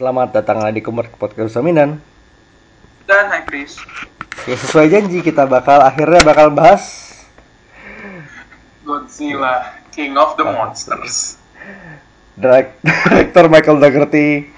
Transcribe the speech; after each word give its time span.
Selamat 0.00 0.32
datang 0.32 0.64
lagi 0.64 0.80
ke 0.80 0.88
Podcast 0.88 1.52
Saminan. 1.52 2.00
Dan 3.04 3.28
High 3.28 3.44
Priest. 3.44 3.84
Ya, 4.48 4.56
sesuai 4.56 4.88
janji 4.88 5.20
kita 5.20 5.44
bakal 5.44 5.76
akhirnya 5.84 6.24
bakal 6.24 6.48
bahas 6.48 7.12
Godzilla, 8.80 9.76
King 9.92 10.16
of 10.16 10.40
the 10.40 10.44
Monsters. 10.48 11.36
direct- 12.32 12.80
director 13.12 13.44
Michael 13.52 13.76
Dougherty 13.76 14.48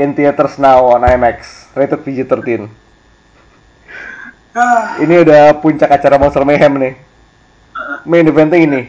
in 0.00 0.16
theaters 0.16 0.56
now 0.56 0.88
on 0.88 1.04
IMAX, 1.04 1.68
rated 1.76 2.00
PG-13. 2.00 2.72
Ah, 4.56 4.96
Ini 4.96 5.20
udah 5.20 5.60
puncak 5.60 5.92
acara 5.92 6.16
Monster 6.16 6.48
Mayhem 6.48 6.72
nih. 6.72 6.94
Main 8.08 8.24
eventnya 8.24 8.64
ini. 8.64 8.82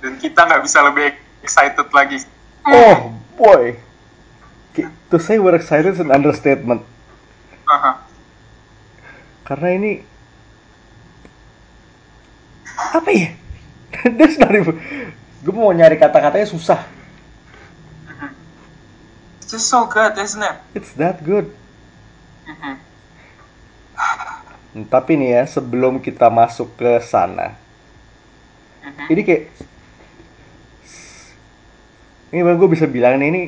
Dan 0.00 0.16
kita 0.16 0.48
nggak 0.48 0.64
bisa 0.64 0.80
lebih 0.80 1.12
excited 1.44 1.92
lagi. 1.92 2.24
Oh 2.66 3.12
boy, 3.36 3.76
Ki- 4.74 4.88
to 5.10 5.18
say 5.20 5.38
we're 5.38 5.54
excited 5.54 5.94
is 5.94 6.00
an 6.00 6.10
understatement. 6.10 6.82
Aha. 7.68 8.00
Karena 9.44 9.68
ini 9.76 9.92
apa 12.74 13.10
ya? 13.12 13.28
There's 14.16 14.40
not 14.40 14.50
even. 14.50 14.80
Gue 15.44 15.52
mau 15.52 15.68
nyari 15.70 16.00
kata-katanya 16.00 16.48
susah. 16.48 16.80
It's 19.38 19.52
just 19.52 19.68
so 19.68 19.84
good, 19.84 20.16
isn't 20.16 20.40
it? 20.40 20.56
It's 20.72 20.96
that 20.96 21.20
good. 21.20 21.52
Mhm. 22.48 22.80
Hmm, 24.72 24.84
Tapi 24.88 25.14
nih 25.14 25.38
ya, 25.38 25.42
sebelum 25.46 26.00
kita 26.00 26.26
masuk 26.26 26.72
ke 26.74 26.98
sana, 26.98 27.54
Mhm. 28.82 29.06
ini 29.12 29.20
kayak 29.22 29.42
ini 32.34 32.42
bang 32.42 32.58
gue 32.58 32.66
bisa 32.66 32.90
bilang 32.90 33.14
nih, 33.22 33.30
ini 33.30 33.42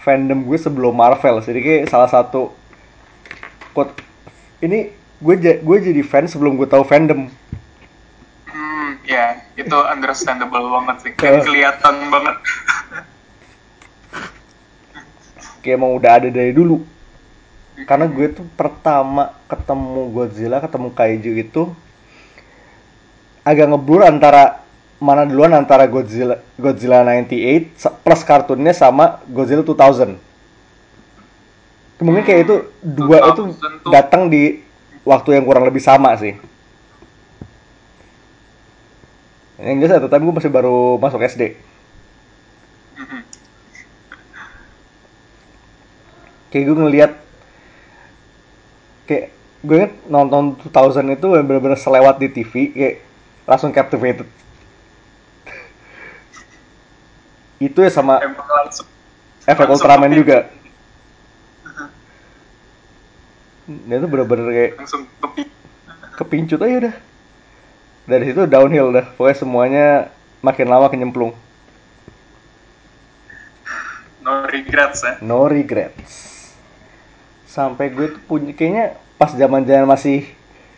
fandom 0.00 0.48
gue 0.48 0.56
sebelum 0.56 0.96
Marvel, 0.96 1.44
jadi 1.44 1.60
kayak 1.60 1.92
salah 1.92 2.08
satu 2.08 2.48
quote 3.76 3.92
ini 4.64 4.88
gue 5.20 5.34
gue 5.36 5.76
jadi 5.84 6.00
fan 6.00 6.24
sebelum 6.24 6.56
gue 6.56 6.64
tahu 6.64 6.80
fandom. 6.80 7.28
Hmm, 8.48 8.90
ya, 9.04 9.44
itu 9.52 9.76
understandable 9.84 10.64
banget 10.80 10.96
sih. 11.04 11.12
Dan 11.20 11.38
Eh. 11.38 11.44
kelihatan 11.44 11.94
banget. 12.08 12.36
Kayak 15.60 15.76
emang 15.76 15.92
udah 15.92 16.12
ada 16.16 16.28
dari 16.32 16.56
dulu. 16.56 16.80
Karena 17.84 18.08
gue 18.08 18.32
tuh 18.32 18.48
pertama 18.56 19.36
ketemu 19.44 20.08
Godzilla, 20.08 20.56
ketemu 20.64 20.88
Kaiju 20.96 21.32
itu 21.36 21.62
agak 23.44 23.68
ngeblur 23.68 24.08
antara 24.08 24.64
mana 25.00 25.24
duluan 25.24 25.56
antara 25.56 25.88
Godzilla 25.88 26.44
Godzilla 26.60 27.00
98 27.00 27.72
sa- 27.74 27.96
plus 27.96 28.20
kartunnya 28.20 28.76
sama 28.76 29.24
Godzilla 29.32 29.64
2000. 29.64 30.20
Mungkin 32.04 32.22
kayak 32.24 32.40
itu 32.44 32.56
dua 32.84 33.32
itu 33.32 33.42
2000 33.48 33.80
tuh- 33.80 33.92
datang 33.92 34.28
di 34.28 34.60
waktu 35.04 35.40
yang 35.40 35.44
kurang 35.48 35.64
lebih 35.64 35.80
sama 35.80 36.12
sih. 36.20 36.36
Yang 39.60 39.76
jelas 39.84 39.96
at 39.96 40.02
the 40.04 40.08
time 40.08 40.24
gue 40.24 40.36
masih 40.36 40.52
baru 40.52 40.96
masuk 40.96 41.20
SD. 41.20 41.56
Kayak 46.52 46.64
gue 46.66 46.76
ngeliat 46.76 47.12
kayak 49.08 49.24
gue 49.64 49.76
inget 49.76 49.92
nonton 50.08 50.56
2000 50.60 51.08
itu 51.16 51.26
bener-bener 51.28 51.76
selewat 51.76 52.16
di 52.20 52.28
TV 52.32 52.52
kayak 52.72 52.96
langsung 53.48 53.72
captivated 53.72 54.28
itu 57.60 57.78
ya 57.78 57.92
sama 57.92 58.18
langsung. 58.18 58.88
efek 59.44 59.62
langsung 59.62 59.76
Ultraman 59.78 60.08
kepin- 60.08 60.18
juga. 60.18 60.38
Dia 63.70 63.96
tuh 63.96 64.08
bener-bener 64.08 64.46
kayak 64.48 64.72
Langsung 64.76 65.02
kepi. 65.20 65.42
kepincut 66.16 66.60
aja 66.60 66.76
udah. 66.80 66.94
Dari 68.02 68.24
situ 68.26 68.42
downhill 68.44 68.90
dah. 68.90 69.06
Pokoknya 69.14 69.36
semuanya 69.36 69.86
makin 70.40 70.66
lama 70.66 70.88
kenyemplung 70.88 71.36
No 74.20 74.44
regrets 74.44 75.00
ya. 75.00 75.14
no 75.20 75.46
regrets. 75.46 76.12
Sampai 77.46 77.88
gue 77.88 78.10
tuh 78.10 78.22
punya 78.22 78.52
kayaknya 78.52 78.86
pas 79.16 79.30
zaman 79.30 79.64
zaman 79.64 79.86
masih 79.86 80.28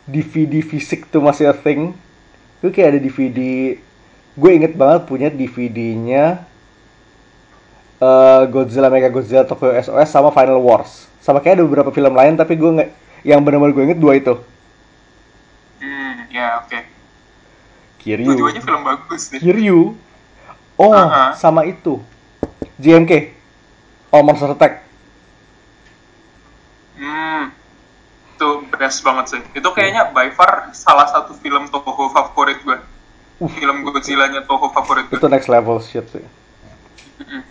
DVD 0.02 0.60
fisik 0.60 1.06
tuh 1.06 1.18
masih 1.18 1.46
a 1.46 1.54
thing. 1.54 1.90
Gue 2.58 2.70
kayak 2.70 2.92
ada 2.92 3.00
DVD 3.00 3.38
gue 4.32 4.50
inget 4.50 4.72
banget 4.72 5.02
punya 5.04 5.28
DVD-nya 5.28 6.46
eh, 8.02 8.42
Godzilla 8.50 8.90
Mega 8.90 9.06
Godzilla 9.08 9.46
Tokyo 9.46 9.70
SOS 9.72 10.10
sama 10.10 10.28
Final 10.30 10.58
Wars 10.58 11.06
sama 11.22 11.38
kayak 11.38 11.56
ada 11.56 11.64
beberapa 11.64 11.88
film 11.88 12.12
lain 12.12 12.34
tapi 12.34 12.58
gue 12.58 12.70
nggak 12.72 12.90
yang 13.22 13.38
benar-benar 13.40 13.70
gue 13.70 13.84
inget 13.86 14.00
dua 14.00 14.18
itu 14.18 14.34
Hmm, 15.78 16.30
ya 16.30 16.62
oke. 16.62 16.78
Kiryu 17.98 18.26
Dua-duanya 18.28 18.58
film 18.60 18.82
bagus 18.82 19.30
sih. 19.30 19.38
Kiryu 19.38 19.94
oh 20.74 20.90
Uh-uh. 20.90 21.34
sama 21.34 21.62
itu 21.62 21.98
JMK 22.76 23.34
oh 24.10 24.22
Monster 24.22 24.50
Attack 24.50 24.82
Hmm, 26.94 27.50
itu 28.32 28.48
best 28.70 29.02
banget 29.02 29.24
sih. 29.28 29.40
Itu 29.54 29.68
kayaknya 29.70 30.10
by 30.10 30.30
far 30.30 30.70
salah 30.72 31.08
satu 31.08 31.34
film 31.34 31.66
Toho 31.66 32.06
favorit 32.08 32.62
gue. 32.62 32.78
Uh. 33.38 33.50
Film 33.50 33.82
Godzilla-nya 33.82 34.42
Toho 34.42 34.70
favorit 34.70 35.06
gue. 35.06 35.18
itu 35.18 35.26
next 35.26 35.46
level 35.46 35.78
shit 35.78 36.06
sih 36.08 36.22
Mm-mm. 37.18 37.42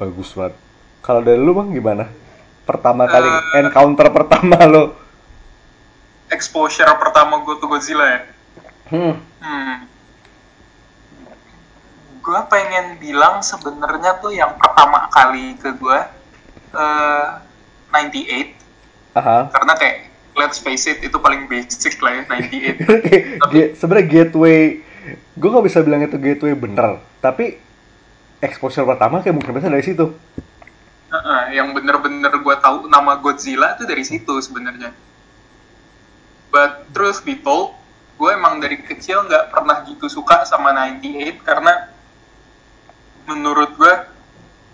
Bagus 0.00 0.32
banget. 0.32 0.56
Kalau 1.00 1.20
dari 1.20 1.36
lu 1.36 1.52
bang 1.52 1.68
gimana? 1.70 2.04
Pertama 2.64 3.04
kali 3.04 3.28
Eh. 3.28 3.60
encounter 3.60 4.08
pertama 4.08 4.56
lo. 4.64 4.96
Exposure 6.28 6.88
pertama 6.96 7.42
gue 7.42 7.54
tuh 7.54 7.68
Godzilla 7.68 8.06
ya. 8.06 8.20
Hmm. 8.88 9.14
Hmm. 9.38 9.76
Gue 12.20 12.40
pengen 12.46 12.96
bilang 12.96 13.40
sebenarnya 13.40 14.16
tuh 14.16 14.30
yang 14.30 14.54
pertama 14.54 15.08
kali 15.08 15.56
ke 15.56 15.72
gue 15.72 15.98
eh 16.70 17.26
98 17.90 18.54
Aha. 19.12 19.50
karena 19.50 19.72
kayak 19.74 19.96
let's 20.32 20.56
face 20.56 20.86
it 20.86 21.02
itu 21.02 21.18
paling 21.18 21.44
basic 21.44 21.98
lah 21.98 22.14
ya 22.14 22.22
98. 22.24 23.50
Ge- 23.50 23.72
Sebenarnya 23.80 24.06
gateway, 24.06 24.78
gue 25.34 25.48
nggak 25.50 25.66
bisa 25.66 25.82
bilang 25.82 26.00
itu 26.00 26.14
gateway 26.14 26.54
bener. 26.54 27.02
Tapi 27.18 27.58
exposure 28.40 28.88
pertama 28.88 29.20
kayak 29.20 29.36
mungkin 29.36 29.52
bisa 29.56 29.68
dari 29.68 29.84
situ. 29.84 30.16
Heeh, 31.10 31.58
yang 31.58 31.74
bener-bener 31.74 32.30
gue 32.30 32.56
tahu 32.62 32.86
nama 32.86 33.18
Godzilla 33.18 33.74
itu 33.76 33.84
dari 33.84 34.04
situ 34.06 34.30
sebenarnya. 34.40 34.94
But 36.50 36.90
truth 36.94 37.22
be 37.22 37.38
told, 37.38 37.74
gue 38.18 38.30
emang 38.30 38.58
dari 38.58 38.80
kecil 38.80 39.26
nggak 39.26 39.50
pernah 39.54 39.82
gitu 39.86 40.06
suka 40.06 40.46
sama 40.46 40.70
98 40.74 41.46
karena 41.46 41.90
menurut 43.26 43.74
gue 43.74 43.94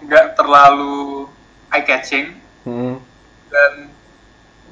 nggak 0.06 0.37
terlalu 0.37 1.28
eye 1.72 1.84
catching 1.84 2.27
Hmm. 2.66 2.98
dan 3.47 3.94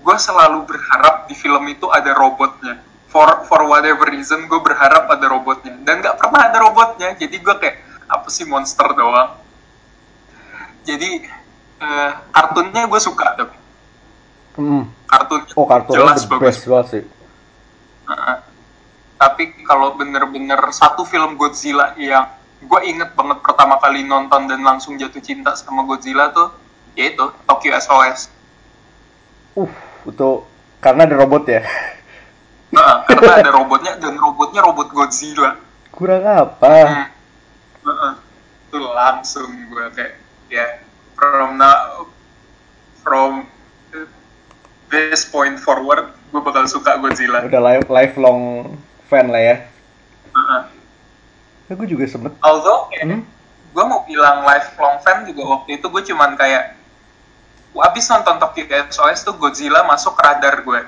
gue 0.02 0.16
selalu 0.18 0.66
berharap 0.66 1.30
di 1.30 1.34
film 1.38 1.62
itu 1.70 1.86
ada 1.94 2.10
robotnya. 2.10 2.82
For 3.06 3.46
for 3.46 3.70
whatever 3.70 4.10
reason 4.10 4.50
gue 4.50 4.58
berharap 4.58 5.06
ada 5.06 5.30
robotnya 5.30 5.78
dan 5.86 6.02
nggak 6.02 6.18
pernah 6.18 6.50
ada 6.50 6.58
robotnya. 6.58 7.14
Jadi 7.14 7.38
gue 7.38 7.54
kayak 7.54 7.93
apa 8.06 8.28
sih 8.28 8.44
monster 8.44 8.88
doang. 8.92 9.38
Jadi 10.84 11.24
eh, 11.80 12.10
kartunnya 12.30 12.86
gue 12.86 13.00
suka 13.00 13.34
tapi 13.34 13.56
Hmm. 14.54 14.86
kartunnya 15.10 15.50
Oh 15.58 15.66
kartunnya 15.66 15.98
jelas 15.98 16.22
bagus. 16.30 16.42
best 16.46 16.62
banget 16.70 16.86
sih. 16.86 17.04
Heeh. 18.06 18.36
Tapi 19.18 19.44
kalau 19.66 19.98
bener-bener 19.98 20.60
satu 20.70 21.02
film 21.02 21.34
Godzilla 21.34 21.90
yang 21.98 22.30
gue 22.62 22.80
inget 22.86 23.18
banget 23.18 23.42
pertama 23.42 23.82
kali 23.82 24.06
nonton 24.06 24.46
dan 24.46 24.62
langsung 24.62 24.94
jatuh 24.94 25.18
cinta 25.18 25.58
sama 25.58 25.82
Godzilla 25.82 26.30
tuh, 26.30 26.54
yaitu 26.94 27.34
Tokyo 27.50 27.74
SOS. 27.74 28.30
Uh, 29.58 29.70
itu 30.06 30.30
karena 30.78 31.02
ada 31.02 31.16
robot 31.18 31.44
ya. 31.50 31.62
Nah, 32.70 33.02
karena 33.10 33.32
ada 33.42 33.50
robotnya 33.50 33.98
dan 33.98 34.14
robotnya 34.14 34.60
robot 34.62 34.88
Godzilla. 34.94 35.58
Kurang 35.90 36.22
apa? 36.22 36.70
Hmm. 36.86 37.06
Itu 38.68 38.78
langsung 38.80 39.50
gue 39.70 39.84
kayak 39.94 40.12
ya 40.50 40.82
from 41.14 41.60
now 41.60 42.08
from 43.04 43.46
this 44.90 45.26
point 45.28 45.60
forward 45.60 46.10
gue 46.32 46.40
bakal 46.42 46.66
suka 46.66 46.98
Godzilla. 46.98 47.46
Udah 47.46 47.62
life 47.62 47.86
lifelong 47.86 48.74
fan 49.06 49.30
lah 49.30 49.42
ya. 49.42 49.56
Heeh. 50.34 50.62
Ya, 51.70 51.72
gue 51.78 51.88
juga 51.88 52.04
sempet. 52.10 52.34
Although 52.42 52.90
kayak 52.90 53.04
Hmm? 53.04 53.22
gue 53.74 53.84
mau 53.84 54.06
bilang 54.06 54.46
lifelong 54.46 55.02
fan 55.02 55.26
juga 55.26 55.42
waktu 55.58 55.82
itu 55.82 55.86
gue 55.90 56.02
cuman 56.14 56.38
kayak 56.38 56.78
abis 57.74 58.06
nonton 58.06 58.38
Tokyo 58.38 58.70
SOS 58.86 59.26
tuh 59.26 59.34
Godzilla 59.34 59.82
masuk 59.82 60.14
radar 60.14 60.62
gue 60.62 60.80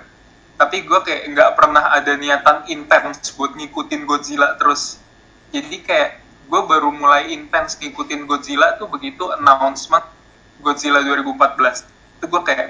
tapi 0.56 0.86
gue 0.86 1.00
kayak 1.04 1.22
nggak 1.34 1.50
pernah 1.58 1.92
ada 1.92 2.14
niatan 2.16 2.64
intens 2.70 3.34
buat 3.34 3.52
ngikutin 3.58 4.06
Godzilla 4.06 4.54
terus 4.56 5.02
jadi 5.50 5.76
kayak 5.82 6.10
gue 6.46 6.60
baru 6.62 6.88
mulai 6.88 7.30
intens 7.30 7.74
ngikutin 7.76 8.24
Godzilla 8.24 8.74
tuh 8.74 8.86
begitu 8.86 9.26
announcement 9.32 10.06
Godzilla 10.58 11.02
2014 11.02 11.82
itu 12.16 12.24
gue 12.24 12.42
kayak 12.42 12.66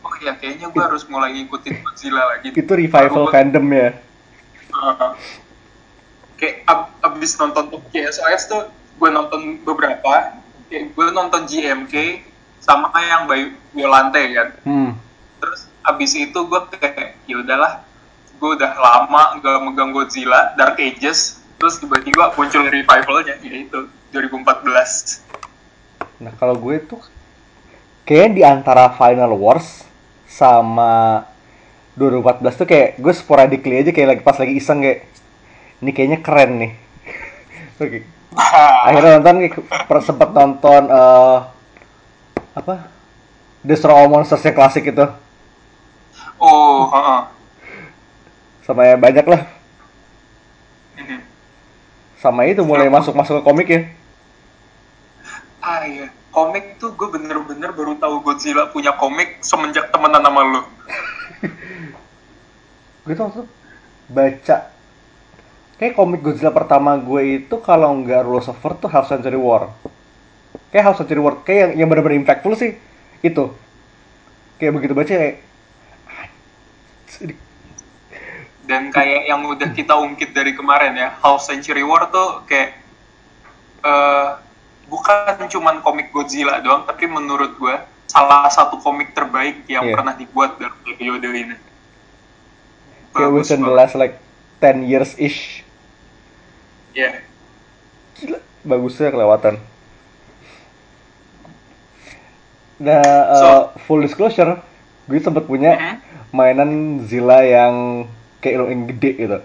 oh 0.00 0.14
ya 0.18 0.32
kayaknya 0.34 0.68
gue 0.68 0.82
harus 0.82 1.04
mulai 1.06 1.32
ngikutin 1.34 1.74
Godzilla 1.80 2.22
lagi. 2.26 2.48
Itu 2.50 2.72
revival 2.72 3.28
gua- 3.28 3.32
fandom 3.32 3.66
ya? 3.68 3.90
Uh, 4.68 5.12
kayak 6.36 6.64
ab- 6.64 6.92
abis 7.04 7.36
nonton 7.36 7.68
KSOS 7.88 8.42
tuh 8.46 8.62
gue 8.96 9.08
nonton 9.08 9.60
beberapa. 9.62 10.38
Kayak 10.68 10.92
gue 10.92 11.06
nonton 11.10 11.44
GMK 11.44 11.94
sama 12.58 12.92
yang 12.98 13.24
Bayu 13.24 13.52
Violante 13.72 14.22
kan. 14.32 14.48
Hmm. 14.62 14.90
Terus 15.38 15.60
abis 15.82 16.12
itu 16.14 16.38
gue 16.38 16.60
kayak 16.72 17.16
ya 17.24 17.36
udahlah 17.38 17.84
gue 18.38 18.50
udah 18.54 18.72
lama 18.72 19.22
gak 19.38 19.58
megang 19.62 19.90
Godzilla 19.90 20.54
Dark 20.54 20.78
Ages 20.78 21.42
terus 21.58 21.82
tiba-tiba 21.82 22.30
muncul 22.38 22.62
revivalnya 22.70 23.34
yaitu 23.42 23.90
2014 24.14 26.22
nah 26.22 26.30
kalau 26.38 26.54
gue 26.54 26.78
tuh 26.86 27.02
kayaknya 28.06 28.30
di 28.32 28.42
antara 28.46 28.94
Final 28.94 29.34
Wars 29.34 29.82
sama 30.30 31.26
2014 31.98 32.62
tuh 32.62 32.66
kayak 32.70 33.02
gue 33.02 33.12
sporadically 33.12 33.82
aja 33.82 33.90
kayak 33.90 34.08
lagi 34.14 34.22
pas 34.22 34.38
lagi 34.38 34.54
iseng 34.54 34.86
kayak 34.86 35.10
ini 35.82 35.90
kayaknya 35.90 36.18
keren 36.22 36.52
nih 36.62 36.72
Oke. 37.82 38.06
akhirnya 38.86 39.18
nonton 39.18 39.50
sempet 39.98 40.30
nonton 40.30 40.82
eh, 40.86 41.38
apa 42.54 42.86
Destroy 43.66 43.98
All 43.98 44.06
Monsters 44.06 44.46
yang 44.46 44.54
klasik 44.54 44.86
itu 44.86 45.06
oh 46.38 46.86
heeh. 46.86 47.20
sama 48.62 48.84
ya 48.84 49.00
banyak 49.00 49.26
lah. 49.26 49.57
Sama 52.18 52.46
itu 52.50 52.66
mulai 52.66 52.90
masuk 52.90 53.14
masuk 53.14 53.40
ke 53.40 53.42
komik 53.46 53.68
ya? 53.70 53.80
Ah 55.62 55.86
iya. 55.86 56.10
Komik 56.28 56.78
tuh 56.78 56.94
gue 56.94 57.08
bener-bener 57.08 57.72
baru 57.72 57.98
tahu 57.98 58.22
Godzilla 58.22 58.70
punya 58.70 58.94
komik 58.94 59.42
semenjak 59.42 59.90
temenan 59.90 60.22
sama 60.22 60.40
lu. 60.44 60.62
Gue 63.06 63.14
tuh 63.16 63.24
waktu 63.30 63.42
baca. 64.12 64.56
Kayak 65.78 65.94
komik 65.94 66.20
Godzilla 66.20 66.50
pertama 66.50 66.98
gue 66.98 67.42
itu 67.42 67.54
kalau 67.62 67.94
nggak 68.02 68.26
Rules 68.26 68.50
of 68.50 68.60
War 68.60 68.74
tuh 68.76 68.90
Half 68.90 69.08
Century 69.08 69.38
War. 69.38 69.72
Kayak 70.74 70.84
Half 70.92 70.96
Century 71.00 71.22
War 71.22 71.40
kayak 71.46 71.58
yang, 71.58 71.70
yang 71.84 71.88
benar-benar 71.88 72.18
impactful 72.18 72.54
sih. 72.58 72.76
Itu. 73.22 73.54
Kayak 74.58 74.74
begitu 74.74 74.92
baca 74.94 75.10
kayak 75.10 75.36
"Anjir, 77.08 77.34
dan 78.68 78.92
kayak 78.92 79.24
yang 79.24 79.40
udah 79.42 79.72
kita 79.72 79.96
ungkit 79.96 80.30
dari 80.30 80.52
kemarin 80.52 80.92
ya 80.92 81.16
Half 81.18 81.40
Century 81.42 81.80
War 81.80 82.06
tuh 82.06 82.44
kayak 82.44 82.76
eh 83.80 84.28
bukan 84.86 85.48
cuman 85.48 85.80
komik 85.80 86.12
Godzilla 86.12 86.60
doang 86.60 86.84
tapi 86.84 87.04
menurut 87.04 87.56
gue 87.56 87.74
salah 88.04 88.48
satu 88.48 88.76
komik 88.78 89.12
terbaik 89.12 89.64
yang 89.64 89.84
Iya. 89.84 89.92
pernah 89.92 90.12
dibuat 90.12 90.56
dalam 90.56 90.76
periode 90.82 91.28
ini 91.28 91.56
kayak 93.10 93.30
within 93.30 93.60
the 93.60 93.68
last 93.70 93.92
like 93.94 94.16
10 94.60 94.84
years 94.84 95.12
ish 95.16 95.64
Iya. 96.92 97.20
gila 98.16 98.38
bagusnya 98.62 99.08
kelewatan 99.08 99.60
nah 102.78 103.00
uh, 103.02 103.36
So- 103.36 103.68
full 103.84 104.00
disclosure 104.00 104.60
gue 105.04 105.18
sempet 105.18 105.44
punya 105.44 105.72
Mhm. 105.74 105.94
mainan 106.30 106.70
Zilla 107.04 107.40
yang 107.42 108.04
kayak 108.38 108.56
lo 108.56 108.66
yang 108.66 108.86
gede 108.86 109.10
gitu 109.16 109.38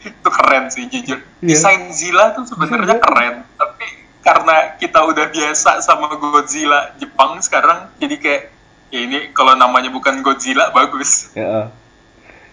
itu 0.00 0.28
keren 0.30 0.64
sih 0.68 0.84
jujur 0.86 1.20
Iya. 1.40 1.46
desain 1.46 1.88
Zilla 1.90 2.32
tuh 2.32 2.44
sebenarnya 2.46 2.96
Desain 2.96 3.00
keren 3.02 3.34
tapi 3.54 3.86
karena 4.20 4.56
kita 4.76 5.00
udah 5.02 5.26
biasa 5.28 5.80
sama 5.80 6.12
Godzilla 6.14 6.92
Jepang 6.96 7.40
sekarang 7.40 7.88
jadi 7.96 8.16
kayak 8.16 8.42
ya 8.90 9.00
ini 9.00 9.18
kalau 9.30 9.52
namanya 9.54 9.88
bukan 9.88 10.20
Godzilla 10.20 10.68
bagus 10.70 11.32
Ya. 11.32 11.72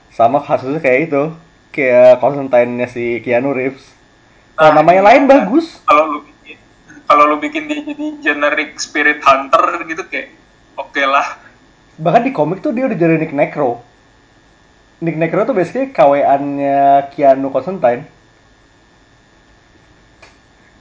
Sama 0.10 0.42
kasusnya 0.42 0.81
kayak 0.81 1.13
itu, 1.13 1.24
kayak 1.69 2.18
Constantine-nya 2.18 2.89
si 2.89 3.21
Keanu 3.21 3.53
Reeves. 3.53 3.86
Kalau 4.57 4.74
Nah, 4.74 4.81
namanya 4.81 4.98
iya. 4.98 5.07
lain 5.07 5.24
bagus. 5.27 5.77
kalau 5.86 6.03
lu 6.10 6.19
bikin 6.25 6.57
kalau 7.06 7.24
lu 7.24 7.38
bikin 7.38 7.69
dia 7.69 7.86
jadi 7.86 8.06
generic 8.19 8.69
spirit 8.77 9.21
hunter 9.21 9.62
gitu 9.86 10.01
kayak 10.03 10.33
oke 10.77 11.03
lah 11.03 11.47
Bahkan 11.97 12.29
di 12.29 12.31
komik 12.31 12.62
tuh 12.62 12.77
dia 12.77 12.85
udah 12.85 12.94
jadi 12.94 13.18
Nick 13.18 13.33
Necro. 13.33 13.81
Nick 15.01 15.18
Necro 15.18 15.50
tuh 15.50 15.57
basically 15.57 15.89
KWA-nya 15.89 17.09
Keanu 17.09 17.50
Constantine. 17.50 18.06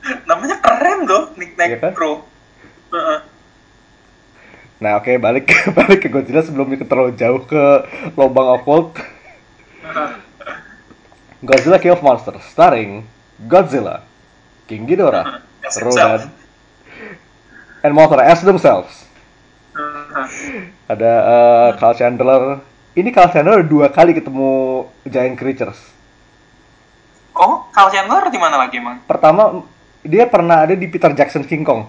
namanya 0.28 0.60
keren 0.62 1.08
loh 1.08 1.32
Nick 1.34 1.56
Iya 1.56 1.80
kan? 1.80 1.96
Necro 1.96 2.22
Heeh. 2.92 3.18
Nah 4.76 5.00
oke 5.00 5.08
balik 5.16 5.48
balik 5.78 6.04
ke 6.04 6.08
Godzilla 6.12 6.44
sebelum 6.44 6.68
kita 6.68 6.84
terlalu 6.84 7.16
jauh 7.16 7.40
ke 7.48 7.64
lubang 8.14 8.60
occult. 8.60 9.00
Godzilla 11.46 11.80
King 11.80 11.96
of 11.96 12.04
Monsters, 12.04 12.44
starring 12.52 13.08
Godzilla, 13.40 14.04
King 14.68 14.84
Ghidorah, 14.84 15.40
Rodan, 15.80 16.28
and 17.84 17.92
Mothra 17.96 18.24
as 18.24 18.44
themselves. 18.44 19.05
Ada 20.92 21.12
Carl 21.74 21.94
Chandler. 21.94 22.42
Ini 22.92 23.08
Carl 23.10 23.28
Chandler 23.28 23.60
dua 23.60 23.88
kali 23.88 24.12
ketemu 24.12 24.50
giant 25.04 25.36
creatures. 25.36 25.78
oh 27.32 27.68
Carl 27.68 27.90
Chandler 27.90 28.26
di 28.26 28.40
mana 28.40 28.56
lagi 28.56 28.80
emang 28.80 29.04
Pertama 29.04 29.60
dia 30.00 30.24
pernah 30.24 30.64
ada 30.64 30.72
di 30.72 30.86
Peter 30.86 31.12
Jackson 31.12 31.44
King 31.44 31.60
Kong. 31.62 31.84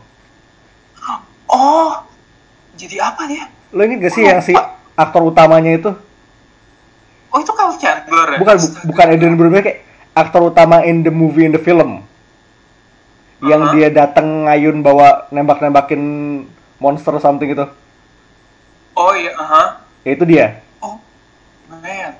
oh 1.47 2.03
jadi 2.75 3.00
apa 3.01 3.24
dia 3.25 3.47
Lo 3.71 3.81
inget 3.81 4.00
gak 4.01 4.13
sih 4.13 4.24
yang 4.24 4.39
si 4.39 4.51
aktor 4.94 5.23
utamanya 5.23 5.71
itu? 5.71 5.91
oh 7.28 7.40
itu 7.40 7.52
Carl 7.52 7.71
Chandler 7.75 8.35
ya 8.35 8.37
Bukan 8.37 8.56
bu- 8.57 8.75
bukan 8.92 9.06
Adrian 9.07 9.35
Brody 9.35 9.63
kayak 9.63 9.80
aktor 10.11 10.42
utama 10.44 10.83
in 10.83 10.99
the 10.99 11.13
movie 11.13 11.45
in 11.45 11.54
the 11.54 11.61
film. 11.61 12.04
Yang 13.37 13.61
Uh-huh. 13.63 13.73
dia 13.78 13.87
datang 13.94 14.49
ngayun 14.49 14.81
bawa 14.81 15.30
nembak-nembakin 15.30 16.02
monster 16.78 17.13
something 17.21 17.47
itu. 17.47 17.63
Oh 18.97 19.13
iya 19.13 19.31
aha 19.37 19.63
Ya 20.01 20.11
itu 20.13 20.23
dia. 20.23 20.47
oh 20.80 20.97
man 21.69 22.16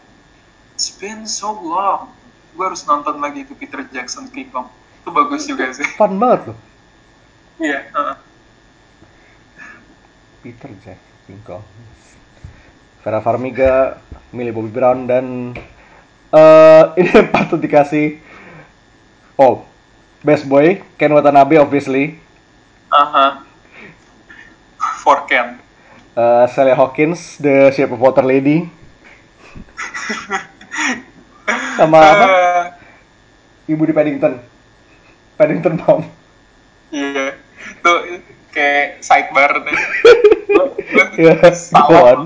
it's 0.74 0.92
been 0.94 1.24
so 1.24 1.52
long 1.52 2.12
gue 2.52 2.64
harus 2.64 2.84
nonton 2.84 3.18
lagi 3.18 3.42
itu 3.42 3.54
Peter 3.54 3.82
Jackson 3.88 4.28
King 4.28 4.50
Kong 4.50 4.68
itu 5.00 5.10
bagus 5.10 5.46
juga 5.46 5.70
sih 5.72 5.86
Fun 5.94 6.18
banget 6.18 6.52
loh. 6.52 6.58
iya 7.58 7.88
heeh. 7.88 8.16
Peter 10.40 10.70
Jackson 10.78 11.16
King 11.26 11.42
Kong. 11.44 11.64
Vera 13.02 13.20
Farmiga, 13.20 14.00
Millie 14.30 14.52
Bobby 14.52 14.68
Brown 14.70 15.04
dan 15.04 15.56
eh 16.28 16.84
ini 17.00 17.12
patut 17.28 17.56
dikasih 17.56 18.20
oh 19.36 19.64
best 20.20 20.44
boy 20.44 20.76
Ken 20.96 21.12
Watanabe 21.12 21.56
obviously 21.56 22.20
aha 22.90 23.48
for 25.00 25.24
Ken 25.24 25.56
Eh 26.18 26.46
Sally 26.50 26.74
Hawkins 26.74 27.38
The 27.38 27.70
Shape 27.70 27.94
of 27.94 28.02
Water 28.02 28.26
Lady. 28.26 28.66
Sama 31.78 32.02
apa? 32.02 32.26
Eh, 32.26 32.66
ibu 33.78 33.86
di 33.86 33.94
Paddington. 33.94 34.42
Paddington 35.38 35.78
Mom 35.78 36.02
iya. 36.90 37.38
Tuh 37.86 38.18
kayak 38.50 39.06
sidebar 39.06 39.62
nih 39.62 39.78
ya 41.22 41.38
go 41.38 41.54
salah. 41.54 42.26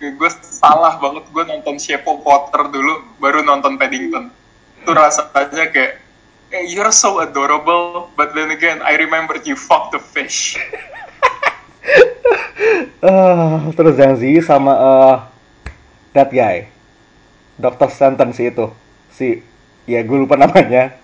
Gue 0.00 0.30
salah 0.40 0.96
banget. 0.96 1.28
Gue 1.28 1.44
nonton 1.44 1.76
Shape 1.76 2.08
of 2.08 2.24
Water 2.24 2.72
dulu 2.72 3.04
baru 3.20 3.44
nonton 3.44 3.76
Paddington. 3.76 4.32
Itu 4.80 4.90
rasanya 4.96 5.68
kayak 5.68 6.00
eh, 6.56 6.64
you're 6.64 6.88
so 6.88 7.20
adorable 7.20 8.08
but 8.16 8.32
then 8.32 8.48
again 8.48 8.80
I 8.80 8.96
remember 8.96 9.36
you 9.44 9.52
fucked 9.52 9.92
the 9.92 10.00
fish 10.00 10.56
Eh, 13.02 13.54
terus 13.74 13.98
Zanzi 13.98 14.38
sama 14.38 14.72
eh 14.78 15.16
that 16.14 16.30
guy 16.30 16.70
Dr. 17.58 17.88
Stanton 17.90 18.30
si 18.36 18.50
itu 18.50 18.66
si 19.10 19.42
ya 19.90 20.00
gue 20.06 20.18
lupa 20.22 20.38
namanya 20.42 20.94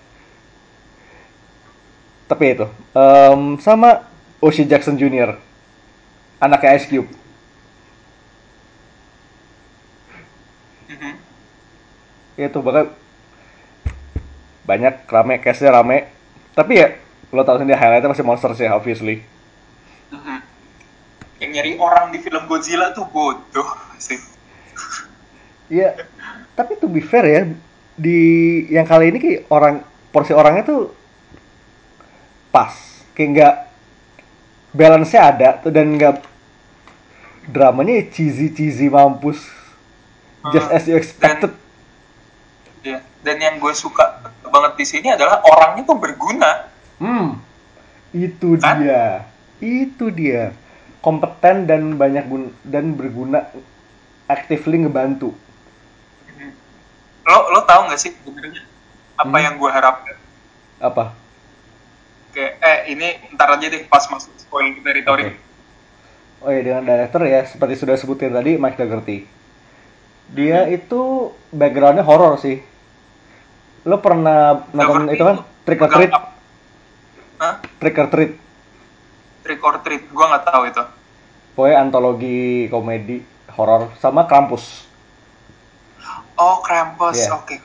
tapi 2.29 2.53
itu 2.55 2.65
Em, 2.93 3.57
sama 3.61 4.05
Oshie 4.39 4.65
Jackson 4.67 4.95
Jr. 4.97 5.35
anaknya 6.39 6.77
Ice 6.77 6.87
Cube 6.89 7.09
Mhm. 10.89 11.13
itu 12.39 12.57
bahkan 12.63 12.87
banyak 14.67 15.03
rame 15.09 15.35
case-nya 15.41 15.71
rame 15.73 16.07
tapi 16.53 16.79
ya 16.79 16.87
lo 17.33 17.41
tau 17.45 17.57
sendiri 17.61 17.77
highlightnya 17.77 18.09
masih 18.09 18.25
monster 18.25 18.51
sih 18.57 18.65
obviously. 18.69 19.21
Yang 21.39 21.51
nyari 21.51 21.75
orang 21.75 22.11
di 22.11 22.19
film 22.19 22.43
Godzilla 22.45 22.91
tuh 22.91 23.07
bodoh 23.07 23.67
sih 23.97 24.19
ya 25.69 25.95
tapi 26.53 26.75
to 26.75 26.85
be 26.85 26.99
fair 26.99 27.23
ya 27.23 27.41
di 27.95 28.19
yang 28.67 28.83
kali 28.83 29.11
ini 29.11 29.19
kayak 29.19 29.41
orang 29.47 29.83
porsi 30.09 30.31
orangnya 30.31 30.63
tuh 30.65 30.81
pas 32.49 32.71
kayak 33.13 33.29
nggak 33.29 33.55
balance-nya 34.71 35.21
ada 35.21 35.49
tuh 35.59 35.69
dan 35.69 35.93
nggak 35.93 36.21
dramanya 37.45 38.05
cheesy 38.09 38.49
cheesy 38.49 38.87
mampus 38.87 39.41
just 40.49 40.69
Ah, 40.69 40.75
as 40.75 40.85
you 40.85 40.95
expected 40.95 41.51
Iya. 42.79 43.03
Dan 43.19 43.43
yang 43.43 43.59
gue 43.59 43.75
suka 43.75 44.23
banget 44.47 44.79
di 44.79 44.85
sini 44.87 45.11
adalah 45.11 45.43
orangnya 45.43 45.83
tuh 45.83 45.99
berguna. 45.99 46.63
hmm 46.95 47.35
itu 48.09 48.55
Kan? 48.55 48.79
dia 48.79 49.27
itu 49.59 50.07
dia 50.09 50.55
kompeten 50.99 51.63
dan 51.63 51.95
banyak 51.95 52.25
gun 52.25 52.51
dan 52.61 52.93
berguna 52.93 53.47
actively 54.25 54.83
ngebantu 54.83 55.31
Lo 57.23 57.53
lo 57.53 57.61
tahu 57.61 57.87
nggak 57.87 57.99
sih 57.99 58.11
sebenarnya 58.19 58.63
apa 59.15 59.29
Hmm. 59.29 59.43
yang 59.43 59.55
gue 59.55 59.69
harapkan? 59.69 60.15
apa 60.79 61.13
Kayak 62.29 62.53
eh 62.57 62.79
ini 62.89 63.07
ntar 63.33 63.51
aja 63.51 63.67
deh 63.67 63.83
pas 63.85 64.05
masuk 64.05 64.31
spoil 64.37 64.69
territory. 64.79 65.23
Oke. 65.25 65.35
Oh 66.39 66.49
iya 66.49 66.61
dengan 66.63 66.85
director 66.85 67.21
ya 67.23 67.41
seperti 67.43 67.73
sudah 67.75 67.97
sebutin 67.97 68.31
tadi 68.31 68.55
Mike 68.55 68.77
Dougherty. 68.77 69.25
Dia 70.29 70.63
Hmm. 70.63 70.73
itu 70.73 71.01
backgroundnya 71.49 72.01
horor 72.01 72.37
sih. 72.37 72.61
Lo 73.83 73.97
pernah 73.97 74.61
nonton 74.69 75.09
Dougherty 75.09 75.15
itu 75.15 75.23
kan 75.25 75.37
Trick 75.65 75.81
or 75.81 75.89
Treat? 75.89 76.11
Hah? 77.37 77.53
Trick 77.77 77.97
or 77.97 78.07
Treat. 78.07 78.31
Trick 79.49 79.65
or 79.65 79.81
treat? 79.81 80.05
Gue 80.13 80.21
nggak 80.29 80.45
tahu 80.45 80.61
itu. 80.69 80.83
Pokoknya 81.57 81.81
antologi 81.81 82.69
komedi 82.69 83.25
horor 83.57 83.89
sama 83.97 84.29
Krampus. 84.29 84.85
Oh 86.37 86.61
Krampus, 86.61 87.17
Iya. 87.17 87.33
oke, 87.33 87.57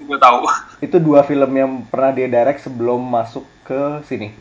gue 0.00 0.18
tahu. 0.18 0.48
Itu 0.88 0.96
dua 0.96 1.20
film 1.28 1.52
yang 1.52 1.84
pernah 1.92 2.16
dia 2.16 2.24
direct 2.24 2.64
sebelum 2.64 3.04
masuk 3.04 3.44
ke 3.68 4.00
sini. 4.08 4.32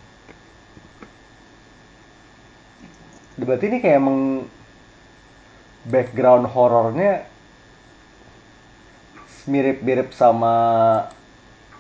Berarti 3.36 3.68
ini 3.68 3.78
kayak 3.84 4.00
emang 4.00 4.48
background 5.84 6.48
horornya 6.56 7.28
mirip-mirip 9.46 10.16
sama 10.16 10.56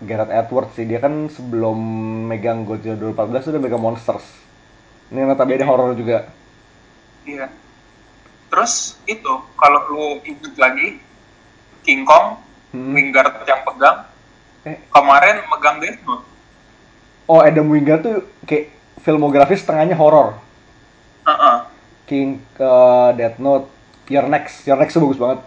Gareth 0.03 0.29
Edwards 0.29 0.75
sih. 0.75 0.83
Dia 0.83 0.99
kan 0.99 1.31
sebelum 1.31 1.79
megang 2.27 2.67
Godzilla 2.67 2.99
2014 2.99 3.55
udah 3.55 3.61
megang 3.63 3.79
Monsters. 3.81 4.44
Ini 5.07 5.21
notabene 5.21 5.61
horor 5.61 5.93
juga. 5.93 6.29
Iya. 7.23 7.49
Terus 8.47 8.73
itu 9.03 9.29
kalau 9.53 9.79
lu 9.87 10.03
ingat 10.21 10.55
lagi 10.55 11.01
King 11.81 12.03
Kong, 12.03 12.41
Hmm. 12.67 12.91
Wingard 12.91 13.31
yang 13.43 13.63
pegang, 13.63 14.03
Eh, 14.61 14.75
kemarin 14.89 15.47
megang 15.47 15.79
Death 15.79 16.03
Note. 16.03 16.27
oh 17.25 17.39
Adam 17.39 17.65
Wingard 17.65 18.01
tuh 18.01 18.17
kayak 18.43 18.67
filmografis 18.99 19.61
setengahnya 19.61 19.95
horor. 19.95 20.35
Heeh. 21.23 21.57
King 22.03 22.29
uh, 22.57 23.09
Death 23.11 23.39
Note, 23.39 23.71
Your 24.05 24.25
Next, 24.25 24.61
Your 24.63 24.75
Next 24.75 24.91
tuh 24.91 25.01
bagus 25.01 25.17
banget. 25.17 25.39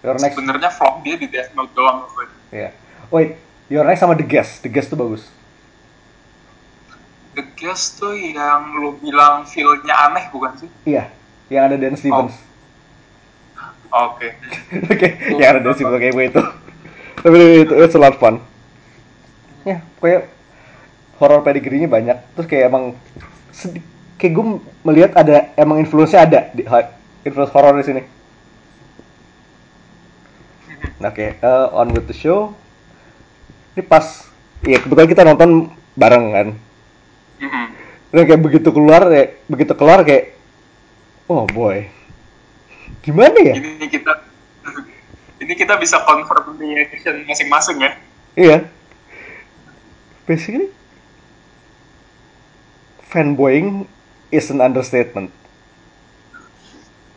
Your 0.00 0.16
Next, 0.16 0.32
Sebenarnya 0.32 0.70
vlog 0.72 0.96
dia 1.04 1.14
di 1.14 1.28
Death 1.28 1.52
Note 1.52 1.72
doang. 1.76 2.08
gue. 2.08 2.26
ya. 2.50 2.72
Wait, 3.10 3.36
Your 3.68 3.84
Next 3.84 4.00
sama 4.00 4.16
The 4.16 4.24
Guest, 4.24 4.64
The 4.64 4.70
Guest 4.70 4.88
tuh 4.88 4.96
bagus. 4.96 5.28
The 7.30 7.44
Guest 7.54 8.02
tuh 8.02 8.18
yang 8.18 8.74
lu 8.74 8.98
bilang 8.98 9.46
feel-nya 9.46 10.10
aneh 10.10 10.26
bukan 10.34 10.50
sih? 10.58 10.70
Iya, 10.82 11.06
yang 11.46 11.70
ada 11.70 11.76
Dan 11.78 11.94
Stevens. 11.94 12.34
Oke. 13.90 14.34
Oke, 14.92 15.08
yang 15.38 15.48
ada 15.54 15.60
Dan 15.62 15.74
Stevens 15.78 15.98
kayak 16.02 16.14
gue 16.14 16.24
itu. 16.26 16.42
Tapi 17.20 17.38
itu 17.68 17.74
itu 17.76 17.96
a 17.96 18.00
lot 18.02 18.16
fun. 18.18 18.42
Ya, 19.62 19.84
kayak 20.02 20.26
horror 21.22 21.44
pedigree-nya 21.46 21.86
banyak. 21.86 22.18
Terus 22.34 22.46
kayak 22.50 22.64
emang 22.72 22.84
sedi- 23.54 23.84
kayak 24.18 24.32
gue 24.34 24.46
melihat 24.82 25.12
ada 25.14 25.54
emang 25.54 25.78
influence-nya 25.78 26.26
ada 26.26 26.40
di 26.50 26.66
influence 27.22 27.52
horror 27.54 27.78
di 27.78 27.86
sini. 27.86 28.02
Nah, 30.98 31.10
Oke, 31.14 31.38
eh, 31.38 31.66
on 31.76 31.94
with 31.94 32.10
the 32.10 32.16
show. 32.16 32.56
Ini 33.78 33.86
pas, 33.86 34.26
ya 34.66 34.82
kebetulan 34.82 35.06
kita 35.06 35.22
nonton 35.22 35.70
bareng 35.94 36.26
kan. 36.34 36.48
Mhm. 37.40 37.64
Dan 38.10 38.22
kayak 38.26 38.42
begitu 38.42 38.68
keluar, 38.74 39.06
ya 39.08 39.32
begitu 39.48 39.72
keluar 39.72 40.04
kayak, 40.04 40.36
oh 41.30 41.46
boy, 41.48 41.88
gimana 43.00 43.38
ya? 43.40 43.54
Ini 43.56 43.86
kita 43.88 44.12
ini 45.42 45.52
kita 45.56 45.78
bisa 45.80 46.04
confirm 46.04 46.58
reaction 46.60 47.24
masing-masing 47.24 47.78
ya. 47.80 47.92
Iya. 48.36 48.58
Basically, 50.28 50.70
fanboying 53.10 53.88
is 54.30 54.50
an 54.52 54.62
understatement. 54.62 55.34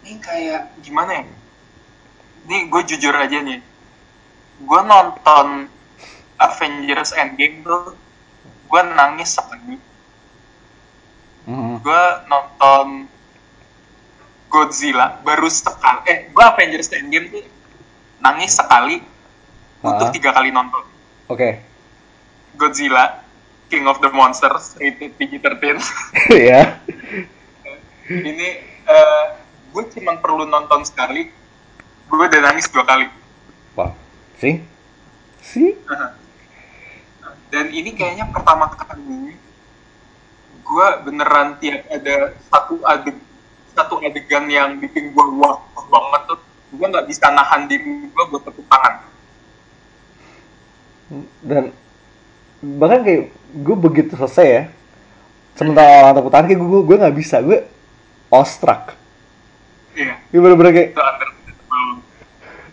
Ini 0.01 0.17
kayak 0.17 0.73
gimana 0.81 1.21
ya? 1.21 1.25
Ini 2.49 2.57
gue 2.67 2.81
jujur 2.89 3.13
aja 3.13 3.37
nih. 3.39 3.61
Gue 4.65 4.81
nonton 4.85 5.69
Avengers 6.37 7.13
Endgame 7.15 7.61
tuh, 7.63 7.95
gue 8.67 8.81
nangis 8.93 9.37
sekali. 9.37 9.77
Mhm. 11.43 11.83
Gue 11.83 12.03
nonton 12.25 12.87
Godzilla 14.47 15.17
baru 15.21 15.49
sekali. 15.49 15.99
Eh, 16.05 16.17
gue 16.29 16.43
Avengers 16.43 16.93
Endgame 16.93 17.27
tuh 17.29 17.43
nangis 18.19 18.53
sekali. 18.53 19.01
Butuh 19.81 20.07
Ah. 20.07 20.13
tiga 20.13 20.31
kali 20.31 20.47
nonton. 20.47 20.85
Oke, 21.27 21.59
Godzilla, 22.53 23.19
King 23.67 23.83
of 23.83 23.99
the 23.99 24.07
Monsters, 24.07 24.77
rated 24.77 25.17
PG-13. 25.17 25.81
ya. 26.29 26.79
Ini 28.05 28.47
eh, 28.83 29.25
gue 29.69 29.83
cuma 29.91 30.15
perlu 30.15 30.45
nonton 30.45 30.85
sekali, 30.85 31.27
gue 32.05 32.15
udah 32.21 32.41
nangis 32.43 32.69
dua 32.69 32.85
kali. 32.85 33.07
Wow, 33.73 33.91
see, 34.37 34.61
see, 35.41 35.73
Dan 37.49 37.69
ini 37.69 37.91
kayaknya 37.91 38.29
pertama 38.29 38.69
kali 38.69 39.33
gue 40.63 40.87
beneran 41.03 41.59
tiap 41.59 41.83
ada 41.91 42.33
satu 42.47 42.79
adeg 42.87 43.19
satu 43.73 43.99
adegan 43.99 44.45
yang 44.47 44.79
bikin 44.79 45.11
gue 45.11 45.25
wah 45.37 45.59
banget 45.93 46.21
tuh, 46.33 46.39
gue 46.73 46.87
nggak 46.87 47.07
bisa 47.09 47.25
nahan 47.29 47.69
diri 47.69 48.09
gue 48.09 48.23
buat 48.31 48.43
tepuk 48.47 48.65
tangan. 48.65 48.93
dan 51.45 51.69
bahkan 52.63 53.05
kayak 53.05 53.23
gue 53.53 53.75
begitu 53.77 54.17
selesai 54.17 54.47
ya, 54.47 54.63
sementara 55.53 56.09
orang 56.09 56.13
tepuk 56.17 56.31
tangan 56.33 56.47
kayak 56.49 56.61
gue 56.63 56.81
gue 56.81 56.97
nggak 56.97 57.17
bisa, 57.17 57.35
gue 57.43 57.59
awestruck. 58.33 58.97
Iya, 59.93 60.17
Gue 60.33 60.41
bener-bener 60.41 60.73
kayak 60.73 60.89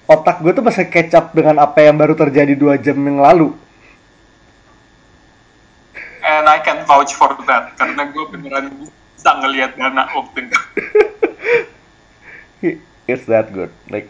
otak 0.09 0.41
gue 0.41 0.53
tuh 0.57 0.65
masih 0.65 0.89
kecap 0.89 1.37
dengan 1.37 1.61
apa 1.61 1.85
yang 1.85 1.95
baru 2.01 2.17
terjadi 2.17 2.57
dua 2.57 2.81
jam 2.81 2.97
yang 2.97 3.21
lalu. 3.21 3.53
And 6.31 6.47
I 6.47 6.63
can 6.63 6.87
vouch 6.87 7.11
for 7.19 7.35
that 7.51 7.75
karena 7.75 8.07
gue 8.07 8.25
beneran 8.31 8.71
bisa 8.87 9.31
ngelihat 9.43 9.75
dana 9.75 10.07
waktu 10.15 10.47
itu. 10.47 10.59
It's 13.11 13.27
that 13.27 13.51
good, 13.51 13.75
like 13.91 14.07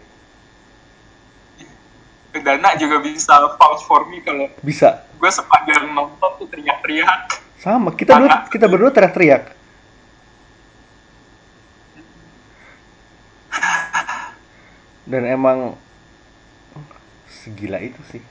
Dana 2.36 2.76
juga 2.76 3.00
bisa 3.00 3.56
vouch 3.56 3.82
for 3.88 4.04
me 4.12 4.20
kalau 4.20 4.52
bisa. 4.60 5.08
gue 5.16 5.30
sepanjang 5.32 5.88
nonton 5.96 6.30
tuh 6.38 6.46
teriak-teriak. 6.52 7.40
Sama, 7.60 7.92
kita 7.96 8.16
berdua, 8.16 8.38
kita 8.52 8.66
berdua 8.68 8.90
teriak-teriak. 8.92 9.44
Dan 15.10 15.22
emang 15.26 15.74
segila 17.28 17.80
itu 17.80 18.00
sih. 18.12 18.22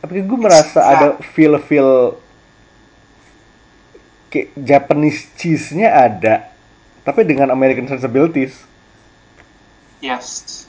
Tapi 0.00 0.24
gue 0.24 0.38
merasa 0.40 0.80
ada 0.80 1.08
feel-feel 1.36 2.16
kayak 4.32 4.48
Japanese 4.56 5.28
cheese-nya 5.36 5.92
ada, 5.92 6.48
tapi 7.04 7.26
dengan 7.26 7.52
American 7.52 7.84
sensibilities. 7.84 8.56
Yes. 10.00 10.64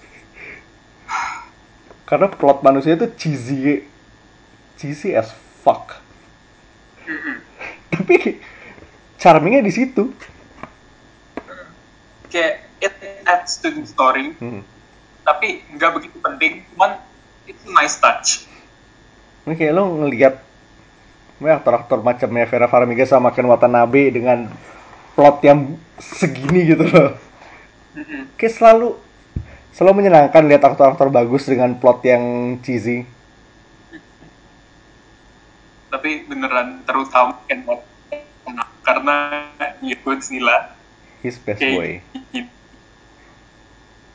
Karena 2.04 2.28
plot 2.28 2.60
manusia 2.60 3.00
itu 3.00 3.08
cheesy, 3.16 3.88
cheesy 4.76 5.16
as 5.16 5.32
fuck. 5.64 5.96
Tapi 7.88 8.42
charmingnya 9.16 9.64
di 9.64 9.72
situ. 9.72 10.12
Kayak 12.28 12.68
it 12.84 12.94
adds 13.24 13.56
to 13.64 13.72
the 13.72 13.88
story, 13.88 14.36
Hmm. 14.44 14.66
tapi 15.24 15.64
nggak 15.72 15.92
begitu 15.96 16.18
penting. 16.20 16.68
Cuman 16.76 17.00
it's 17.48 17.64
a 17.64 17.72
nice 17.72 17.96
touch. 17.96 18.51
Ini 19.42 19.54
kayak 19.58 19.74
lo 19.74 19.84
ngelihat 20.06 20.36
ya, 21.42 21.58
aktor-aktor 21.58 22.06
macamnya 22.06 22.46
Vera 22.46 22.70
Farmiga 22.70 23.06
sama 23.10 23.34
Ken 23.34 23.50
Watanabe 23.50 24.14
dengan 24.14 24.46
plot 25.18 25.42
yang 25.42 25.78
segini 25.98 26.70
gitu 26.70 26.86
loh. 26.86 27.18
Kayak 28.38 28.54
selalu 28.62 28.90
selalu 29.74 29.94
menyenangkan 30.06 30.46
lihat 30.46 30.62
aktor-aktor 30.62 31.10
bagus 31.10 31.50
dengan 31.50 31.74
plot 31.82 32.06
yang 32.06 32.24
cheesy. 32.62 33.04
Tapi 35.90 36.24
beneran 36.30 36.86
terutama 36.86 37.42
Ken 37.50 37.66
Watanabe 37.66 38.70
karena 38.86 39.16
dia 39.82 39.98
Godzilla. 40.02 40.78
his 41.22 41.38
best 41.38 41.62
Kayak 41.62 41.78
boy. 41.78 41.92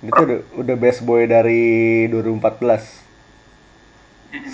itu 0.02 0.20
udah, 0.22 0.38
udah 0.58 0.76
best 0.76 1.00
boy 1.06 1.22
dari 1.26 2.06
2014 2.10 3.05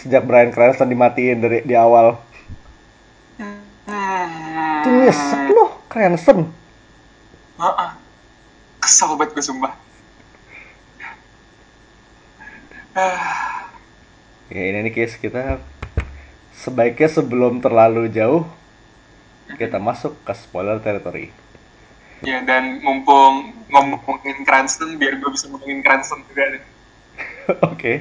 sejak 0.02 0.22
Brian 0.26 0.52
Cranston 0.52 0.90
dimatiin 0.90 1.38
dari 1.40 1.58
di 1.64 1.74
awal. 1.76 2.18
Itu 4.82 4.88
nyesek 4.90 5.42
loh 5.54 5.70
Cranston. 5.86 6.50
Heeh. 7.58 7.90
Kesel 8.82 9.14
banget 9.14 9.38
gue 9.38 9.44
sumpah. 9.46 9.72
Ah, 12.92 13.72
ya 14.52 14.68
ini 14.68 14.84
nih 14.84 14.92
case 14.92 15.16
kita 15.16 15.56
sebaiknya 16.52 17.08
sebelum 17.08 17.64
terlalu 17.64 18.12
jauh 18.12 18.44
kita 19.56 19.80
masuk 19.80 20.12
ke 20.28 20.32
spoiler 20.36 20.76
territory. 20.76 21.32
Ya 22.20 22.44
dan 22.44 22.84
mumpung 22.84 23.56
ngomongin 23.72 24.44
Cranston 24.44 25.00
biar 25.00 25.16
gue 25.24 25.30
bisa 25.32 25.48
ngomongin 25.48 25.80
Cranston 25.80 26.20
juga 26.28 26.52
nih. 26.52 26.62
oke. 27.72 27.92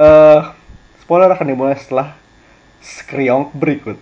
Eh 0.00 0.40
spoiler 1.02 1.34
akan 1.34 1.50
dimulai 1.50 1.74
setelah 1.74 2.14
skriong 2.78 3.50
berikut 3.50 3.98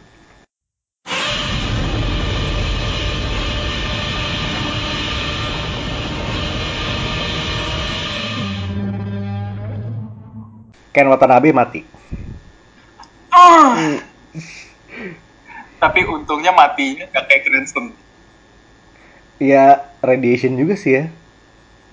Ken 10.91 11.07
Watanabe 11.07 11.55
mati. 11.55 11.87
Ah. 13.31 14.03
Tapi 15.79 16.01
untungnya 16.03 16.51
matinya 16.51 17.07
gak 17.15 17.31
kayak 17.31 17.47
Cranston. 17.47 17.95
Ya 19.39 19.87
radiation 20.03 20.59
juga 20.59 20.75
sih 20.75 20.99
ya. 20.99 21.05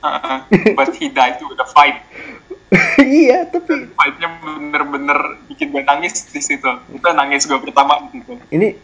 Heeh. 0.02 0.38
But 0.74 0.98
he 0.98 1.14
died 1.14 1.38
with 1.46 1.62
a 1.62 1.70
fight. 1.70 2.02
iya, 3.00 3.48
tapi 3.48 3.88
Fightnya 3.96 4.44
bener-bener 4.44 5.40
bikin 5.48 5.72
gue 5.72 5.84
nangis 5.88 6.28
di 6.28 6.42
situ. 6.44 6.68
Itu 6.92 7.08
nangis 7.16 7.48
gue 7.48 7.60
pertama 7.64 8.12
gitu. 8.12 8.36
ini 8.52 8.76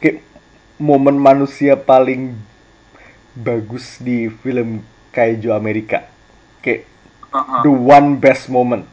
kayak 0.00 0.24
momen 0.80 1.20
manusia 1.20 1.76
paling 1.76 2.32
bagus 3.36 4.00
di 4.00 4.32
film 4.32 4.80
kaiju 5.12 5.52
Amerika. 5.52 6.08
Kayak 6.64 6.88
Heeh. 7.36 7.60
the 7.68 7.72
one 7.72 8.16
best 8.16 8.48
moment. 8.48 8.88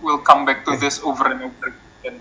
We'll 0.00 0.24
come 0.24 0.48
back 0.48 0.64
to 0.64 0.76
this 0.80 1.00
over 1.04 1.28
and 1.28 1.48
over 1.48 1.72
again. 1.72 2.16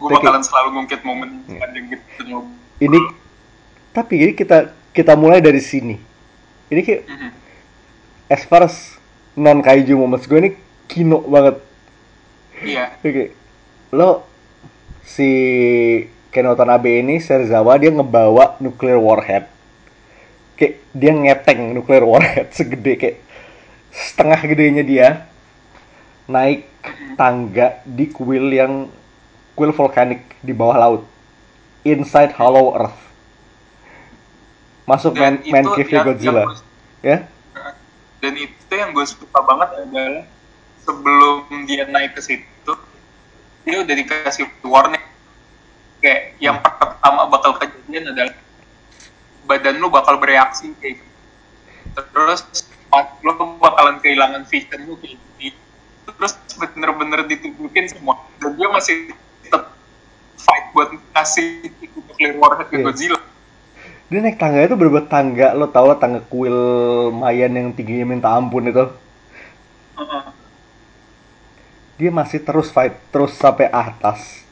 Gue 0.00 0.08
bakalan 0.12 0.44
selalu 0.44 0.68
ngungkit 0.76 1.00
momen 1.04 1.44
sepanjang 1.48 1.84
gitu. 1.92 2.44
Ini 2.80 2.98
tapi 3.92 4.14
ini 4.22 4.32
kita 4.32 4.79
kita 4.90 5.14
mulai 5.14 5.38
dari 5.38 5.62
sini. 5.62 5.96
Ini 6.70 6.80
kayak 6.82 7.02
Mhm. 7.06 7.30
as 8.30 8.42
far 8.46 8.66
as 8.66 8.94
non 9.34 9.62
kaiju 9.62 9.94
moments 9.98 10.26
gue 10.26 10.38
ini 10.38 10.50
kino 10.86 11.22
banget. 11.26 11.58
Iya. 12.62 12.94
Oke. 13.00 13.24
Lo 13.90 14.26
si 15.02 15.28
Ken 16.30 16.46
Watanabe 16.46 17.02
ini 17.02 17.18
Serizawa 17.18 17.74
dia 17.74 17.90
ngebawa 17.90 18.58
nuclear 18.62 19.02
warhead. 19.02 19.50
Kayak 20.54 20.74
dia 20.94 21.12
ngeteng 21.14 21.74
nuclear 21.74 22.06
warhead 22.06 22.52
segede 22.56 22.94
kayak 22.94 23.18
setengah 23.90 24.38
gedenya 24.46 24.84
dia 24.86 25.08
naik 26.30 26.70
tangga 27.18 27.82
di 27.82 28.06
kuil 28.06 28.46
yang 28.54 28.86
kuil 29.58 29.74
volkanik 29.74 30.22
di 30.38 30.54
bawah 30.54 30.78
laut. 30.78 31.02
Inside 31.82 32.36
Hollow 32.38 32.76
Earth. 32.78 33.09
Masuk 34.90 35.14
main, 35.14 35.38
Dan 35.38 35.46
main 35.46 35.62
itu 35.62 35.70
cave 35.78 35.90
yang- 35.92 36.06
Godzilla. 36.06 36.42
yang- 36.42 36.68
Ya? 37.00 37.16
Dan 38.20 38.32
itu 38.36 38.72
yang 38.74 38.90
gue 38.90 39.06
suka 39.06 39.38
banget 39.40 39.70
adalah 39.78 40.24
sebelum 40.82 41.36
dia 41.64 41.86
naik 41.86 42.12
ke 42.12 42.20
situ, 42.20 42.72
dia 43.62 43.76
udah 43.80 43.94
dikasih 43.94 44.50
warning. 44.60 45.00
Kayak 46.00 46.22
yang 46.36 46.58
pertama 46.58 47.30
bakal 47.30 47.56
kejadian 47.56 48.10
adalah 48.10 48.34
badan 49.46 49.78
lu 49.78 49.88
bakal 49.88 50.18
bereaksi 50.18 50.74
kayak 50.76 51.00
gitu. 51.00 51.12
Terus 52.12 52.40
lu 53.22 53.32
bakalan 53.56 53.96
kehilangan 53.98 54.42
vision 54.44 54.80
lu 54.84 54.98
kayak 54.98 55.16
gini. 55.38 55.54
Terus 56.04 56.34
bener-bener 56.58 57.24
ditunjukin 57.24 57.86
semua. 57.88 58.20
Dan 58.36 58.58
dia 58.58 58.68
masih 58.68 59.14
tetap 59.40 59.72
fight 60.36 60.64
buat 60.72 60.90
kasih 61.14 61.70
itu 61.78 61.96
nuclear 62.02 62.34
warhead 62.36 62.68
ke 62.68 62.76
Iya. 62.76 62.84
Godzilla. 62.84 63.20
Dia 64.10 64.18
naik 64.18 64.42
tangga 64.42 64.66
itu 64.66 64.74
bener 64.74 65.06
tangga, 65.06 65.54
lo 65.54 65.70
tau 65.70 65.86
lah 65.86 65.94
tangga 65.94 66.18
kuil 66.26 66.50
Mayan 67.14 67.54
yang 67.54 67.70
tingginya 67.70 68.10
minta 68.10 68.34
ampun 68.34 68.66
itu. 68.66 68.90
Dia 71.94 72.10
masih 72.10 72.42
terus 72.42 72.74
fight, 72.74 72.98
terus 73.14 73.38
sampai 73.38 73.70
atas. 73.70 74.42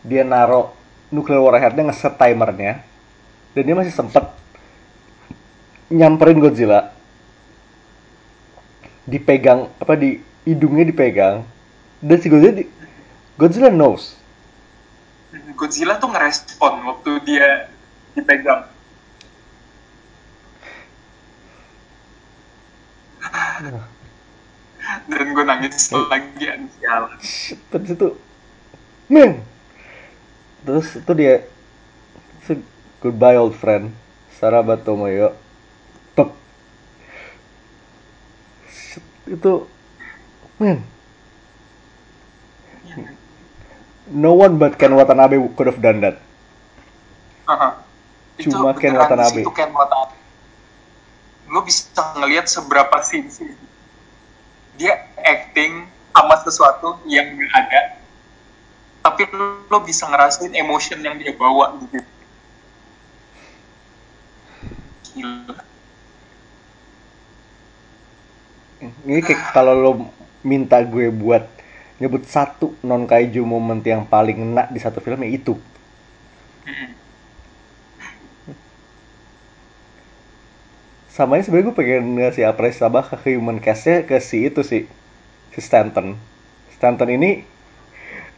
Dia 0.00 0.24
naro 0.24 0.72
nuclear 1.12 1.44
warheadnya 1.44 1.92
ngeset 1.92 2.16
timernya. 2.16 2.80
Dan 3.52 3.62
dia 3.68 3.76
masih 3.76 3.92
sempet 3.92 4.24
nyamperin 5.92 6.40
Godzilla. 6.40 6.96
Dipegang, 9.04 9.68
apa 9.76 10.00
di 10.00 10.16
hidungnya 10.48 10.88
dipegang. 10.88 11.44
Dan 12.00 12.16
si 12.24 12.32
Godzilla, 12.32 12.56
di, 12.56 12.64
Godzilla 13.36 13.68
knows. 13.68 14.16
Godzilla 15.58 16.00
tuh 16.00 16.08
ngerespon 16.08 16.88
waktu 16.88 17.10
dia 17.28 17.73
dipegang. 18.14 18.64
Dan 25.04 25.26
gue 25.34 25.44
nangis 25.44 25.90
lagi 25.90 26.44
ansial. 26.48 27.02
Shit, 27.20 27.60
terus 27.68 27.90
itu 27.92 28.08
men 29.10 29.44
terus 30.64 30.96
itu 30.96 31.12
dia 31.12 31.44
itu 32.40 32.64
goodbye 33.04 33.36
old 33.36 33.52
friend 33.52 33.92
Sarabat 34.40 34.86
Tomoyo. 34.86 35.36
Shit, 38.68 39.04
itu 39.28 39.68
men 40.56 40.84
no 44.12 44.36
one 44.36 44.60
but 44.60 44.76
Ken 44.76 44.92
Watanabe 44.92 45.40
could 45.56 45.66
have 45.66 45.80
done 45.80 46.04
that 46.04 46.20
Haha. 47.48 47.83
Cuma 48.42 48.74
Ken 48.74 48.94
beneran 48.94 49.06
Watanabe. 49.06 49.40
Itu 49.42 49.52
Ken 49.54 49.70
Watanabe. 49.70 50.16
Lo 51.50 51.60
bisa 51.62 52.02
ngelihat 52.18 52.46
seberapa 52.50 52.96
sih. 53.06 53.22
Dia 54.74 55.06
acting 55.20 55.86
sama 56.10 56.34
sesuatu 56.42 56.98
yang 57.06 57.30
gak 57.38 57.52
ada. 57.54 57.80
Tapi 59.04 59.22
lo 59.70 59.78
bisa 59.84 60.08
ngerasain 60.08 60.50
emotion 60.56 60.98
yang 61.04 61.14
dia 61.20 61.30
bawa 61.36 61.78
gitu. 61.78 62.00
Gila. 65.14 65.62
ini 69.04 69.20
kayak 69.24 69.52
kalau 69.56 69.74
lo 69.76 69.90
minta 70.44 70.80
gue 70.84 71.08
buat 71.08 71.44
nyebut 72.00 72.26
satu 72.28 72.76
non 72.84 73.06
kaiju 73.08 73.40
moment 73.46 73.80
yang 73.80 74.04
paling 74.04 74.52
enak 74.52 74.68
di 74.74 74.80
satu 74.82 75.00
film 75.00 75.22
ya 75.24 75.30
itu 75.30 75.54
Mm-mm. 76.68 76.90
Sama 81.14 81.38
ini 81.38 81.46
sebenarnya 81.46 81.70
gue 81.70 81.76
pengen 81.78 82.04
ngasih 82.18 82.44
apresiasi 82.50 82.82
tambah 82.82 83.06
ke 83.06 83.38
human 83.38 83.62
cast-nya 83.62 84.02
ke 84.02 84.18
si 84.18 84.50
itu 84.50 84.66
sih 84.66 84.90
si 85.54 85.60
Stanton. 85.62 86.18
Stanton 86.74 87.08
ini 87.14 87.46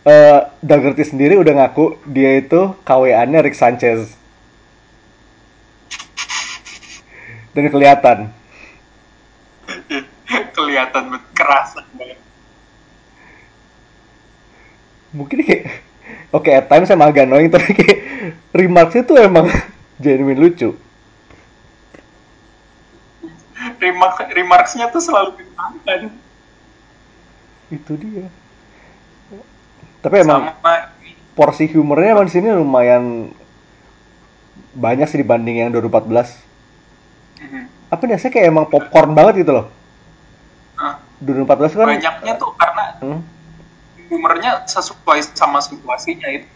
eh 0.04 0.40
Dagerty 0.60 1.08
sendiri 1.08 1.40
udah 1.40 1.56
ngaku 1.56 1.96
dia 2.04 2.36
itu 2.36 2.76
KWA-nya 2.84 3.40
Rick 3.40 3.56
Sanchez. 3.56 4.12
Dan 7.56 7.72
kelihatan. 7.72 8.28
Kelihatan 10.56 11.16
kerasa 11.32 11.80
banget. 11.96 12.20
mungkin 15.16 15.40
kayak 15.40 15.80
oke 16.28 16.50
at 16.52 16.68
times 16.68 16.92
emang 16.92 17.08
agak 17.08 17.24
annoying 17.24 17.48
tapi 17.48 17.72
kayak 17.72 17.98
remarksnya 18.52 19.02
tuh 19.08 19.16
emang 19.16 19.48
genuine 20.04 20.36
lucu 20.36 20.76
Remark, 23.76 24.16
remarksnya 24.30 24.88
tuh 24.88 25.00
selalu 25.00 25.36
menyenangkan. 25.36 26.10
itu 27.66 27.92
dia. 27.98 28.30
Tapi 29.98 30.22
emang 30.22 30.54
Sama 30.54 30.72
porsi 31.34 31.66
humornya 31.66 32.14
emang 32.14 32.30
di 32.30 32.32
sini 32.32 32.48
lumayan 32.48 33.34
banyak 34.70 35.04
sih 35.04 35.18
dibanding 35.18 35.60
yang 35.60 35.70
2014 35.70 36.30
Mhm. 37.36 37.90
apa 37.90 38.02
nih 38.06 38.16
saya 38.16 38.30
kayak 38.30 38.48
emang 38.48 38.64
popcorn 38.64 39.12
banget 39.12 39.42
gitu 39.42 39.52
loh. 39.52 39.66
Nah, 40.78 41.02
2014 41.18 41.74
kan 41.74 41.90
banyaknya 41.90 42.32
tuh 42.38 42.54
karena 42.54 42.84
Hmm, 42.96 43.20
humornya 44.08 44.62
sesuai 44.64 45.20
sama 45.34 45.58
situasinya 45.58 46.28
itu. 46.30 46.46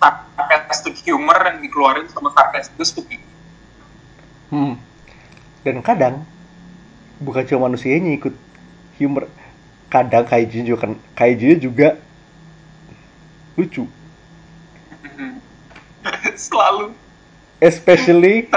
Sarcastic 0.00 0.96
humor 1.04 1.36
yang 1.44 1.60
dikeluarin 1.60 2.08
sama 2.08 2.30
sarcastic 2.30 2.78
stupid. 2.80 3.20
Hmm. 4.48 4.74
dan 5.60 5.78
kadang 5.78 6.14
bukan 7.20 7.44
cuma 7.44 7.68
manusianya 7.68 8.16
ikut 8.16 8.32
humor. 8.96 9.28
Kadang 9.92 10.24
kaiju 10.24 10.64
juga 10.64 10.88
kan 10.88 10.92
kaiju 11.14 11.60
juga 11.60 12.00
lucu. 13.54 13.84
Selalu. 16.48 16.96
Especially 17.60 18.48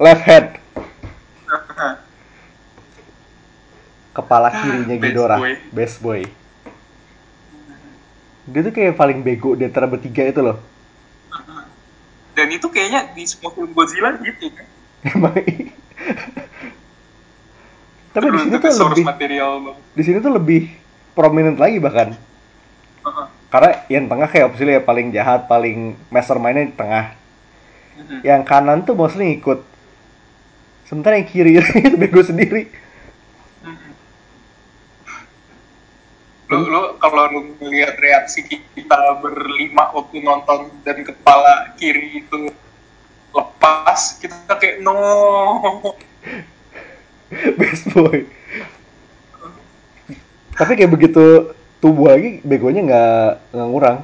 left 0.00 0.24
head 0.24 0.56
kepala 4.16 4.48
kirinya 4.48 4.96
Best 4.96 5.04
Ghidorah. 5.04 5.38
best 5.68 5.96
boy. 6.00 6.24
Dia 8.48 8.60
tuh 8.64 8.72
kayak 8.72 8.96
paling 8.96 9.20
bego 9.20 9.52
di 9.52 9.68
antara 9.68 9.84
bertiga 9.84 10.24
itu 10.24 10.40
loh. 10.40 10.56
Dan 12.36 12.48
itu 12.56 12.72
kayaknya 12.72 13.12
di 13.12 13.28
semua 13.28 13.52
film 13.52 13.76
Godzilla 13.76 14.16
gitu 14.16 14.48
kan? 14.56 14.64
Emang 15.04 15.36
tapi 18.16 18.32
di 18.32 18.48
Terus 18.48 18.48
sini 18.48 18.56
tuh 18.56 18.72
lebih 18.88 19.04
material 19.04 19.52
di 19.92 20.02
sini 20.02 20.18
tuh 20.24 20.32
lebih 20.32 20.62
prominent 21.12 21.60
lagi 21.60 21.76
bahkan. 21.76 22.16
Karena 23.52 23.84
yang 23.92 24.08
tengah 24.08 24.28
kayak 24.32 24.56
opsi 24.56 24.64
ya 24.64 24.80
paling 24.80 25.12
jahat 25.12 25.44
paling 25.44 26.00
mastermindnya 26.08 26.72
di 26.72 26.74
tengah. 26.80 27.12
Yang 28.24 28.42
kanan 28.48 28.88
tuh 28.88 28.96
mostly 28.96 29.36
ngikut. 29.36 29.60
Sementara 30.88 31.20
yang 31.20 31.28
kiri 31.28 31.60
itu 31.92 31.96
bego 32.00 32.24
sendiri. 32.24 32.72
Lu 36.48 36.96
kalau 36.96 37.22
lu 37.28 37.40
ngelihat 37.60 38.00
reaksi 38.00 38.48
kita 38.48 39.20
berlima 39.20 39.92
waktu 39.92 40.24
nonton 40.24 40.72
dan 40.88 41.04
kepala 41.04 41.76
kiri 41.76 42.24
itu 42.24 42.48
lepas 43.36 44.16
kita 44.24 44.56
kayak 44.56 44.80
no 44.80 44.96
best 47.60 47.90
boy. 47.92 48.26
Tapi 50.56 50.72
kayak 50.72 50.92
begitu 50.92 51.52
tubuh 51.82 52.10
lagi 52.10 52.40
begonya 52.40 52.80
nggak 52.86 53.30
nggak 53.52 53.68
ngurang. 53.68 53.98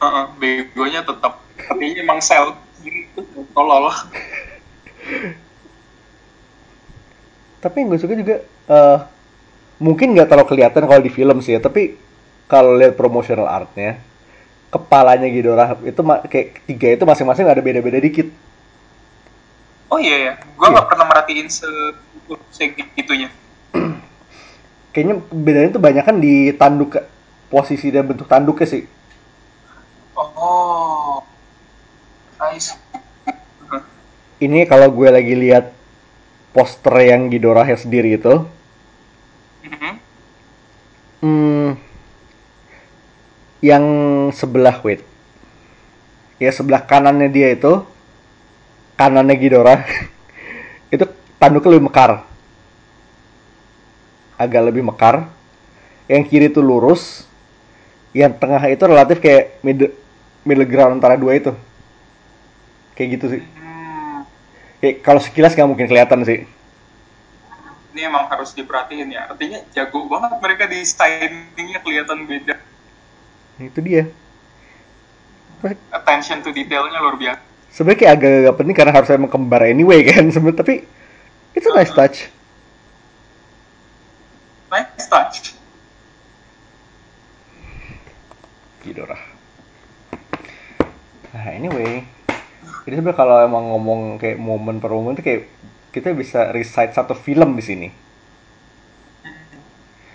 Heeh, 0.00 0.24
begonya 0.40 1.00
tetap 1.04 1.42
tapi 1.56 1.98
emang 1.98 2.18
sel. 2.24 2.56
Kiri 2.82 3.06
itu 3.06 3.20
tolol. 3.54 3.90
Tapi 7.62 7.76
yang 7.78 7.94
gue 7.94 8.00
suka 8.00 8.14
juga 8.18 8.42
eh, 8.46 8.98
mungkin 9.82 10.14
nggak 10.14 10.30
terlalu 10.30 10.48
kelihatan 10.50 10.86
kalau 10.86 11.02
di 11.02 11.10
film 11.10 11.42
sih 11.42 11.58
ya 11.58 11.60
tapi 11.62 11.98
kalau 12.46 12.78
lihat 12.78 12.94
promotional 12.94 13.50
artnya 13.50 13.98
kepalanya 14.70 15.26
Ghidorah 15.26 15.74
itu 15.82 16.00
kayak 16.30 16.46
tiga 16.70 16.88
itu 16.94 17.04
masing-masing 17.04 17.50
ada 17.50 17.58
beda-beda 17.58 17.98
dikit 17.98 18.30
oh 19.92 20.00
iya 20.00 20.16
ya 20.16 20.32
gua 20.56 20.66
Iya. 20.68 20.72
nggak 20.72 20.86
pernah 20.88 21.06
merhatiin 21.12 21.48
se 21.52 21.68
segitunya 22.48 23.28
kayaknya 24.96 25.20
bedanya 25.28 25.68
tuh 25.76 25.82
banyak 25.84 26.04
kan 26.04 26.16
di 26.16 26.48
tanduk 26.56 26.96
posisi 27.52 27.92
dan 27.92 28.08
bentuk 28.08 28.24
tanduknya 28.24 28.64
sih 28.64 28.82
oh. 30.16 31.20
Heeh. 32.40 33.82
ini 34.42 34.64
kalau 34.66 34.88
gue 34.90 35.08
lagi 35.12 35.36
lihat 35.36 35.70
poster 36.50 36.92
yang 37.04 37.28
Ghidorahnya 37.28 37.76
sendiri 37.76 38.16
itu 38.16 38.48
Mhm. 39.62 39.92
hmm, 41.22 41.70
yang 43.62 43.84
sebelah 44.34 44.74
wait 44.82 45.06
ya 46.42 46.50
sebelah 46.50 46.82
kanannya 46.82 47.30
dia 47.30 47.54
itu 47.54 47.86
kanannya 49.02 49.34
Ghidorah 49.34 49.82
itu 50.94 51.04
tanduknya 51.42 51.74
lebih 51.74 51.90
mekar. 51.90 52.22
Agak 54.38 54.62
lebih 54.70 54.86
mekar. 54.86 55.26
Yang 56.06 56.22
kiri 56.30 56.46
itu 56.54 56.62
lurus. 56.62 57.26
Yang 58.14 58.38
tengah 58.38 58.62
itu 58.68 58.84
relatif 58.86 59.18
kayak 59.18 59.58
middle, 59.66 59.90
middle 60.46 60.68
ground 60.68 61.02
antara 61.02 61.18
dua 61.18 61.34
itu. 61.34 61.50
Kayak 62.94 63.08
gitu 63.18 63.26
sih. 63.38 63.42
Hmm. 63.58 64.28
kayak 64.78 65.00
kalau 65.00 65.18
sekilas 65.18 65.56
nggak 65.56 65.66
mungkin 65.66 65.88
kelihatan 65.90 66.22
sih. 66.22 66.44
Ini 67.92 68.06
emang 68.06 68.28
harus 68.30 68.54
diperhatiin 68.54 69.10
ya. 69.10 69.32
Artinya 69.32 69.64
jago 69.72 70.06
banget 70.06 70.38
mereka 70.38 70.64
di 70.68 70.84
stylingnya 70.84 71.80
kelihatan 71.82 72.28
beda. 72.28 72.56
Itu 73.58 73.80
dia. 73.80 74.06
Attention 75.94 76.42
to 76.42 76.50
detailnya 76.50 76.98
luar 77.00 77.16
biasa 77.16 77.51
sebenarnya 77.72 77.98
kayak 77.98 78.14
agak-agak 78.20 78.54
penting 78.60 78.76
karena 78.76 78.92
harus 78.92 79.10
emang 79.10 79.32
kembar 79.32 79.64
anyway 79.64 80.04
kan? 80.04 80.28
Sebenarnya 80.34 80.60
tapi 80.60 80.84
itu 81.56 81.68
nice 81.72 81.92
touch. 81.92 82.28
Nice 84.70 85.06
touch. 85.08 85.36
Ghidorah 88.84 89.32
nah 91.32 91.48
anyway. 91.48 92.04
Jadi 92.84 92.94
sebenarnya 93.00 93.18
kalau 93.18 93.36
emang 93.40 93.64
ngomong 93.72 94.00
kayak 94.20 94.36
momen 94.36 94.78
per 94.78 94.92
momen 94.92 95.16
tuh 95.16 95.24
kayak 95.24 95.48
kita 95.90 96.12
bisa 96.12 96.52
recite 96.52 96.92
satu 96.92 97.16
film 97.16 97.56
di 97.56 97.64
sini. 97.64 97.88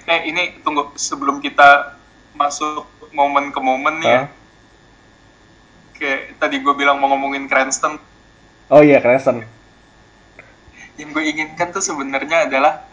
Eh 0.08 0.20
ini 0.30 0.62
tunggu 0.62 0.94
sebelum 0.96 1.42
kita 1.42 2.00
masuk 2.38 2.86
momen 3.12 3.50
ke 3.50 3.60
momen 3.60 4.00
nih 4.00 4.08
ya. 4.08 4.22
Hah? 4.24 4.26
Kayak 5.98 6.38
tadi 6.38 6.62
gue 6.62 6.74
bilang 6.74 7.02
mau 7.02 7.12
ngomongin 7.12 7.50
Cranston. 7.50 7.98
Oh 8.70 8.82
iya 8.82 9.02
Cranston. 9.02 9.44
Yang 10.98 11.10
gue 11.14 11.24
inginkan 11.26 11.70
tuh 11.70 11.82
sebenarnya 11.82 12.50
adalah 12.50 12.86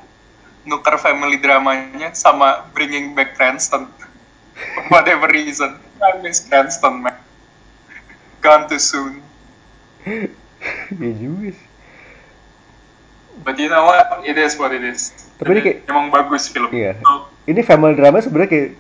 nuker 0.65 0.97
family 0.97 1.37
dramanya 1.37 2.13
sama 2.17 2.65
bringing 2.73 3.13
back 3.13 3.37
Cranston. 3.37 3.89
Whatever 4.93 5.29
reason. 5.29 5.77
I 6.01 6.21
miss 6.21 6.45
Cranston 6.45 7.01
man. 7.01 7.17
Gone 8.41 8.67
too 8.67 8.81
soon. 8.81 9.21
Iya 10.97 11.13
juga 11.21 11.53
sih. 11.53 11.69
But 13.45 13.61
you 13.61 13.69
know 13.69 13.85
what? 13.85 14.25
It 14.25 14.41
is 14.41 14.57
what 14.57 14.73
it 14.73 14.81
is. 14.81 15.13
Tapi 15.37 15.53
ini 15.53 15.61
kayak- 15.61 15.81
emang 15.85 16.09
bagus 16.09 16.49
film. 16.49 16.73
Iya. 16.73 16.97
Oh, 17.05 17.29
ini 17.45 17.61
family 17.61 17.93
drama 17.93 18.25
sebenarnya 18.25 18.49
kayak 18.49 18.71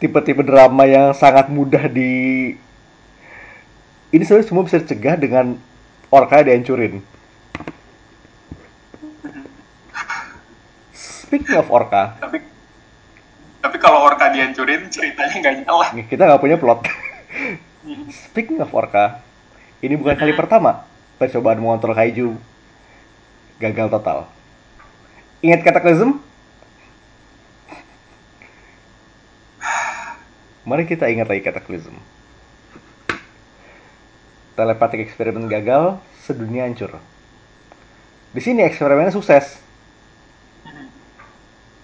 tipe-tipe 0.00 0.40
drama 0.40 0.88
yang 0.88 1.12
sangat 1.12 1.52
mudah 1.52 1.92
di 1.92 2.56
ini 4.16 4.24
sebenarnya 4.24 4.48
semua 4.48 4.64
bisa 4.64 4.80
dicegah 4.80 5.20
dengan 5.20 5.60
orka 6.08 6.40
dihancurin. 6.40 7.04
Speaking 10.96 11.60
of 11.60 11.68
orka 11.68 12.16
tapi 12.16 12.40
tapi 13.66 13.82
kalau 13.82 14.06
Orca 14.06 14.30
dihancurin 14.30 14.86
ceritanya 14.94 15.34
nggak 15.42 15.54
nyala. 15.66 15.90
Nih, 15.90 16.06
kita 16.06 16.22
nggak 16.22 16.38
punya 16.38 16.54
plot. 16.54 16.86
Speaking 18.30 18.62
of 18.62 18.70
orka 18.70 19.20
ini 19.82 19.98
bukan 19.98 20.14
kali 20.14 20.32
pertama 20.32 20.86
percobaan 21.18 21.58
mengontrol 21.58 21.92
kaiju. 21.92 22.38
Gagal 23.58 23.90
total. 23.90 24.30
Ingat 25.44 25.66
Cataclysm 25.66 26.22
Mari 30.66 30.82
kita 30.82 31.06
ingat 31.06 31.30
lagi 31.30 31.46
Cataclysm. 31.46 31.94
Telepatik 34.56 35.04
eksperimen 35.04 35.52
gagal, 35.52 36.00
sedunia 36.24 36.64
hancur. 36.64 36.96
Di 38.32 38.40
sini 38.40 38.64
eksperimennya 38.64 39.12
sukses. 39.12 39.60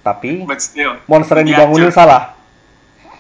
Tapi 0.03 0.43
still 0.59 0.99
monster 1.07 1.39
yang 1.45 1.53
dibangunin 1.53 1.93
hancur. 1.93 2.01
salah. 2.01 2.33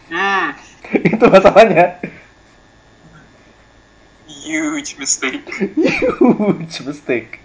hmm, 0.09 0.49
Itu 1.12 1.25
masalahnya. 1.29 2.01
huge 4.43 4.99
mistake 4.99 5.47
Huge 5.55 6.83
mistake. 6.83 7.38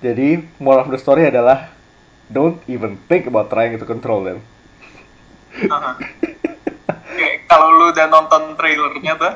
Jadi, 0.00 0.48
moral 0.56 0.88
of 0.88 0.92
the 0.92 0.96
story 0.96 1.28
adalah 1.28 1.68
don't 2.32 2.56
even 2.64 2.96
think 3.04 3.28
about 3.28 3.52
trying 3.52 3.76
to 3.76 3.84
control 3.84 4.24
them. 4.24 4.40
Kayak 7.18 7.34
kalau 7.50 7.68
lu 7.74 7.84
udah 7.90 8.06
nonton 8.06 8.54
trailernya 8.54 9.12
tuh, 9.18 9.34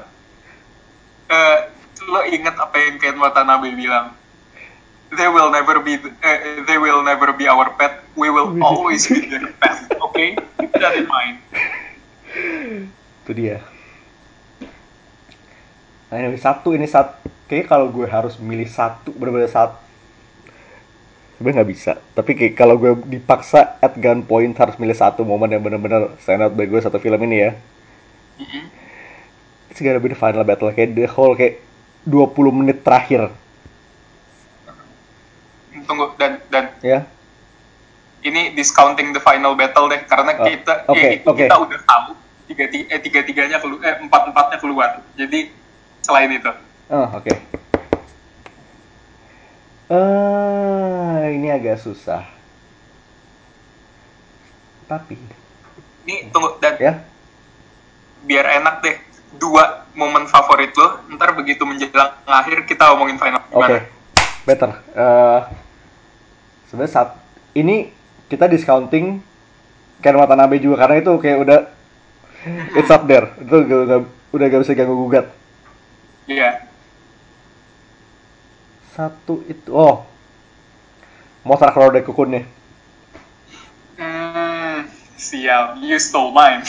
eh, 1.31 1.59
lo 2.07 2.20
inget 2.29 2.55
apa 2.55 2.77
yang 2.79 2.96
Ken 3.00 3.18
Watanabe 3.18 3.74
bilang? 3.74 4.14
they 5.14 5.31
will 5.31 5.46
never 5.46 5.79
be 5.79 5.94
uh, 5.94 6.38
they 6.66 6.74
will 6.74 6.98
never 7.07 7.31
be 7.31 7.46
our 7.46 7.70
pet. 7.79 8.03
We 8.18 8.35
will 8.35 8.50
always 8.66 9.07
be 9.07 9.22
their 9.31 9.46
pet. 9.62 9.87
Okay, 10.11 10.35
keep 10.59 10.74
that 10.74 10.98
in 10.98 11.07
mind. 11.07 11.38
itu 13.24 13.33
dia 13.33 13.57
nah 16.12 16.20
ini 16.20 16.37
satu 16.37 16.77
ini 16.77 16.85
satu 16.85 17.27
kayak 17.48 17.72
kalau 17.72 17.88
gue 17.88 18.05
harus 18.05 18.37
milih 18.37 18.68
satu 18.68 19.11
bener-bener 19.16 19.48
satu 19.48 19.81
sebenarnya 21.44 21.61
nggak 21.61 21.72
bisa. 21.76 21.92
Tapi 22.16 22.30
kayak 22.33 22.54
kalau 22.57 22.80
gue 22.80 22.96
dipaksa 23.04 23.76
at 23.85 23.92
gunpoint 24.00 24.57
harus 24.57 24.80
milih 24.80 24.96
satu 24.96 25.28
momen 25.28 25.52
yang 25.52 25.61
bener-bener 25.61 26.16
stand 26.24 26.40
out 26.40 26.57
bagi 26.57 26.72
gue 26.72 26.80
satu 26.80 26.96
film 26.96 27.20
ini 27.28 27.37
ya. 27.37 27.52
Mhm. 28.40 28.62
it's 29.68 29.83
be 29.83 30.09
the 30.09 30.16
final 30.16 30.42
battle 30.46 30.70
kayak 30.72 30.96
the 30.96 31.04
whole 31.04 31.37
kayak 31.37 31.61
20 32.09 32.33
menit 32.48 32.80
terakhir. 32.80 33.28
Tunggu 35.85 36.16
dan 36.16 36.40
dan 36.48 36.72
ya. 36.80 37.04
ini 38.24 38.57
discounting 38.57 39.12
the 39.12 39.20
final 39.20 39.52
battle 39.52 39.85
deh 39.92 40.00
karena 40.09 40.33
Oh, 40.40 40.48
kita 40.48 40.72
oke, 40.88 40.96
ya, 40.96 41.11
itu 41.12 41.28
oke. 41.28 41.44
kita 41.44 41.54
udah 41.61 41.80
tahu 41.85 42.16
tiga 42.48 42.64
tiga 42.72 42.87
eh, 42.88 43.00
tiga 43.04 43.20
tiganya 43.20 43.59
keluar 43.61 43.85
eh 43.85 44.00
empat 44.00 44.22
empatnya 44.33 44.59
keluar. 44.64 44.90
Jadi 45.12 45.52
selain 46.00 46.33
itu. 46.33 46.52
Oh 46.88 47.04
oke 47.20 47.33
eh 49.88 51.23
ini 51.35 51.49
agak 51.49 51.81
susah. 51.81 52.25
Tapi. 54.85 55.16
Ini 56.05 56.29
tunggu 56.29 56.57
dan. 56.61 56.77
Ya? 56.81 56.92
Biar 58.25 58.61
enak 58.61 58.81
deh. 58.81 58.97
Dua 59.35 59.83
momen 59.99 60.31
favorit 60.31 60.70
lo 60.79 61.03
ntar 61.11 61.35
begitu 61.35 61.66
menjelang 61.66 62.14
akhir 62.23 62.64
kita 62.64 62.94
omongin 62.94 63.18
final. 63.18 63.42
Oke, 63.51 63.51
gimana 63.51 63.79
better. 64.47 64.70
Eh 64.94 65.40
Sebenarnya 66.64 66.90
saat 66.90 67.11
ini 67.55 67.87
kita 68.27 68.51
discounting 68.51 69.23
Ken 70.03 70.16
Watanabe 70.18 70.59
juga 70.59 70.83
karena 70.83 70.99
itu 70.99 71.12
kayak 71.18 71.38
udah 71.38 71.59
it's 72.75 72.90
up 72.90 73.07
there. 73.07 73.31
Itu 73.38 73.62
gak, 73.62 73.83
gak- 73.87 74.11
udah 74.35 74.47
gak 74.51 74.62
bisa 74.66 74.75
ganggu 74.75 74.99
gugat. 74.99 75.27
iya 76.25 76.66
Satu 78.94 79.42
itu, 79.50 79.74
oh, 79.74 80.07
Motor 81.42 81.70
Crowd 81.74 81.98
Cocoon 82.07 82.40
nih. 82.40 82.44
hmm, 83.98 84.87
sial 85.18 85.78
you 85.83 85.98
stole 85.98 86.30
mine 86.35 86.62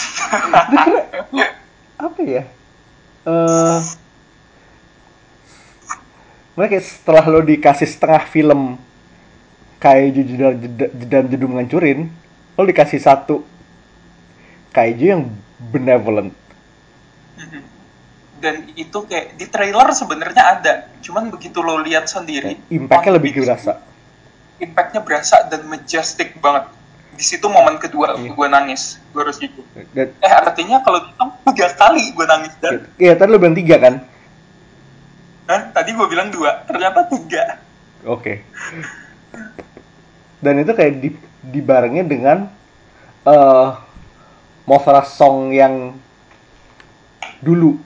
Apa 2.06 2.22
ya? 2.26 2.44
Eh 3.26 3.80
mereka 6.56 6.80
setelah 6.80 7.24
lo 7.28 7.44
dikasih 7.44 7.84
setengah 7.84 8.24
film 8.32 8.80
kayak 9.84 10.16
jedam 10.16 10.56
jedam 10.96 11.24
jedum 11.28 11.52
ngancurin, 11.60 12.08
lo 12.56 12.64
dikasih 12.64 13.04
satu 13.04 13.44
kaiju 14.72 15.06
yang 15.20 15.24
benevolent. 15.60 16.32
Dan 18.36 18.68
itu 18.74 18.98
kayak 19.06 19.36
di 19.36 19.46
trailer 19.46 19.88
sebenarnya 19.90 20.44
ada 20.60 20.74
cuman 21.00 21.30
begitu 21.30 21.60
lo 21.60 21.80
lihat 21.80 22.06
sendiri 22.06 22.60
Impactnya 22.68 23.16
lebih 23.16 23.32
berasa. 23.38 23.80
impactnya 24.56 25.00
berasa 25.00 25.44
dan 25.46 25.64
majestic 25.66 26.36
banget 26.40 26.68
di 27.12 27.24
situ 27.24 27.44
momen 27.46 27.76
kedua 27.76 28.16
Iya. 28.16 28.32
gue 28.32 28.48
nangis 28.48 29.00
gue 29.10 29.20
harus 29.20 29.36
jujur 29.36 29.64
Dan, 29.92 30.12
eh 30.16 30.32
artinya 30.32 30.80
kalau 30.80 31.00
dihitung 31.02 31.32
tiga 31.46 31.68
kali 31.74 32.12
gue 32.12 32.26
nangis 32.26 32.54
dan 32.60 32.88
iya 32.96 33.16
tadi 33.16 33.30
lo 33.30 33.40
bilang 33.40 33.56
tiga 33.56 33.76
kan? 33.78 33.96
Hah? 35.46 35.62
tadi 35.72 35.90
gue 35.92 36.08
bilang 36.08 36.28
dua 36.30 36.64
ternyata 36.64 37.06
tiga 37.06 37.60
Oke. 38.06 38.46
Dan 40.38 40.62
itu 40.62 40.72
kayak 40.72 40.94
di, 41.02 41.10
dibarengin 41.42 42.06
dengan 42.06 42.38
eh 43.24 43.70
Mothra 44.66 45.02
song 45.02 45.50
yang 45.50 45.94
dulu. 47.40 47.78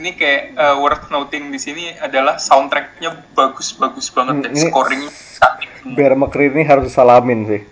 Ini 0.00 0.16
kayak 0.16 0.56
uh, 0.56 0.76
worth 0.80 1.12
noting 1.12 1.52
di 1.52 1.60
sini 1.60 1.92
adalah 2.00 2.40
soundtracknya 2.40 3.36
bagus-bagus 3.36 4.08
banget 4.08 4.34
Hmm, 4.40 4.44
dan 4.48 4.52
ini- 4.56 4.64
scoringnya 4.72 5.12
cantik. 5.12 5.68
Bear 5.92 6.16
McCreary 6.16 6.56
ini 6.56 6.64
harus 6.64 6.88
disalamin 6.88 7.44
sih. 7.44 7.62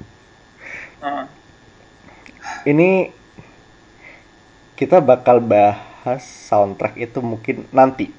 Hmm. 1.01 1.25
Ini 2.69 3.09
kita 4.77 5.01
bakal 5.01 5.41
bahas 5.41 6.23
soundtrack 6.23 7.01
itu 7.01 7.19
mungkin 7.25 7.64
nanti. 7.73 8.12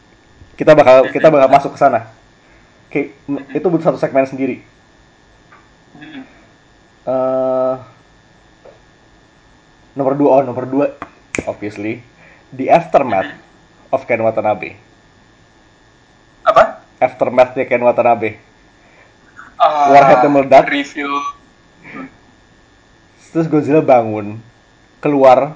Kita 0.57 0.73
bakal 0.73 1.13
kita 1.13 1.29
bakal 1.29 1.47
masuk 1.47 1.71
ke 1.77 1.79
sana. 1.79 2.09
Oke, 2.89 3.13
itu 3.53 3.67
butuh 3.69 3.93
satu 3.93 4.01
segmen 4.01 4.25
sendiri. 4.25 4.65
Hmm. 5.93 6.21
eh 7.05 7.75
nomor 9.93 10.13
dua, 10.15 10.29
oh 10.39 10.43
nomor 10.45 10.65
dua, 10.65 10.85
obviously, 11.45 12.01
the 12.53 12.69
aftermath 12.69 13.33
of 13.89 14.05
Ken 14.05 14.21
Watanabe. 14.21 14.77
apa 16.45 16.81
Aftermathnya 16.99 17.65
Ken 17.65 17.83
Watanabe. 17.83 18.37
Ah, 19.59 19.91
Warheadnya 19.91 20.29
meledak. 20.31 20.71
review 20.71 21.11
Terus 23.29 23.45
Godzilla 23.45 23.85
bangun, 23.85 24.41
keluar, 24.97 25.53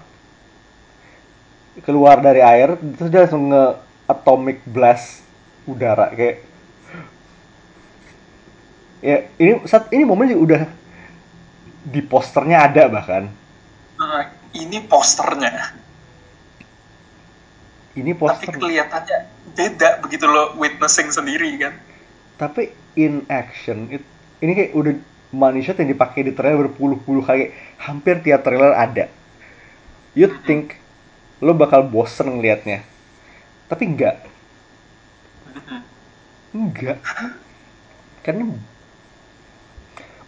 keluar 1.81 2.21
dari 2.21 2.37
air, 2.45 2.77
terus 2.77 3.09
dia 3.09 3.25
langsung 3.25 3.49
nge 3.49 3.65
atomic 4.05 4.61
blast 4.69 5.25
udara 5.65 6.13
kayak. 6.13 6.45
Ya 9.01 9.25
ini 9.41 9.65
saat 9.65 9.89
ini 9.89 10.05
momen 10.05 10.29
juga 10.29 10.41
udah 10.45 10.61
di 11.83 11.99
posternya 12.05 12.69
ada 12.69 12.87
bahkan. 12.87 13.27
uh, 13.99 14.23
ini 14.53 14.79
posternya 14.85 15.75
Ini 17.93 18.11
tapi 18.17 18.21
poster. 18.21 18.57
kelihatannya 18.57 19.17
beda 19.53 19.89
begitu 20.01 20.25
lo 20.25 20.57
witnessing 20.57 21.13
sendiri 21.13 21.49
kan? 21.61 21.73
Tapi 22.41 22.73
in 22.97 23.21
action 23.29 23.89
it, 23.93 24.01
ini 24.41 24.51
kayak 24.57 24.71
udah 24.73 24.93
shot 25.61 25.77
yang 25.81 25.93
dipakai 25.93 26.25
di 26.25 26.33
trailer 26.33 26.69
berpuluh-puluh 26.69 27.25
kali 27.25 27.53
hampir 27.81 28.21
tiap 28.25 28.41
trailer 28.41 28.73
ada. 28.73 29.09
You 30.17 30.29
think 30.45 30.77
lo 31.41 31.53
bakal 31.53 31.85
bosen 31.85 32.37
ngelihatnya? 32.37 32.85
Tapi 33.69 33.83
enggak. 33.89 34.21
Enggak. 36.53 37.01
Karena 38.21 38.57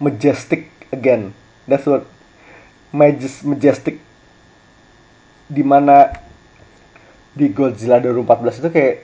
majestic 0.02 0.70
again. 0.90 1.34
That's 1.70 1.86
what 1.86 2.06
majes 2.90 3.42
majestic 3.46 4.02
di 5.46 5.62
mana 5.62 6.25
di 7.36 7.52
Godzilla 7.52 8.00
2014 8.00 8.64
itu 8.64 8.70
kayak 8.72 8.96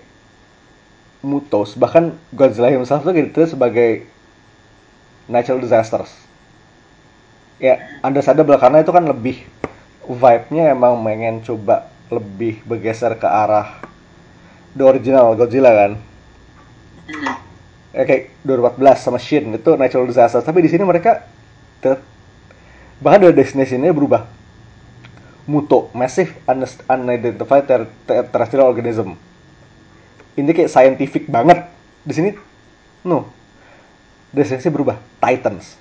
mutos. 1.21 1.75
Bahkan 1.75 2.15
Godzilla 2.31 2.71
himself 2.71 3.03
tuh 3.03 3.11
gitu 3.11 3.43
sebagai 3.43 4.07
natural 5.27 5.59
disasters. 5.59 6.09
Ya 7.61 7.77
understandable 8.01 8.57
karena 8.57 8.81
itu 8.81 8.89
kan 8.89 9.05
lebih 9.05 9.45
vibe-nya 10.07 10.73
emang 10.73 10.97
pengen 11.05 11.45
coba 11.45 11.91
lebih 12.09 12.63
bergeser 12.65 13.13
ke 13.21 13.27
arah 13.29 13.77
the 14.73 14.81
original 14.81 15.37
Godzilla 15.37 15.69
kan? 15.69 15.91
Ya, 17.91 18.07
kayak 18.07 18.31
2014 18.47 19.03
sama 19.03 19.19
Shin 19.19 19.51
itu 19.51 19.75
natural 19.75 20.07
disaster 20.07 20.39
tapi 20.39 20.63
di 20.63 20.71
sini 20.71 20.87
mereka 20.87 21.27
bahkan 23.03 23.19
dari 23.19 23.35
destination-nya 23.35 23.91
berubah 23.91 24.23
Muto 25.49 25.89
massive 25.97 26.37
un- 26.45 26.85
unidentified 26.85 27.65
ter- 27.65 27.89
ter- 28.05 28.27
terrestrial 28.29 28.69
organism. 28.69 29.17
Ini 30.37 30.51
kayak 30.53 30.71
scientific 30.71 31.25
banget. 31.27 31.65
Di 32.05 32.13
sini 32.13 32.29
no. 33.05 33.29
Destinasi 34.31 34.69
berubah. 34.71 35.01
Titans. 35.19 35.75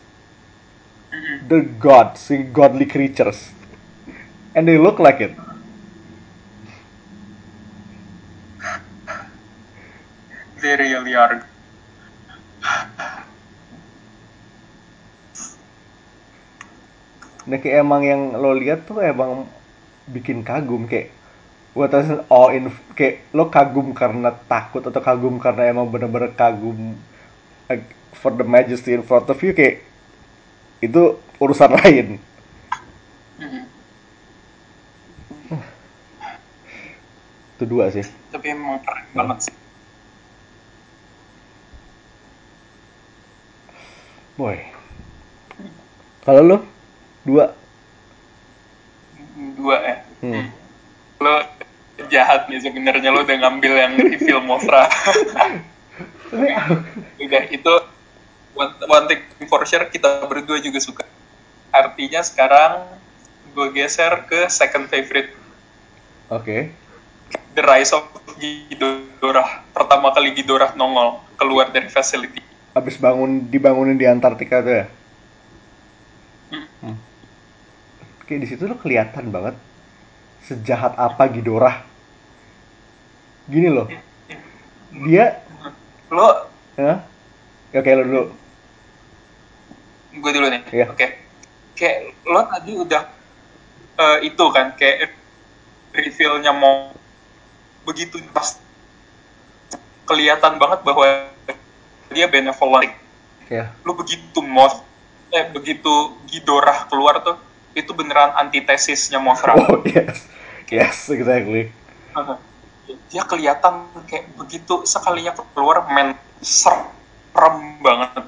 The 1.47 1.67
gods 1.79 2.31
the 2.31 2.47
godly 2.47 2.87
creatures. 2.89 3.53
And 4.57 4.67
they 4.67 4.79
look 4.81 4.99
like 4.99 5.23
it. 5.23 5.35
They 10.61 10.77
really 10.77 11.17
are 11.17 11.47
Nah 17.49 17.57
kayak 17.57 17.81
emang 17.81 18.03
yang 18.05 18.23
lo 18.37 18.53
lihat 18.53 18.85
tuh 18.85 19.01
emang 19.01 19.49
bikin 20.11 20.45
kagum 20.45 20.85
kayak 20.85 21.15
what 21.73 21.95
is 21.95 22.11
all 22.29 22.51
in 22.53 22.69
kayak 22.99 23.25
lo 23.33 23.49
kagum 23.49 23.97
karena 23.97 24.35
takut 24.51 24.85
atau 24.85 25.01
kagum 25.01 25.41
karena 25.41 25.71
emang 25.73 25.89
bener-bener 25.89 26.35
kagum 26.37 26.99
like, 27.71 27.87
for 28.13 28.35
the 28.35 28.45
majesty 28.45 28.93
in 28.93 29.07
front 29.07 29.25
of 29.31 29.39
you 29.41 29.55
kayak 29.57 29.81
itu 30.85 31.17
urusan 31.41 31.73
lain. 31.81 32.21
Itu 37.57 37.65
dua 37.69 37.93
sih. 37.93 38.05
Tapi 38.33 38.57
emang 38.57 38.81
keren 38.85 39.07
banget 39.13 39.39
sih. 39.49 39.55
Boy. 44.41 44.57
Kalau 46.25 46.41
lu 46.41 46.57
dua. 47.27 47.57
Dua 49.57 49.77
ya. 49.81 49.97
Hmm. 50.21 50.47
Lo 51.21 51.35
jahat 52.09 52.49
nih 52.49 52.65
sebenarnya 52.65 53.13
lo 53.13 53.23
udah 53.25 53.37
ngambil 53.37 53.73
yang 53.77 53.93
reveal 53.97 54.41
Mothra. 54.45 54.89
udah 57.25 57.43
itu 57.51 57.75
one, 58.57 58.73
one 58.87 59.07
thing 59.11 59.23
for 59.51 59.63
sure 59.69 59.85
kita 59.89 60.25
berdua 60.25 60.61
juga 60.61 60.81
suka. 60.81 61.05
Artinya 61.71 62.25
sekarang 62.25 62.87
gue 63.51 63.69
geser 63.75 64.27
ke 64.31 64.47
second 64.47 64.87
favorite 64.87 65.41
Oke. 66.31 66.71
The 67.59 67.63
Rise 67.67 67.91
of 67.91 68.07
Ghidorah. 68.39 69.67
Pertama 69.75 70.15
kali 70.15 70.31
Ghidorah 70.31 70.79
nongol 70.79 71.19
keluar 71.35 71.75
dari 71.75 71.91
facility. 71.91 72.39
Abis 72.71 72.95
bangun 73.03 73.51
dibangunin 73.51 73.99
di 73.99 74.07
Antartika 74.07 74.63
tuh 74.63 74.75
ya. 74.79 74.87
Hmm. 76.55 76.67
Hmm. 76.87 76.99
Kayak 78.31 78.47
di 78.47 78.49
situ 78.55 78.63
lo 78.71 78.79
kelihatan 78.79 79.35
banget 79.35 79.59
sejahat 80.47 80.95
apa 80.95 81.27
Ghidorah. 81.27 81.83
Gini 83.51 83.67
loh. 83.67 83.91
Dia 84.95 85.43
Lo, 86.15 86.47
ya? 86.79 87.03
Oke 87.75 87.91
lo 87.91 88.03
dulu. 88.07 88.23
gue 90.15 90.31
dulu 90.31 90.47
nih. 90.47 90.63
Iya. 90.71 90.87
Oke. 90.95 91.07
Kayak 91.75 92.15
lo 92.23 92.47
tadi 92.47 92.73
udah 92.79 93.03
eh, 93.99 94.19
itu 94.31 94.45
kan 94.55 94.79
kayak 94.79 95.11
reveal-nya 95.91 96.55
mau 96.55 96.95
begitu 97.83 98.23
pas 98.31 98.63
kelihatan 100.07 100.55
banget 100.55 100.87
bahwa 100.87 101.35
dia 102.15 102.31
benevolent. 102.31 102.95
Ya. 103.51 103.75
Lu 103.83 103.99
begitu 103.99 104.39
Moth 104.39 104.87
eh 105.35 105.51
begitu 105.51 106.15
Ghidorah 106.31 106.87
keluar 106.87 107.27
tuh 107.27 107.50
itu 107.75 107.91
beneran 107.95 108.35
antitesisnya 108.39 109.19
Mothra. 109.23 109.55
Oh 109.57 109.83
yes. 109.87 110.27
Yes, 110.71 111.11
exactly. 111.11 111.75
dia 113.11 113.23
kelihatan 113.27 113.91
kayak 114.07 114.31
begitu 114.39 114.87
sekalinya 114.87 115.35
keluar 115.55 115.87
men 115.91 116.15
serem 116.43 117.79
banget 117.83 118.23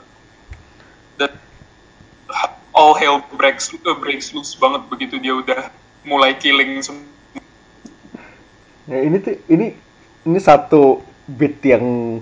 dan 1.19 1.31
all 2.75 2.95
hell 2.99 3.23
breaks 3.35 3.71
uh, 3.71 3.95
breaks 3.95 4.35
loose 4.35 4.59
banget 4.59 4.83
begitu 4.91 5.23
dia 5.23 5.35
udah 5.35 5.71
mulai 6.03 6.35
killing 6.35 6.83
semua 6.83 7.11
Ya, 8.91 8.99
ini 8.99 9.23
tuh 9.23 9.39
ini 9.47 9.79
ini 10.27 10.39
satu 10.43 11.07
bit 11.31 11.63
yang 11.63 12.19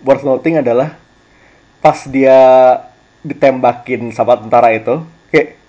worth 0.00 0.24
noting 0.24 0.56
adalah 0.56 0.96
pas 1.84 2.08
dia 2.08 2.40
ditembakin 3.20 4.08
sama 4.16 4.40
tentara 4.40 4.72
itu 4.72 5.04
kayak 5.28 5.59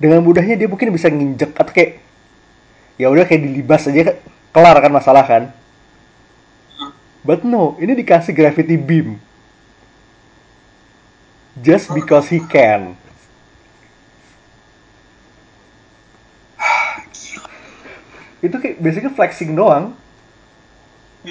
dengan 0.00 0.24
mudahnya 0.24 0.56
dia 0.56 0.64
mungkin 0.64 0.88
bisa 0.90 1.12
nginjek 1.12 1.52
atau 1.52 1.72
kayak 1.76 2.00
ya 2.96 3.12
udah 3.12 3.28
kayak 3.28 3.44
dilibas 3.44 3.84
aja 3.84 4.16
kelar 4.50 4.76
kan 4.80 4.92
masalah 4.92 5.24
kan? 5.28 5.52
But 7.20 7.44
no 7.44 7.76
ini 7.76 7.92
dikasih 7.92 8.32
gravity 8.32 8.80
beam. 8.80 9.20
Just 11.60 11.92
because 11.92 12.32
he 12.32 12.40
can. 12.40 12.96
Itu 18.40 18.56
kayak 18.56 18.80
basically 18.80 19.12
flexing 19.12 19.52
doang. 19.52 19.92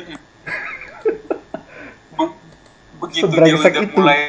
Be- 2.13 2.38
begitu 3.01 3.25
dia 3.41 3.58
Sebrengsek 3.58 3.73
udah 3.73 3.84
itu. 3.89 3.95
mulai 3.97 4.19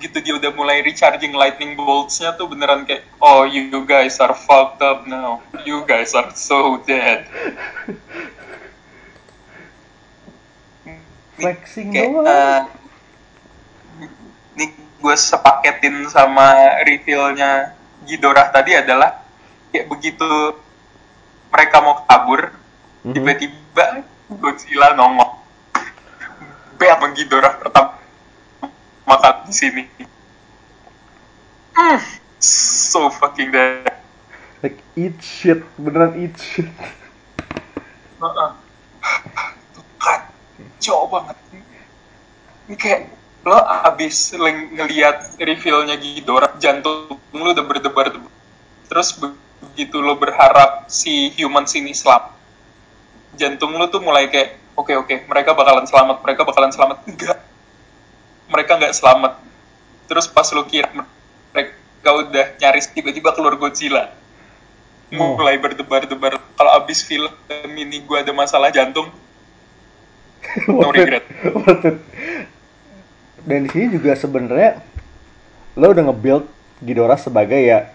begitu 0.00 0.16
dia 0.24 0.32
udah 0.40 0.48
mulai 0.56 0.80
recharging 0.80 1.36
lightning 1.36 1.76
bolts-nya 1.76 2.32
tuh 2.32 2.48
beneran 2.48 2.88
kayak 2.88 3.04
oh 3.20 3.44
you 3.44 3.68
guys 3.84 4.16
are 4.16 4.32
fucked 4.32 4.80
up 4.80 5.04
now. 5.04 5.44
You 5.68 5.84
guys 5.84 6.16
are 6.16 6.32
so 6.32 6.80
dead. 6.88 7.28
Flexing 11.36 11.92
kayak 11.92 12.08
doang. 12.16 12.24
eh, 12.24 12.60
ini 14.56 14.66
gue 14.72 15.14
sepaketin 15.16 16.08
sama 16.08 16.80
reveal-nya 16.80 17.76
Ghidorah 18.04 18.48
tadi 18.48 18.72
adalah 18.72 19.20
kayak 19.68 19.84
begitu 19.84 20.56
mereka 21.52 21.76
mau 21.84 22.08
kabur 22.08 22.56
Mhm. 23.00 23.12
tiba-tiba 23.12 23.84
Godzilla 24.30 24.96
nongol. 24.96 25.40
Bam 26.76 27.12
Ghidorah 27.12 27.60
pertama 27.60 27.99
kali 29.06 29.40
di 29.48 29.54
sini. 29.54 29.82
Hmm, 31.74 32.00
so 32.42 33.08
fucking 33.08 33.54
dead 33.54 33.94
like 34.60 34.78
eat 34.96 35.16
shit. 35.22 35.64
Beneran 35.80 36.16
eat 36.20 36.34
shit. 36.36 36.68
Heeh. 38.20 38.50
Tuh, 39.72 39.84
kacau 39.96 41.08
banget. 41.08 41.36
Ini 42.68 42.76
kayak 42.76 43.00
lo 43.40 43.56
abis 43.56 44.36
ngeliat 44.36 45.40
reveal-nya 45.40 45.96
Ghidorah 45.96 46.60
jantung 46.60 47.16
lu 47.32 47.56
udah 47.56 47.64
berdebar-debar 47.64 48.28
terus 48.84 49.16
begitu 49.16 49.96
lo 49.96 50.12
berharap 50.20 50.84
si 50.92 51.32
humans 51.40 51.72
ini 51.72 51.96
selamat 51.96 52.36
jantung 53.40 53.72
lu 53.80 53.88
tuh 53.88 54.04
mulai 54.04 54.28
kayak 54.28 54.60
oke 54.76 54.92
oke 54.92 55.14
mereka 55.24 55.56
bakalan 55.56 55.88
selamat 55.88 56.20
mereka 56.20 56.44
bakalan 56.44 56.68
selamat. 56.68 57.00
Enggak 57.08 57.40
mereka 58.50 58.76
nggak 58.76 58.94
selamat. 58.94 59.38
Terus 60.10 60.26
pas 60.26 60.50
lo 60.50 60.66
kira 60.66 60.90
mereka 61.54 62.10
udah 62.10 62.46
nyaris 62.58 62.90
tiba-tiba 62.90 63.30
keluar 63.32 63.54
Godzilla. 63.56 64.18
Oh. 65.10 65.34
mulai 65.34 65.58
berdebar-debar 65.58 66.38
kalau 66.54 66.70
abis 66.78 67.02
film 67.02 67.34
ini 67.58 67.98
gue 67.98 68.14
ada 68.14 68.30
masalah 68.30 68.70
jantung. 68.70 69.10
No 70.70 70.90
regret. 70.90 71.26
dan 73.46 73.66
di 73.66 73.70
sini 73.70 73.86
juga 73.90 74.14
sebenarnya 74.14 74.82
lo 75.74 75.90
udah 75.90 76.10
nge-build 76.10 76.44
Ghidorah 76.80 77.18
sebagai 77.20 77.60
ya 77.60 77.90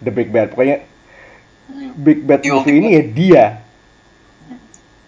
the 0.00 0.14
big 0.14 0.30
bad. 0.30 0.54
Pokoknya 0.54 0.86
big 1.98 2.24
bad 2.24 2.40
The 2.40 2.54
movie 2.54 2.78
ini 2.80 2.88
ya 2.96 3.02
dia. 3.04 3.44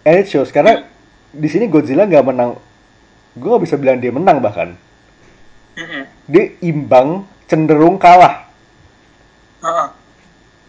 And 0.05 0.21
it 0.21 0.27
shows 0.29 0.51
karena 0.51 0.85
di 1.31 1.47
sini 1.47 1.71
Godzilla 1.71 2.05
nggak 2.05 2.27
menang 2.27 2.59
gue 3.35 3.55
bisa 3.63 3.79
bilang 3.79 3.99
dia 3.99 4.11
menang 4.11 4.43
bahkan. 4.43 4.75
Mm-mm. 5.71 6.03
dia 6.27 6.51
imbang 6.59 7.23
cenderung 7.47 7.95
kalah. 7.95 8.47
Heeh. 9.61 9.87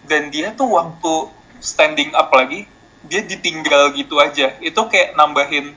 dan 0.06 0.28
dia 0.28 0.52
tuh 0.52 0.68
waktu 0.68 1.32
standing 1.62 2.12
up 2.12 2.28
lagi 2.34 2.68
dia 3.06 3.22
ditinggal 3.26 3.90
gitu 3.98 4.22
aja. 4.22 4.54
Itu 4.62 4.86
kayak 4.86 5.18
nambahin 5.18 5.74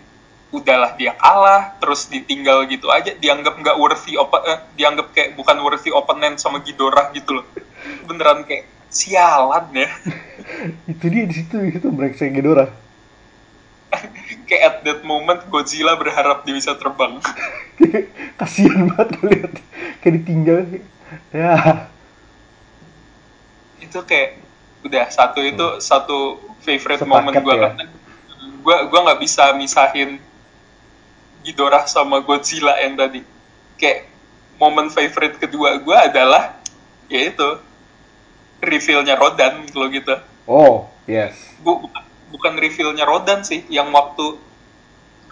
udahlah 0.54 0.94
dia 0.94 1.18
kalah 1.18 1.74
terus 1.82 2.06
ditinggal 2.06 2.70
gitu 2.70 2.94
aja. 2.94 3.18
Dianggap 3.18 3.58
nggak 3.58 3.78
worthy 3.82 4.14
op 4.18 4.34
eh, 4.46 4.62
dianggap 4.78 5.10
kayak 5.14 5.34
bukan 5.34 5.58
worthy 5.66 5.90
opponent 5.90 6.38
sama 6.38 6.62
Ghidorah 6.62 7.10
gitu 7.18 7.42
loh. 7.42 7.46
Beneran 8.06 8.46
kayak 8.46 8.70
sialan 8.94 9.66
ya. 9.74 9.90
Itu 10.92 11.06
dia 11.10 11.26
di 11.26 11.34
situ 11.34 11.56
di 11.58 11.74
situ 11.74 11.90
brengsek 11.90 12.30
Ghidorah 12.30 12.85
kayak 14.48 14.62
at 14.64 14.76
that 14.86 15.00
moment 15.04 15.42
Godzilla 15.50 15.98
berharap 15.98 16.44
dia 16.44 16.56
bisa 16.56 16.76
terbang. 16.78 17.20
Kasian 18.40 18.92
banget 18.94 19.10
gue 19.20 19.30
liat. 19.32 19.54
Kayak 20.02 20.14
ditinggal. 20.22 20.58
Ya. 21.34 21.54
Itu 23.82 24.00
kayak 24.06 24.42
udah 24.86 25.06
satu 25.10 25.40
itu 25.42 25.68
satu 25.82 26.40
favorite 26.62 27.02
moment 27.10 27.34
gue 27.34 27.56
ya. 27.58 27.74
gue 28.66 28.78
gue 28.90 29.00
nggak 29.02 29.22
bisa 29.22 29.54
misahin 29.58 30.22
Ghidorah 31.46 31.86
sama 31.86 32.22
Godzilla 32.22 32.78
yang 32.82 32.98
tadi. 32.98 33.22
Kayak 33.78 34.10
momen 34.58 34.90
favorite 34.90 35.38
kedua 35.38 35.78
gue 35.78 35.98
adalah 35.98 36.58
yaitu 37.06 37.60
reveal-nya 38.64 39.14
Rodan 39.20 39.68
kalau 39.70 39.88
gitu. 39.94 40.16
Oh 40.50 40.90
yes. 41.06 41.38
Bu- 41.62 41.86
bukan 42.30 42.58
reveal-nya 42.58 43.06
Rodan 43.06 43.46
sih 43.46 43.66
yang 43.70 43.90
waktu 43.94 44.38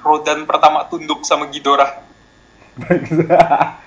Rodan 0.03 0.43
pertama 0.43 0.85
tunduk 0.87 1.23
sama 1.23 1.47
Ghidorah. 1.49 2.03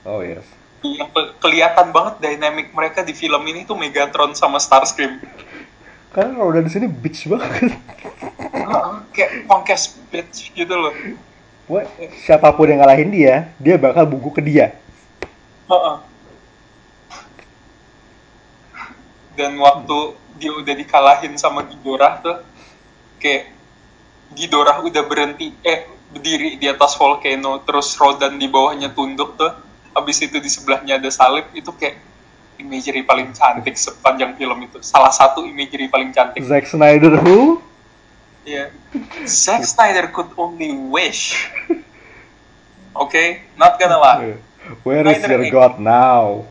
Oh 0.00 0.24
yes. 0.24 0.48
Yang 0.80 1.12
ke- 1.12 1.32
kelihatan 1.44 1.92
banget 1.92 2.24
dynamic 2.24 2.72
mereka 2.72 3.04
di 3.04 3.12
film 3.12 3.44
ini 3.44 3.68
tuh 3.68 3.76
Megatron 3.76 4.32
sama 4.32 4.56
Starscream. 4.56 5.20
Karena 6.08 6.40
udah 6.40 6.64
di 6.64 6.72
sini 6.72 6.88
bitch 6.88 7.28
banget. 7.28 7.76
Kayak 9.12 9.44
pangkes 9.44 10.00
bitch 10.08 10.56
gitu 10.56 10.72
loh. 10.72 10.96
Wah, 11.68 11.84
siapa 12.24 12.50
pun 12.56 12.66
yang 12.66 12.80
ngalahin 12.80 13.12
dia, 13.12 13.52
dia 13.60 13.76
bakal 13.76 14.08
bungkuk 14.08 14.40
ke 14.40 14.42
dia. 14.42 14.72
Heeh. 15.68 15.96
Dan 19.40 19.56
waktu 19.56 20.20
dia 20.36 20.52
udah 20.52 20.74
dikalahin 20.76 21.40
sama 21.40 21.64
Ghidorah 21.64 22.20
tuh, 22.20 22.36
kayak 23.16 23.48
Ghidorah 24.36 24.84
udah 24.84 25.02
berhenti 25.08 25.56
eh 25.64 25.88
berdiri 26.10 26.58
di 26.58 26.66
atas 26.66 26.98
volcano 26.98 27.62
terus 27.62 27.94
Rodan 27.94 28.34
di 28.34 28.50
bawahnya 28.50 28.90
tunduk 28.90 29.38
tuh 29.38 29.54
habis 29.94 30.18
itu 30.22 30.42
di 30.42 30.50
sebelahnya 30.50 30.98
ada 30.98 31.06
salib 31.06 31.46
itu 31.54 31.70
kayak 31.70 32.02
imagery 32.58 33.06
paling 33.06 33.30
cantik 33.30 33.78
sepanjang 33.78 34.34
film 34.34 34.58
itu 34.66 34.82
salah 34.82 35.14
satu 35.14 35.46
imagery 35.46 35.86
paling 35.86 36.10
cantik 36.10 36.42
Zack 36.42 36.66
Snyder 36.66 37.14
who? 37.22 37.62
Iya. 38.42 38.74
Zack 39.28 39.62
Snyder 39.68 40.08
could 40.10 40.32
only 40.34 40.72
wish. 40.72 41.36
Okay, 42.90 43.46
not 43.54 43.78
gonna 43.78 44.00
lie. 44.00 44.40
Where 44.82 45.06
is 45.06 45.22
Snyder 45.22 45.40
your 45.40 45.46
eh. 45.46 45.52
God 45.52 45.78
now? 45.78 46.50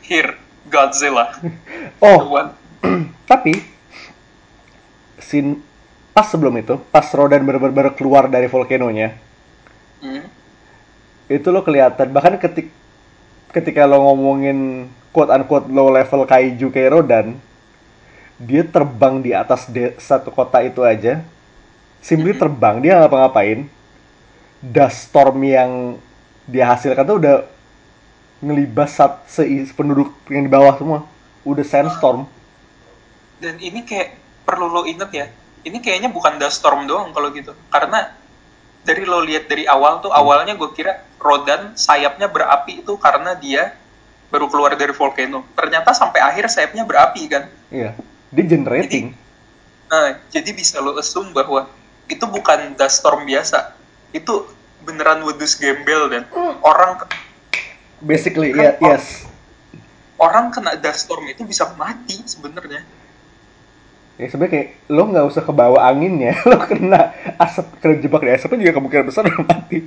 Here, 0.00 0.40
Godzilla. 0.70 1.32
Oh, 1.98 2.30
tapi 3.30 3.58
scene 5.18 5.58
pas 6.14 6.26
sebelum 6.26 6.54
itu, 6.58 6.78
pas 6.90 7.06
Rodan 7.10 7.42
bener-bener 7.42 7.90
keluar 7.94 8.26
dari 8.26 8.46
volcanonya, 8.46 9.14
Hmm. 9.98 10.22
itu 11.26 11.50
lo 11.50 11.66
kelihatan 11.66 12.14
bahkan 12.14 12.38
ketik 12.38 12.70
ketika 13.50 13.82
lo 13.82 13.98
ngomongin 14.06 14.86
quote 15.10 15.30
unquote 15.34 15.66
low 15.74 15.90
level 15.90 16.22
kaiju 16.22 16.70
kayak 16.70 16.94
Rodan, 16.94 17.26
dia 18.38 18.62
terbang 18.62 19.18
di 19.18 19.34
atas 19.34 19.66
de- 19.66 19.98
satu 19.98 20.30
kota 20.30 20.62
itu 20.62 20.86
aja, 20.86 21.18
simply 21.98 22.30
Mhm. 22.34 22.38
terbang 22.38 22.76
dia 22.78 23.02
ngapa-ngapain, 23.02 23.66
dust 24.62 25.10
storm 25.10 25.42
yang 25.42 25.98
dia 26.46 26.64
hasilkan 26.70 27.04
tuh 27.04 27.18
udah 27.18 27.36
ngelibas 28.38 28.94
sat 28.94 29.26
se 29.26 29.42
penduduk 29.74 30.14
yang 30.30 30.46
di 30.46 30.50
bawah 30.50 30.74
semua, 30.78 30.98
udah 31.42 31.64
sandstorm. 31.66 32.26
Dan 33.38 33.58
ini 33.58 33.82
kayak 33.82 34.18
perlu 34.46 34.70
lo 34.70 34.82
inget 34.86 35.10
ya. 35.10 35.26
Ini 35.66 35.78
kayaknya 35.82 36.10
bukan 36.10 36.38
dust 36.38 36.62
storm 36.62 36.86
doang 36.86 37.10
kalau 37.10 37.30
gitu. 37.34 37.52
Karena 37.70 38.14
dari 38.86 39.04
lo 39.04 39.20
lihat 39.20 39.50
dari 39.50 39.66
awal 39.66 40.00
tuh 40.00 40.14
awalnya 40.14 40.54
gue 40.54 40.70
kira 40.72 41.02
Rodan 41.18 41.74
sayapnya 41.74 42.30
berapi 42.30 42.80
itu 42.80 42.94
karena 42.96 43.34
dia 43.34 43.74
baru 44.30 44.46
keluar 44.46 44.78
dari 44.78 44.94
volcano. 44.94 45.44
Ternyata 45.58 45.90
sampai 45.92 46.22
akhir 46.22 46.46
sayapnya 46.48 46.86
berapi 46.86 47.22
kan. 47.26 47.50
Iya, 47.74 47.98
dia 48.30 48.44
generating. 48.46 49.12
Nah, 49.88 50.20
jadi 50.30 50.50
bisa 50.54 50.78
lo 50.78 50.94
assume 50.96 51.34
bahwa 51.34 51.66
itu 52.06 52.24
bukan 52.24 52.78
dust 52.78 53.02
storm 53.02 53.26
biasa. 53.26 53.74
Itu 54.14 54.46
beneran 54.86 55.20
wedus 55.26 55.58
gembel 55.58 56.08
dan 56.08 56.24
orang 56.64 57.02
Basically, 57.98 58.54
Kan- 58.54 58.78
ya, 58.78 58.94
yes. 58.94 59.26
orang 60.18 60.50
kena 60.54 60.74
dust 60.78 61.06
storm 61.06 61.26
itu 61.30 61.42
bisa 61.42 61.66
mati 61.74 62.22
sebenarnya. 62.26 62.82
Ya 64.18 64.26
sebenarnya 64.26 64.52
kayak 64.54 64.68
lo 64.90 65.02
nggak 65.14 65.26
usah 65.30 65.42
kebawa 65.46 65.78
anginnya, 65.86 66.34
lo 66.50 66.58
kena 66.62 67.14
asap 67.38 67.66
kena 67.78 67.94
jebak 68.02 68.22
di 68.26 68.30
asapnya 68.34 68.66
juga 68.66 68.74
kemungkinan 68.78 69.06
besar 69.06 69.26
udah 69.26 69.46
mati. 69.50 69.78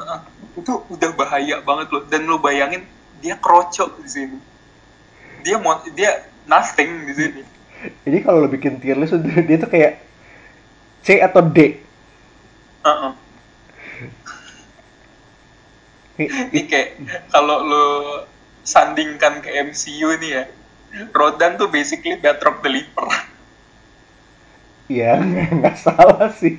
Nah, 0.00 0.24
itu 0.56 0.72
udah 0.88 1.10
bahaya 1.12 1.60
banget 1.60 1.86
loh. 1.92 2.02
Dan 2.08 2.24
lo 2.24 2.40
bayangin 2.40 2.84
dia 3.20 3.36
kroco 3.36 3.92
di 4.00 4.08
sini. 4.08 4.38
Dia 5.44 5.60
mau 5.60 5.80
dia 5.92 6.28
nothing 6.48 7.04
di 7.04 7.14
sini. 7.16 7.42
Jadi 8.08 8.18
kalau 8.24 8.44
lo 8.44 8.48
bikin 8.50 8.80
tier 8.80 8.96
list 8.96 9.14
dia 9.20 9.56
tuh 9.60 9.70
kayak 9.70 10.00
C 11.04 11.20
atau 11.20 11.44
D. 11.44 11.78
Heeh. 12.82 13.12
Ini 16.50 16.62
kayak 16.66 16.88
kalau 17.30 17.62
lo 17.62 17.86
sandingkan 18.66 19.38
ke 19.38 19.54
MCU 19.70 20.18
nih 20.18 20.30
ya. 20.34 20.44
Rodan 21.14 21.60
tuh 21.60 21.70
basically 21.70 22.18
Batroc 22.18 22.64
the 22.64 22.70
Leaper. 22.74 23.06
Iya, 24.90 25.20
nggak 25.62 25.76
salah 25.78 26.32
sih. 26.34 26.58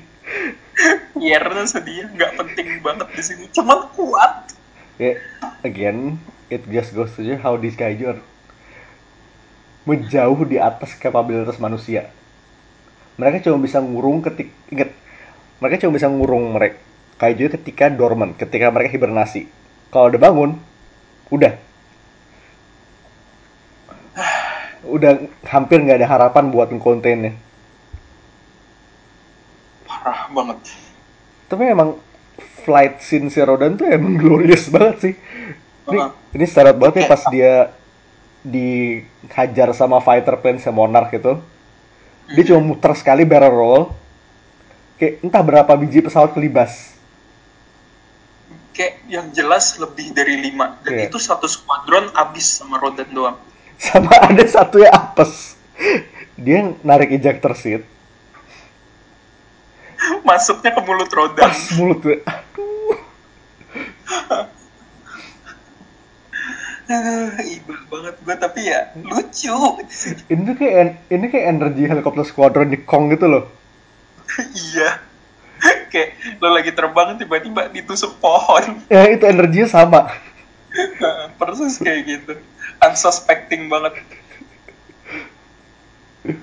Pierre 1.11 1.67
sedih 1.67 2.07
nggak 2.15 2.39
penting 2.39 2.79
banget 2.79 3.07
di 3.11 3.23
sini. 3.25 3.45
Cuman 3.51 3.91
kuat. 3.97 4.55
Ya, 4.95 5.19
again, 5.67 6.19
it 6.47 6.63
just 6.71 6.95
goes 6.95 7.11
to 7.19 7.23
show 7.23 7.39
how 7.39 7.59
these 7.59 7.75
kaiju 7.75 8.15
are 8.15 8.21
menjauh 9.87 10.45
di 10.45 10.61
atas 10.61 10.93
kapabilitas 10.95 11.57
manusia. 11.57 12.11
Mereka 13.19 13.49
cuma 13.49 13.59
bisa 13.59 13.83
ngurung 13.83 14.23
ketik 14.23 14.53
inget, 14.71 14.93
mereka 15.59 15.83
cuma 15.83 15.97
bisa 15.97 16.07
ngurung 16.07 16.55
mereka 16.55 16.79
kaiju 17.19 17.51
ketika 17.51 17.91
dormant, 17.91 18.33
ketika 18.33 18.71
mereka 18.71 18.95
hibernasi. 18.95 19.45
Kalau 19.91 20.07
udah 20.07 20.21
bangun, 20.21 20.51
udah. 21.29 21.53
Udah 24.79 25.19
hampir 25.43 25.83
nggak 25.83 25.99
ada 25.99 26.07
harapan 26.07 26.49
buat 26.49 26.71
ngekontainnya. 26.71 27.35
Parah 29.83 30.31
banget. 30.31 30.59
Tapi 31.51 31.63
emang 31.67 31.99
flight 32.63 33.03
scene 33.03 33.27
si 33.27 33.43
Rodan 33.43 33.75
tuh 33.75 33.91
emang 33.91 34.15
glorious 34.21 34.71
banget 34.71 34.95
sih. 35.03 35.13
Ini, 35.89 35.99
Heeh. 35.99 36.09
ini 36.31 36.45
syarat 36.47 36.79
banget 36.79 36.95
ya 36.95 36.99
Kayak- 37.05 37.11
pas 37.11 37.23
dia 37.27 37.53
dihajar 38.39 39.75
sama 39.75 39.99
fighter 39.99 40.39
plane 40.39 40.63
sama 40.63 40.87
Monarch 40.87 41.11
itu. 41.11 41.35
Dia 42.29 42.43
cuma 42.47 42.61
muter 42.63 42.95
sekali 42.95 43.27
barrel 43.27 43.51
roll. 43.51 43.83
Kayak 44.95 45.19
entah 45.25 45.43
berapa 45.43 45.71
biji 45.75 45.99
pesawat 45.99 46.31
kelibas. 46.31 46.95
Kayak 48.75 48.93
yang 49.09 49.27
jelas 49.35 49.75
lebih 49.81 50.13
dari 50.15 50.39
lima. 50.39 50.79
Dan 50.85 50.99
Iya. 50.99 51.11
itu 51.11 51.17
satu 51.19 51.49
squadron 51.49 52.09
abis 52.15 52.61
sama 52.61 52.79
Rodan 52.79 53.09
doang. 53.11 53.37
Sama 53.79 54.11
ada 54.11 54.43
satu 54.43 54.83
yang 54.83 54.91
apes. 54.91 55.55
Dia 56.35 56.75
narik 56.83 57.15
ejector 57.15 57.55
seat. 57.55 57.87
Masuknya 60.27 60.75
ke 60.75 60.81
mulut 60.83 61.11
Rodan. 61.11 61.47
Pas 61.47 61.59
mulut 61.79 61.99
gue. 62.03 62.19
Aduh. 62.27 62.95
Aduh, 66.89 67.29
iba 67.45 67.75
banget 67.85 68.15
gue 68.25 68.35
tapi 68.35 68.59
ya 68.65 68.89
lucu. 68.97 69.53
Ini 70.27 70.51
kayak 70.57 71.13
ini 71.13 71.25
kayak 71.29 71.45
energi 71.53 71.83
helikopter 71.85 72.25
squadron 72.25 72.73
Kong 72.83 73.13
gitu 73.13 73.29
loh. 73.29 73.43
iya. 74.73 75.08
Kayak 75.91 76.09
lo 76.39 76.53
lagi 76.53 76.71
terbang 76.71 77.17
tiba-tiba 77.17 77.67
ditusuk 77.71 78.17
pohon. 78.21 78.79
Ya 78.93 79.09
itu 79.09 79.25
energinya 79.25 79.67
sama. 79.69 80.09
Persis 81.39 81.81
kayak 81.81 82.01
gitu. 82.05 82.33
Unsuspecting 82.79 83.67
banget. 83.67 83.99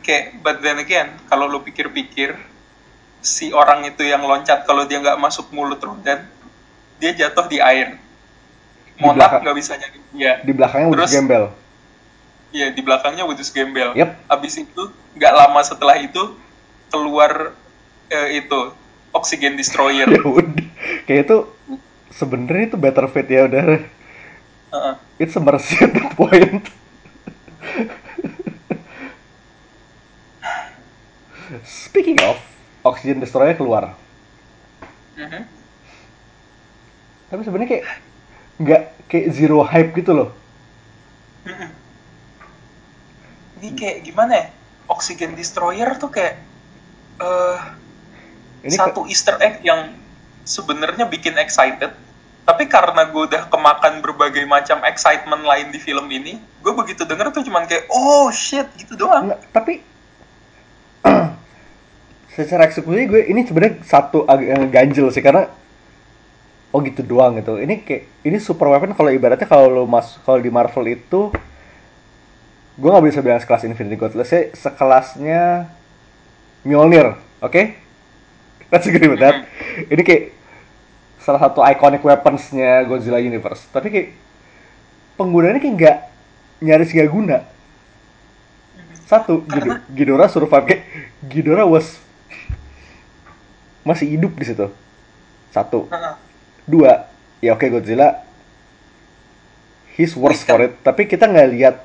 Kayak, 0.03 0.43
but 0.43 0.59
then 0.65 0.83
again, 0.83 1.15
kalau 1.31 1.47
lo 1.47 1.63
pikir-pikir, 1.63 2.35
si 3.23 3.55
orang 3.55 3.87
itu 3.87 4.03
yang 4.03 4.25
loncat 4.25 4.67
kalau 4.67 4.89
dia 4.89 4.99
nggak 4.99 5.21
masuk 5.21 5.53
mulut 5.55 5.79
Rodan, 5.79 6.27
dia 6.99 7.11
jatuh 7.15 7.47
di 7.47 7.63
air. 7.63 8.01
Belakang. 8.97 9.45
nggak 9.45 9.57
bisa 9.61 9.77
nyari 9.77 9.99
dia. 10.17 10.33
Di 10.41 10.53
belakangnya 10.57 10.89
Terus- 10.97 11.13
gembel. 11.13 11.45
Iya, 12.57 12.73
di 12.73 12.81
belakangnya 12.81 13.29
Wedus 13.29 13.53
Gembel. 13.53 13.93
Yep. 13.93 14.33
Abis 14.33 14.55
itu, 14.57 14.83
nggak 15.13 15.33
lama 15.35 15.61
setelah 15.61 16.01
itu, 16.01 16.41
keluar 16.89 17.53
eh, 18.09 18.41
itu, 18.41 18.61
Oxygen 19.17 19.57
Destroyer. 19.57 20.05
ya 20.17 20.21
udah 20.21 20.67
kayak 21.09 21.25
itu 21.25 21.37
sebenarnya 22.13 22.65
itu 22.71 22.77
better 22.77 23.09
fit 23.09 23.25
ya 23.27 23.49
udah 23.49 23.63
Heeh. 23.67 24.95
it's 25.17 25.33
a 25.33 25.41
mercy 25.41 25.81
at 25.81 25.93
that 25.93 26.13
point 26.13 26.65
speaking 31.65 32.19
of 32.23 32.37
oxygen 32.83 33.19
destroyer 33.19 33.55
keluar 33.55 33.95
Mhm. 35.17 35.43
tapi 37.29 37.41
sebenarnya 37.41 37.69
kayak 37.71 37.85
nggak 38.59 38.83
kayak 39.09 39.27
zero 39.33 39.61
hype 39.63 39.93
gitu 39.95 40.13
loh 40.13 40.31
Mhm. 41.47 41.69
Ini 43.57 43.69
kayak 43.73 43.99
gimana 44.03 44.33
ya? 44.35 44.47
Oxygen 44.87 45.33
Destroyer 45.33 45.95
tuh 45.97 46.11
kayak 46.11 46.43
eh 47.17 47.59
ini 48.67 48.77
ke- 48.77 48.83
satu 48.91 49.07
Easter 49.07 49.39
egg 49.39 49.63
yang 49.63 49.95
sebenarnya 50.43 51.07
bikin 51.07 51.39
excited. 51.39 51.95
Tapi 52.47 52.71
karena 52.71 53.11
gue 53.11 53.23
udah 53.27 53.51
kemakan 53.51 53.99
berbagai 53.99 54.47
macam 54.47 54.79
excitement 54.87 55.43
lain 55.43 55.75
di 55.75 55.83
film 55.83 56.07
ini, 56.15 56.39
gue 56.63 56.73
begitu 56.79 57.03
denger 57.03 57.35
tuh 57.35 57.43
cuman 57.43 57.67
kayak 57.67 57.91
oh 57.91 58.31
shit 58.31 58.71
gitu 58.79 58.95
doang. 58.95 59.35
nggak, 59.35 59.41
tapi 59.51 59.83
secara 62.37 62.71
eksekusi 62.71 63.03
gue 63.11 63.23
ini 63.27 63.43
sebenarnya 63.43 63.83
satu 63.83 64.31
yang 64.39 64.71
ganjel 64.71 65.11
sih 65.11 65.25
karena 65.25 65.51
oh 66.71 66.85
gitu 66.85 67.01
doang 67.01 67.41
gitu 67.41 67.57
ini 67.57 67.81
kayak 67.81 68.27
ini 68.29 68.37
super 68.37 68.69
weapon 68.69 68.93
kalau 68.93 69.09
ibaratnya 69.09 69.49
kalau 69.49 69.73
lo 69.73 69.83
mas 69.89 70.21
kalau 70.21 70.37
di 70.37 70.53
Marvel 70.53 70.85
itu 70.93 71.33
gue 72.77 72.89
nggak 72.93 73.07
bisa 73.09 73.25
bilang 73.25 73.41
sekelas 73.41 73.65
Infinity 73.65 73.97
Gauntlet 73.97 74.29
sih 74.29 74.53
sekelasnya 74.53 75.73
Mjolnir 76.69 77.17
oke 77.41 77.63
let's 78.71 78.87
agree 78.87 79.07
with 79.07 79.21
that 79.21 79.47
ini 79.87 80.03
kayak 80.03 80.23
salah 81.21 81.43
satu 81.43 81.63
iconic 81.63 82.03
weaponsnya 82.03 82.87
Godzilla 82.87 83.19
Universe 83.19 83.67
tapi 83.71 83.91
kayak 83.91 84.09
penggunaannya 85.17 85.59
kayak 85.59 85.75
nggak 85.75 85.97
nyaris 86.61 86.91
nggak 86.91 87.11
guna 87.11 87.39
Satu, 89.07 89.47
Karena- 89.47 89.79
Gido- 89.87 90.19
Ghidorah 90.19 90.27
survive 90.27 90.67
kayak 90.67 90.83
Ghidorah 91.23 91.63
was 91.63 92.03
masih 93.87 94.19
hidup 94.19 94.35
di 94.35 94.43
situ. 94.43 94.67
Satu. 95.55 95.87
Heeh. 95.87 96.15
Dua, 96.67 97.07
ya 97.39 97.55
oke 97.55 97.71
Godzilla 97.71 98.27
he's 99.95 100.11
worse 100.19 100.43
for 100.43 100.59
it, 100.59 100.75
tapi 100.83 101.07
kita 101.07 101.31
nggak 101.31 101.49
lihat 101.55 101.77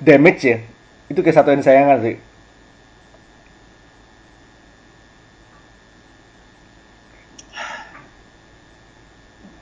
damage 0.00 0.40
ya. 0.48 0.58
Itu 1.12 1.20
kayak 1.20 1.36
satu 1.36 1.52
yang 1.52 1.60
disayangkan 1.60 1.98
sih. 2.00 2.16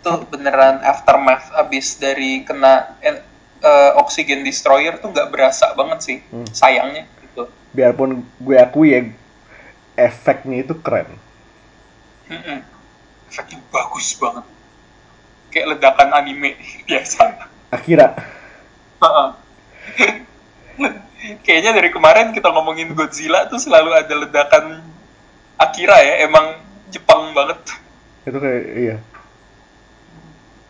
Itu 0.05 0.29
beneran 0.29 0.85
aftermath 0.85 1.49
abis 1.57 1.97
dari 1.97 2.45
kena 2.45 2.93
eh, 3.01 3.17
oxygen 3.97 4.45
destroyer 4.45 5.01
tuh 5.01 5.09
nggak 5.09 5.33
berasa 5.33 5.73
banget 5.73 5.99
sih 6.05 6.19
Hmm. 6.29 6.45
sayangnya 6.47 7.09
gitu 7.25 7.49
Biarpun 7.73 8.21
gue 8.21 8.57
akui 8.61 8.93
ya 8.93 9.01
efeknya 9.97 10.61
itu 10.61 10.77
keren. 10.77 11.09
Mm-mm. 12.29 12.61
efeknya 13.27 13.59
bagus 13.73 14.13
banget 14.15 14.45
kayak 15.49 15.67
ledakan 15.73 16.13
anime 16.13 16.53
biasa 16.87 17.49
Akira. 17.73 18.13
Kayaknya 21.41 21.73
dari 21.73 21.89
kemarin 21.89 22.31
kita 22.31 22.53
ngomongin 22.53 22.93
Godzilla 22.93 23.49
tuh 23.49 23.57
selalu 23.57 23.97
ada 23.97 24.15
ledakan 24.15 24.85
Akira 25.57 25.97
ya 25.99 26.29
emang 26.29 26.61
Jepang 26.93 27.33
banget 27.33 27.59
itu 28.23 28.37
kayak 28.37 28.63
iya 28.77 28.97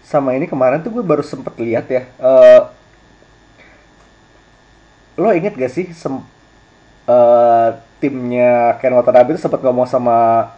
sama 0.05 0.36
ini 0.36 0.46
kemarin 0.46 0.84
tuh 0.84 0.92
gue 0.92 1.05
baru 1.05 1.24
sempet 1.24 1.55
lihat 1.59 1.86
ya 1.88 2.02
eh 2.20 2.61
lo 5.14 5.30
inget 5.30 5.55
gak 5.55 5.72
sih 5.72 5.86
sem 5.94 6.14
eh, 7.09 7.68
timnya 8.02 8.76
Ken 8.80 8.94
Watanabe 8.94 9.34
itu 9.34 9.40
sempet 9.44 9.61
ngomong 9.62 9.86
sama 9.88 10.50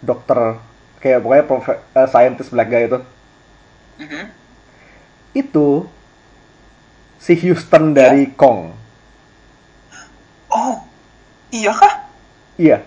dokter 0.00 0.58
kayak 1.02 1.20
pokoknya 1.22 1.44
profe- 1.46 1.82
eh, 1.94 2.08
scientist 2.08 2.50
black 2.52 2.68
guy 2.72 2.84
itu? 2.88 2.98
Mhm. 3.96 4.24
itu 5.36 5.84
si 7.20 7.36
Houston 7.44 7.92
dari 7.92 8.32
Kong. 8.32 8.72
Oh 10.48 10.80
iya 11.52 11.72
kah? 11.76 11.94
Iya. 12.56 12.80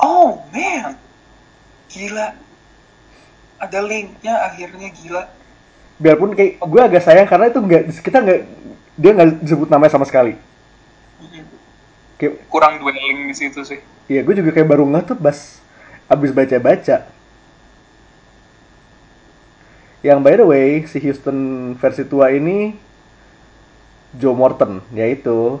Oh 0.00 0.40
man, 0.52 0.96
gila. 1.92 2.32
Ada 3.56 3.80
linknya 3.80 4.34
akhirnya 4.46 4.88
gila. 4.92 5.24
biarpun 5.96 6.36
kayak 6.36 6.60
gue 6.60 6.82
agak 6.84 7.02
sayang 7.08 7.24
karena 7.24 7.48
itu 7.48 7.56
nggak 7.56 7.82
kita 8.04 8.20
nggak 8.20 8.40
dia 9.00 9.10
nggak 9.16 9.28
disebut 9.40 9.68
namanya 9.72 9.96
sama 9.96 10.04
sekali 10.04 10.36
kayak 12.16 12.48
Kurang 12.48 12.80
dwelling 12.80 13.28
di 13.28 13.34
situ 13.36 13.60
sih. 13.62 13.80
Iya, 14.08 14.24
gue 14.24 14.34
juga 14.40 14.50
kayak 14.52 14.68
baru 14.68 14.88
nggak 14.88 15.14
tuh 15.14 15.18
pas 15.18 15.60
abis 16.08 16.30
baca-baca. 16.32 17.04
Yang 20.00 20.18
by 20.22 20.34
the 20.38 20.46
way, 20.46 20.68
si 20.86 20.98
Houston 21.02 21.38
versi 21.76 22.06
tua 22.06 22.30
ini 22.30 22.78
Joe 24.16 24.36
Morton, 24.36 24.80
yaitu 24.94 25.58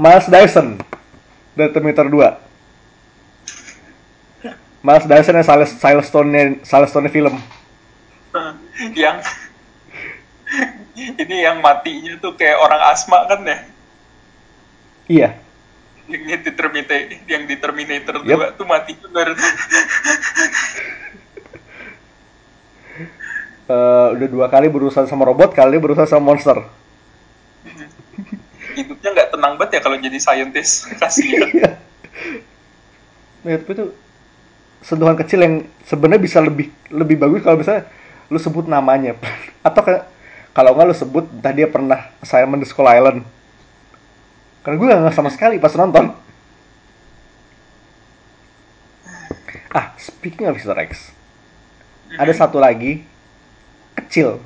Miles 0.00 0.26
Dyson 0.26 0.80
dari 1.52 1.70
Terminator 1.70 2.08
2. 2.08 2.43
Miles 4.84 5.08
Dyson 5.08 5.40
yang 5.40 5.48
Silas, 5.48 5.72
Silas 5.80 6.12
Stone 6.12 6.60
Silas 6.60 6.92
Stone 6.92 7.08
film. 7.08 7.32
yang 9.00 9.24
ini 10.94 11.36
yang 11.40 11.64
matinya 11.64 12.20
tuh 12.20 12.36
kayak 12.36 12.60
orang 12.60 12.80
asma 12.92 13.24
kan 13.24 13.40
ya? 13.48 13.64
Iya, 15.04 15.36
Yang 16.04 16.44
di 16.44 16.52
Terminator, 16.52 16.96
yang 17.28 17.42
di 17.48 17.56
Terminator 17.56 18.14
Yup. 18.28 18.56
2 18.56 18.60
tuh 18.60 18.66
matinya 18.68 19.08
baru 19.08 19.32
eh, 23.72 24.06
udah 24.20 24.28
dua 24.28 24.52
kali 24.52 24.68
berurusan 24.68 25.08
sama 25.08 25.24
robot, 25.24 25.56
kali 25.56 25.80
berurusan 25.80 26.04
sama 26.04 26.28
monster. 26.28 26.60
hidupnya 28.76 29.08
nggak 29.16 29.32
tenang 29.32 29.56
banget 29.56 29.72
ya 29.76 29.80
kalau 29.80 29.96
jadi 29.96 30.18
scientist 30.20 30.92
kasihan. 31.00 31.48
Iya. 31.48 31.80
Nah, 33.44 33.60
tapi 33.60 33.76
itu 33.76 33.92
sentuhan 34.84 35.16
kecil 35.16 35.40
yang 35.40 35.54
sebenarnya 35.88 36.20
bisa 36.20 36.38
lebih 36.44 36.68
lebih 36.92 37.16
bagus 37.16 37.40
kalau 37.40 37.56
misalnya 37.56 37.88
lu 38.28 38.36
sebut 38.36 38.68
namanya. 38.68 39.16
Atau 39.66 39.80
ke, 39.80 40.04
kalau 40.52 40.76
nggak 40.76 40.86
lu 40.92 40.96
sebut 40.96 41.24
entah 41.32 41.52
dia 41.56 41.66
pernah 41.66 42.12
assignment 42.20 42.60
di 42.60 42.68
Skull 42.68 42.86
Island. 42.86 43.24
Karena 44.60 44.76
gue 44.76 44.86
nggak 44.88 45.16
sama 45.16 45.32
sekali 45.32 45.56
pas 45.56 45.72
nonton. 45.72 46.12
Ah. 49.74 49.90
Speaking 49.98 50.46
of 50.46 50.54
Easter 50.54 50.76
eggs 50.78 51.10
ada 52.14 52.30
satu 52.30 52.62
lagi 52.62 53.02
kecil. 53.98 54.38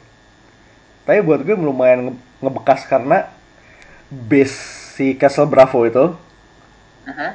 Tapi 1.05 1.21
buat 1.21 1.45
gue 1.45 1.53
lumayan 1.53 2.13
nge- 2.13 2.21
ngebekas 2.41 2.89
karena 2.89 3.29
base 4.09 4.57
si 4.97 5.13
Castle 5.13 5.45
Bravo 5.45 5.85
itu 5.85 6.17
Mhm. 7.05 7.31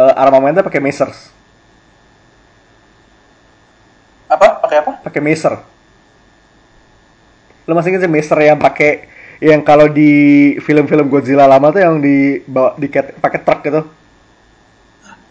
eh, 0.00 0.14
armamentnya 0.16 0.64
pakai 0.64 0.80
Macers 0.80 1.32
Apa? 4.28 4.46
Pakai 4.64 4.78
apa? 4.80 4.92
pakai 5.04 5.20
Macer. 5.20 5.54
Lo 7.64 7.72
masih 7.76 7.94
inget 7.94 8.02
sih 8.04 8.12
Macer 8.12 8.38
yang 8.40 8.58
pakai 8.58 9.08
yang 9.42 9.60
kalau 9.60 9.90
di 9.90 10.54
film-film 10.64 11.10
Godzilla 11.12 11.44
lama 11.44 11.68
tuh 11.74 11.82
yang 11.82 12.00
dibawa 12.00 12.74
di 12.80 12.88
pakai 12.92 13.40
truk 13.44 13.60
gitu. 13.66 13.82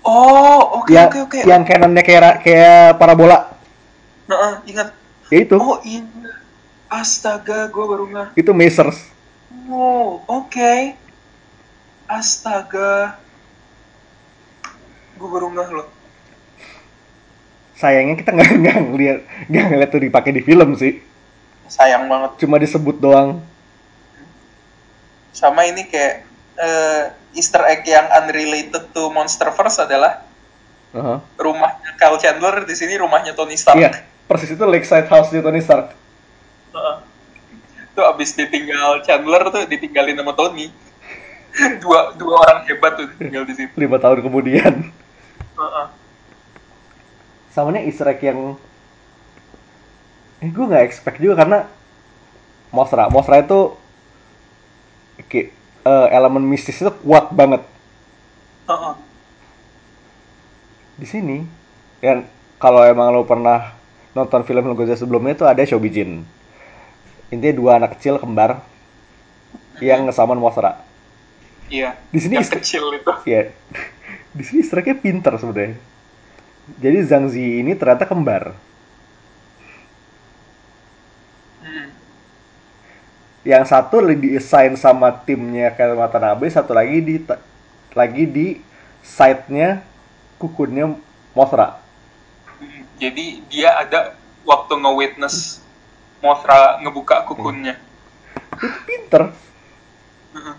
Oh, 0.04 0.84
oke 0.84 0.92
yang 0.92 1.08
oke 1.08 1.20
oke. 1.32 1.40
yang 1.48 1.62
cannonnya 1.64 2.04
kayak 2.04 2.44
kayak 2.44 3.00
parabola. 3.00 3.56
Heeh, 4.28 4.54
ingat. 4.76 4.88
Ya 5.32 5.38
itu. 5.48 5.56
Oh, 5.56 5.80
ini. 5.88 6.08
Astaga, 6.92 7.72
gue 7.74 7.86
baru 7.90 8.06
nggak. 8.06 8.28
Itu 8.38 8.54
Macers. 8.54 9.10
Oh, 9.66 10.22
oke. 10.30 10.94
Astaga. 12.06 13.18
Gue 15.18 15.30
baru 15.32 15.50
ngeh 15.50 15.70
loh. 15.74 15.88
Sayangnya 17.74 18.16
kita 18.22 18.32
nggak 18.34 18.52
nggak 18.62 18.78
ngeliat 18.90 19.20
nggak 19.50 19.66
ngeliat 19.74 19.90
tuh 19.90 20.02
dipakai 20.02 20.32
di 20.34 20.42
film 20.46 20.78
sih. 20.78 21.02
Sayang 21.68 22.06
banget. 22.06 22.38
Cuma 22.44 22.62
disebut 22.62 23.02
doang. 23.02 23.42
Sama 25.34 25.66
ini 25.66 25.90
kayak 25.90 26.30
eh, 26.62 27.04
Easter 27.34 27.66
egg 27.66 27.82
yang 27.90 28.06
unrelated 28.14 28.94
to 28.94 29.10
Monsterverse 29.10 29.82
adalah 29.82 30.22
Aha. 30.94 31.18
rumahnya 31.42 31.98
Kyle 31.98 32.22
Chandler 32.22 32.62
di 32.70 32.76
sini 32.78 32.94
rumahnya 33.02 33.34
Tony 33.34 33.58
Stark. 33.58 33.82
Iya, 33.82 34.06
persis 34.30 34.54
itu 34.54 34.62
Lakeside 34.62 35.10
House 35.10 35.34
di 35.34 35.42
Tony 35.42 35.58
Stark. 35.58 35.98
Heeh. 36.78 36.98
Tuh 37.98 38.06
abis 38.06 38.38
ditinggal 38.38 39.02
Chandler 39.02 39.50
tuh 39.50 39.66
ditinggalin 39.66 40.18
sama 40.18 40.38
Tony. 40.38 40.70
dua 41.86 42.14
dua 42.18 42.34
orang 42.46 42.66
hebat 42.70 42.98
tuh 42.98 43.10
tinggal 43.18 43.46
di 43.50 43.54
situ. 43.58 43.74
Lima 43.78 43.98
tahun 43.98 44.22
kemudian. 44.22 44.94
Heeh. 45.58 45.86
Sama 47.54 47.70
nih 47.70 47.86
easter 47.86 48.10
egg 48.10 48.26
yang 48.26 48.58
eh 50.42 50.50
gue 50.50 50.66
nggak 50.66 50.84
expect 50.90 51.22
juga 51.22 51.46
karena 51.46 51.70
Mosra. 52.74 53.06
Mosra 53.14 53.46
itu 53.46 53.78
kayak 55.30 55.54
eh, 55.86 56.08
elemen 56.10 56.42
mistis 56.42 56.82
itu 56.82 56.90
kuat 57.06 57.30
banget. 57.32 57.62
Heeh. 58.64 58.96
di 60.94 61.10
sini 61.10 61.42
dan 62.00 62.24
kalau 62.62 62.86
emang 62.86 63.10
lo 63.12 63.26
pernah 63.26 63.74
nonton 64.14 64.46
film 64.46 64.78
Godzilla 64.78 64.96
sebelumnya 64.96 65.34
itu 65.34 65.46
ada 65.46 65.62
Shobijin. 65.66 66.22
Intinya 67.34 67.54
dua 67.58 67.72
anak 67.82 67.98
kecil 67.98 68.22
kembar 68.22 68.62
yang 69.82 70.06
ngesaman 70.06 70.38
Mosra. 70.38 70.80
Iya. 71.68 71.98
Di 72.14 72.20
sini 72.22 72.38
yang 72.38 72.46
kecil 72.46 72.94
itu. 72.94 73.14
ya 73.26 73.50
di 74.38 74.44
sini 74.46 74.62
easter 74.62 74.86
pinter 75.02 75.34
sebenarnya 75.38 75.93
jadi 76.80 77.04
Zhang 77.04 77.28
Zi 77.28 77.60
ini 77.60 77.76
ternyata 77.76 78.08
kembar 78.08 78.56
Hmm. 81.64 81.96
yang 83.48 83.64
satu 83.64 84.04
lagi 84.04 84.20
di-assign 84.20 84.76
sama 84.76 85.16
timnya 85.24 85.72
Ken 85.72 85.96
Watanabe, 85.96 86.44
satu 86.52 86.76
lagi 86.76 87.00
di 87.00 87.16
lagi 87.96 88.24
di 88.28 88.48
side-nya 89.00 89.80
kukunnya 90.36 90.92
Mothra. 91.32 91.80
Hmm. 92.60 92.84
Jadi 93.00 93.48
dia 93.48 93.80
ada 93.80 94.12
waktu 94.44 94.76
nge-witness 94.76 95.64
Mothra 96.20 96.84
ngebuka 96.84 97.28
kukunnya. 97.32 97.80
Itu 98.60 98.80
pinter. 98.84 99.32
Heeh. 100.36 100.56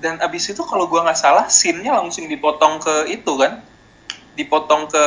Dan 0.00 0.16
abis 0.20 0.48
itu 0.48 0.64
kalau 0.64 0.88
gua 0.88 1.04
nggak 1.04 1.20
salah, 1.20 1.46
scene-nya 1.52 1.92
langsung 1.92 2.24
dipotong 2.24 2.80
ke 2.80 3.12
itu 3.12 3.32
kan? 3.36 3.60
Dipotong 4.38 4.88
ke 4.88 5.04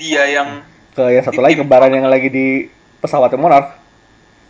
dia 0.00 0.24
yang 0.28 0.64
Ke 0.92 1.08
yang 1.08 1.24
satu 1.24 1.40
lagi 1.40 1.56
kembaran 1.60 1.92
yang 1.92 2.08
lagi 2.08 2.28
di 2.28 2.68
pesawatnya 3.00 3.40
Monarch. 3.40 3.68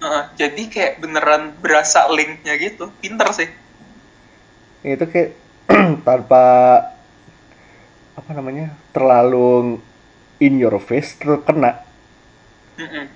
Heeh, 0.02 0.24
jadi 0.34 0.62
kayak 0.66 0.94
beneran 0.98 1.54
berasa 1.62 2.10
linknya 2.10 2.54
gitu. 2.58 2.90
Pinter 2.98 3.30
sih. 3.32 3.48
itu 4.82 5.04
kayak 5.06 5.30
tanpa 6.06 6.44
apa 8.12 8.30
namanya 8.34 8.74
terlalu 8.92 9.78
in 10.38 10.58
your 10.58 10.76
face 10.82 11.14
terus 11.16 11.40
kena 11.46 11.80
Mm-mm. 12.76 13.06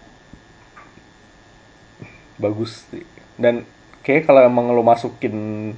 bagus 2.38 2.86
sih. 2.88 3.02
dan 3.34 3.66
kayak 4.00 4.24
kalau 4.28 4.40
emang 4.46 4.70
lo 4.70 4.86
masukin 4.86 5.72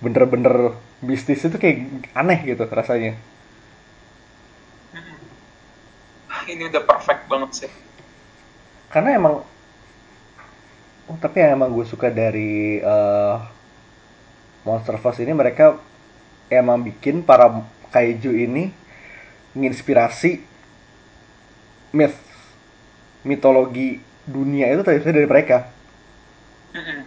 bener-bener 0.00 0.78
bisnis 1.04 1.44
itu 1.44 1.56
kayak 1.58 1.86
aneh 2.14 2.38
gitu 2.46 2.64
rasanya 2.66 3.18
ini 6.48 6.72
udah 6.72 6.82
perfect 6.82 7.22
banget 7.28 7.50
sih. 7.64 7.70
Karena 8.88 9.20
emang 9.20 9.44
oh, 11.08 11.16
tapi 11.20 11.44
yang 11.44 11.60
emang 11.60 11.70
gue 11.76 11.84
suka 11.84 12.08
dari 12.08 12.80
eh, 12.80 13.34
Monsterverse 14.64 15.24
ini 15.24 15.36
mereka 15.36 15.76
emang 16.48 16.80
bikin 16.80 17.20
para 17.20 17.64
kaiju 17.92 18.32
ini 18.32 18.72
menginspirasi 19.52 20.44
myth 21.92 22.16
mitologi 23.24 24.00
dunia 24.28 24.68
itu 24.72 24.84
ternyata 24.84 25.12
dari 25.12 25.28
mereka. 25.28 25.58
Mm-mm. 26.68 27.00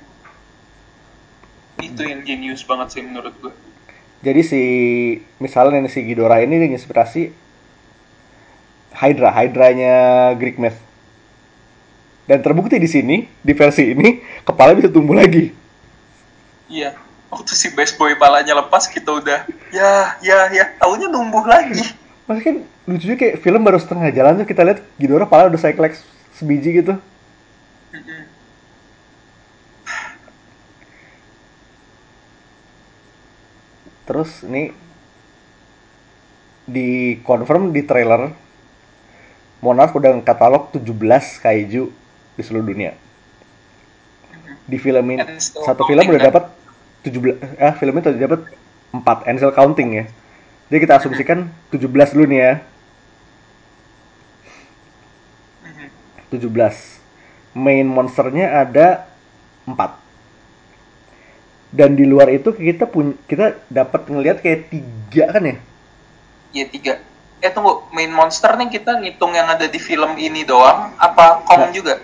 itu 1.81 2.01
yang 2.01 2.21
genius 2.25 2.61
banget 2.65 2.97
sih 2.97 3.01
menurut 3.05 3.33
gue. 3.41 3.53
Jadi 4.21 4.41
si 4.45 4.61
misalnya 5.41 5.81
si 5.89 6.05
Ghidorah 6.05 6.45
ini 6.45 6.61
menginspirasi 6.61 7.33
Hydra 9.02 9.34
Hydranya 9.34 9.97
Greek 10.38 10.62
myth. 10.62 10.78
Dan 12.30 12.45
terbukti 12.45 12.78
di 12.78 12.86
sini 12.86 13.26
di 13.41 13.54
versi 13.58 13.97
ini 13.97 14.22
kepala 14.45 14.78
bisa 14.78 14.93
tumbuh 14.93 15.18
lagi. 15.18 15.49
Iya. 16.70 16.93
Waktu 17.34 17.52
si 17.58 17.74
best 17.74 17.97
boy 17.97 18.14
palanya 18.22 18.54
lepas 18.62 18.86
kita 18.86 19.10
udah. 19.10 19.49
Ya 19.74 20.16
ya 20.22 20.54
ya. 20.54 20.70
Tahunya 20.78 21.10
numbuh 21.10 21.41
lagi. 21.49 21.82
Maksudnya 22.30 22.45
kan 22.45 22.58
lucunya 22.86 23.18
kayak 23.18 23.36
film 23.41 23.62
baru 23.66 23.82
setengah 23.82 24.14
jalan 24.14 24.38
tuh 24.38 24.47
kita 24.47 24.62
lihat 24.62 24.80
Ghidorah 25.02 25.26
pala 25.26 25.49
udah 25.49 25.58
cyclex 25.58 26.06
sebiji 26.38 26.86
gitu. 26.86 26.93
Terus 34.06 34.43
ini 34.45 34.76
di 36.68 37.20
confirm 37.24 37.72
di 37.72 37.82
trailer 37.84 38.32
Monarch 39.62 39.93
udah 39.93 40.18
katalog 40.26 40.74
17 40.74 40.89
kaiju 41.38 41.93
di 42.34 42.41
seluruh 42.41 42.66
dunia. 42.66 42.97
Di 44.66 44.78
film 44.82 45.05
ini 45.14 45.22
satu 45.38 45.86
film 45.86 46.01
udah 46.01 46.22
kan? 46.22 46.30
dapat 46.34 46.43
17 47.05 47.62
eh 47.62 47.74
filmnya 47.78 48.09
udah 48.09 48.22
dapat 48.26 48.41
4 48.93 49.28
and 49.30 49.38
still 49.38 49.53
counting 49.53 49.89
ya. 49.93 50.05
Jadi 50.70 50.80
kita 50.82 50.97
asumsikan 50.97 51.49
17 51.70 52.14
dulu 52.18 52.26
nih 52.26 52.39
ya. 52.41 52.53
Mhm. 55.66 55.88
17. 56.34 57.01
Main 57.53 57.86
monsternya 57.86 58.66
ada 58.66 59.05
4. 59.70 59.99
Dan 61.72 61.95
di 61.95 62.03
luar 62.03 62.34
itu 62.34 62.51
kita 62.51 62.89
pun 62.89 63.16
kita 63.30 63.62
dapat 63.72 64.09
ngelihat 64.09 64.41
kayak 64.43 64.74
tiga 64.74 65.32
kan 65.32 65.43
ya? 65.45 65.55
Iya 66.51 66.66
tiga. 66.68 66.93
Eh 67.41 67.49
tunggu, 67.49 67.89
main 67.89 68.13
monster 68.13 68.53
nih 68.53 68.69
kita 68.69 69.01
ngitung 69.01 69.33
yang 69.33 69.49
ada 69.49 69.65
di 69.65 69.81
film 69.81 70.13
ini 70.15 70.45
doang, 70.45 70.93
apa 70.95 71.41
Kong 71.41 71.67
Nggak. 71.67 71.73
juga? 71.73 71.95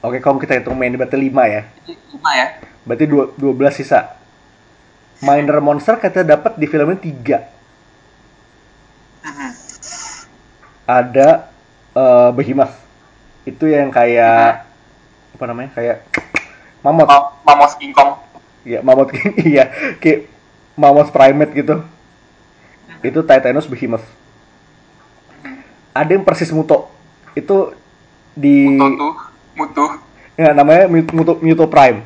Oke, 0.00 0.20
kalau 0.20 0.36
kita 0.36 0.56
hitung 0.56 0.76
main 0.76 0.92
berarti 0.92 1.16
5 1.16 1.44
ya. 1.44 1.62
Jadi 1.80 1.96
lima 2.12 2.30
ya. 2.32 2.46
Berarti 2.84 3.04
dua- 3.04 3.32
12 3.36 3.72
sisa. 3.72 4.16
Minor 5.20 5.60
monster 5.60 5.96
kita 5.96 6.20
dapat 6.20 6.56
di 6.56 6.64
filmnya 6.64 6.96
3. 6.96 7.38
Mhm. 9.24 9.50
Ada 10.84 11.28
eh, 11.94 12.30
Behemoth. 12.36 12.74
Itu 13.44 13.64
yang 13.68 13.88
kayak 13.88 14.64
apa 15.36 15.44
namanya? 15.44 15.72
Kayak 15.72 16.04
mammoth. 16.80 17.08
Ma- 17.08 17.32
Mamos 17.44 17.72
King 17.76 17.92
Kong. 17.92 18.16
Iya, 18.64 18.80
mammoth 18.80 19.12
iya, 19.44 19.68
kayak 20.00 20.28
mammoth 20.76 21.12
primate 21.12 21.52
gitu. 21.52 21.80
Itu 23.04 23.20
Titanus 23.20 23.68
Behemoth. 23.68 24.06
Ada 25.92 26.16
yang 26.16 26.24
persis 26.24 26.48
Muto. 26.48 26.88
Itu 27.36 27.76
di 28.32 28.66
Muto 28.66 28.88
tuh, 28.96 29.14
mutu. 29.54 29.84
ya, 30.40 30.56
namanya 30.56 30.88
Muto, 30.88 31.38
Muto 31.38 31.68
Prime. 31.68 32.02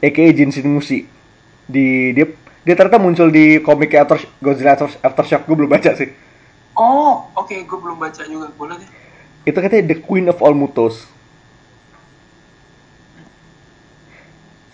aka 0.00 0.24
Jinshin 0.32 0.72
Mushi. 0.72 1.04
Di 1.68 2.16
dia 2.16 2.26
dia 2.64 2.74
ternyata 2.74 2.98
muncul 2.98 3.28
di 3.28 3.60
komik 3.60 3.94
After 3.94 4.18
Godzilla 4.40 4.74
After, 4.74 4.88
Aftershock 5.04 5.44
gue 5.44 5.56
belum 5.56 5.70
baca 5.70 5.92
sih. 5.94 6.10
Oh, 6.78 7.28
oke, 7.34 7.54
gue 7.54 7.78
belum 7.78 7.98
baca 8.00 8.22
juga. 8.24 8.48
Boleh 8.56 8.78
deh. 8.80 8.90
Itu 9.44 9.58
katanya 9.60 9.92
The 9.92 9.96
Queen 10.00 10.30
of 10.30 10.40
All 10.40 10.56
Mutos. 10.56 11.04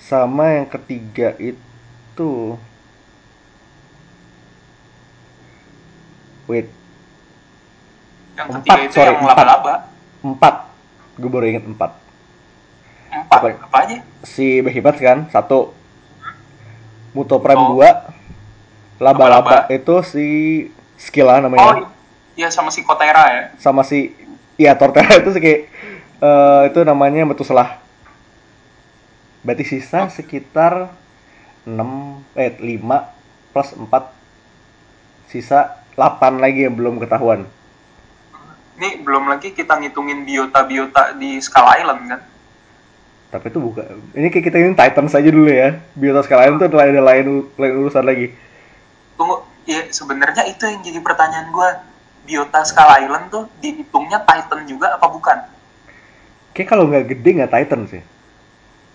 Sama 0.05 0.61
yang 0.61 0.68
ketiga 0.68 1.32
itu 1.40 2.61
Wait, 6.45 6.68
Yang 8.34 8.49
Empat, 8.51 8.66
ketiga 8.66 8.82
itu 8.82 8.92
sorry, 8.92 9.07
yang 9.09 9.22
empat. 9.22 9.30
laba-laba. 9.32 9.74
empat. 10.20 10.55
Gue 11.14 11.30
baru 11.30 11.45
inget 11.47 11.64
empat. 11.64 11.90
Empat. 13.09 13.38
Apa? 13.38 13.47
Apa 13.62 13.76
aja? 13.80 13.97
Si 14.22 14.59
Behemoth 14.59 14.99
kan, 14.99 15.30
satu. 15.30 15.70
Muto 17.12 17.38
Prime 17.38 17.55
Muto. 17.57 17.70
dua. 17.78 17.90
Laba-laba 18.99 19.70
itu 19.70 19.95
si 20.03 20.26
Skilla 20.97 21.38
Oh, 21.38 21.40
namanya. 21.40 21.86
iya 22.34 22.51
sama 22.51 22.70
si 22.70 22.82
Kotera 22.82 23.22
ya. 23.30 23.42
Sama 23.57 23.82
si 23.82 24.11
Iya, 24.55 24.78
Torterra 24.78 25.18
itu 25.18 25.30
sih 25.30 25.42
kayak 25.42 25.61
eh, 26.20 26.62
itu 26.70 26.78
namanya 26.82 27.26
Metuselah. 27.26 27.78
Berarti 29.42 29.66
sisa 29.66 30.07
sekitar 30.09 30.90
6 31.66 31.74
eh 32.34 32.55
5 32.55 32.82
plus 33.51 33.68
4 33.74 33.90
sisa 35.26 35.84
8 35.95 36.42
lagi 36.42 36.66
yang 36.66 36.74
belum 36.74 36.99
ketahuan. 36.99 37.47
Ini 38.74 39.07
belum 39.07 39.30
lagi 39.30 39.55
kita 39.55 39.78
ngitungin 39.78 40.26
biota-biota 40.26 41.14
di 41.14 41.38
Skull 41.38 41.66
Island 41.70 42.03
kan. 42.11 42.20
Tapi 43.30 43.51
itu 43.51 43.59
bukan. 43.62 43.86
Ini 44.14 44.30
kayak 44.30 44.45
kita 44.51 44.57
ini 44.62 44.74
Titans 44.74 45.14
aja 45.14 45.30
dulu 45.30 45.51
ya. 45.51 45.78
Biota 45.95 46.22
sekalian 46.26 46.59
itu 46.59 46.66
ada 46.70 47.03
lain 47.03 47.26
lain 47.55 47.74
urusan 47.82 48.03
lagi. 48.07 48.34
Tunggu, 49.14 49.47
ya 49.66 49.86
sebenarnya 49.90 50.47
itu 50.51 50.62
yang 50.66 50.82
jadi 50.82 50.99
pertanyaan 51.03 51.51
gue. 51.51 51.70
Biota 52.24 52.64
Skull 52.64 52.88
Island 52.88 53.28
tuh 53.28 53.45
dihitungnya 53.61 54.24
Titan 54.24 54.64
juga 54.64 54.97
apa 54.97 55.07
bukan? 55.12 55.38
Kayak 56.57 56.68
kalau 56.72 56.88
nggak 56.88 57.11
gede 57.12 57.30
nggak 57.36 57.53
Titan 57.53 57.80
sih. 57.84 58.03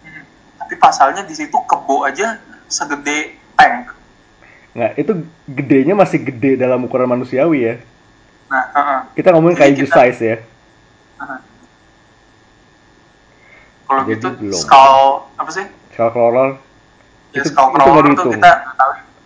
Hmm. 0.01 0.23
Tapi 0.57 0.73
pasalnya 0.81 1.21
di 1.21 1.35
situ 1.37 1.53
kebo 1.53 2.09
aja 2.09 2.41
segede 2.65 3.37
tank. 3.53 3.98
Nggak, 4.70 4.91
itu 4.95 5.11
gedenya 5.49 5.93
masih 5.93 6.20
gede 6.22 6.51
dalam 6.55 6.86
ukuran 6.86 7.09
manusiawi 7.09 7.59
ya. 7.63 7.76
Nah, 8.47 8.63
heeh. 8.70 8.99
Kita 9.15 9.34
ngomongin 9.34 9.57
kaiju 9.57 9.86
kita- 9.86 9.95
size 9.95 10.22
ya. 10.22 10.38
heeh. 11.20 11.39
Kalau 13.84 14.01
gitu 14.05 14.28
belum. 14.38 14.53
skull 14.53 14.99
apa 15.34 15.49
sih? 15.49 15.65
Skull 15.91 16.11
crawler 16.13 16.49
Ya 17.30 17.41
Itu- 17.41 17.49
skull 17.49 17.65
itu 17.65 17.74
nggak 17.74 17.84
crawler 17.84 18.01
tuh 18.01 18.09
dihitung. 18.09 18.34
kita 18.34 18.51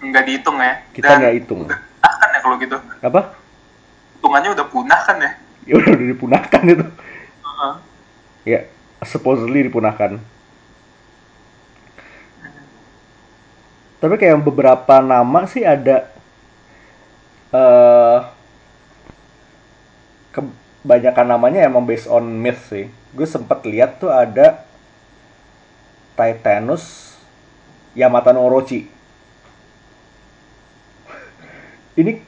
nggak 0.03 0.23
dihitung 0.27 0.57
ya. 0.59 0.73
Kita 0.91 1.11
nggak 1.13 1.33
hitung. 1.35 1.59
udah 1.63 1.79
punah 1.79 2.13
kan 2.13 2.29
ya 2.29 2.39
kalau 2.39 2.55
gitu. 2.57 2.77
apa? 3.01 3.21
Hitungannya 4.13 4.49
udah 4.51 4.65
punah 4.67 5.01
kan 5.01 5.17
ya. 5.19 5.31
Ya 5.63 5.73
udah 5.79 5.91
udah 5.95 6.07
dipunahkan 6.11 6.61
itu. 6.67 6.85
Heeh. 7.39 7.73
Ya, 8.43 8.59
supposedly 9.01 9.63
dipunahkan. 9.63 10.19
Tapi 14.03 14.19
kayak 14.19 14.43
beberapa 14.43 14.99
nama 14.99 15.47
sih 15.47 15.63
ada 15.63 16.11
eh 17.55 18.19
kebanyakan 20.35 21.31
namanya 21.31 21.63
emang 21.63 21.87
based 21.87 22.11
on 22.11 22.27
myth 22.27 22.67
sih. 22.67 22.91
Gue 23.15 23.23
sempet 23.23 23.63
lihat 23.63 24.03
tuh 24.03 24.11
ada 24.11 24.67
Titanus 26.19 27.15
Yamata 27.95 28.35
no 28.35 28.43
Orochi. 28.43 28.91
Ini 32.03 32.19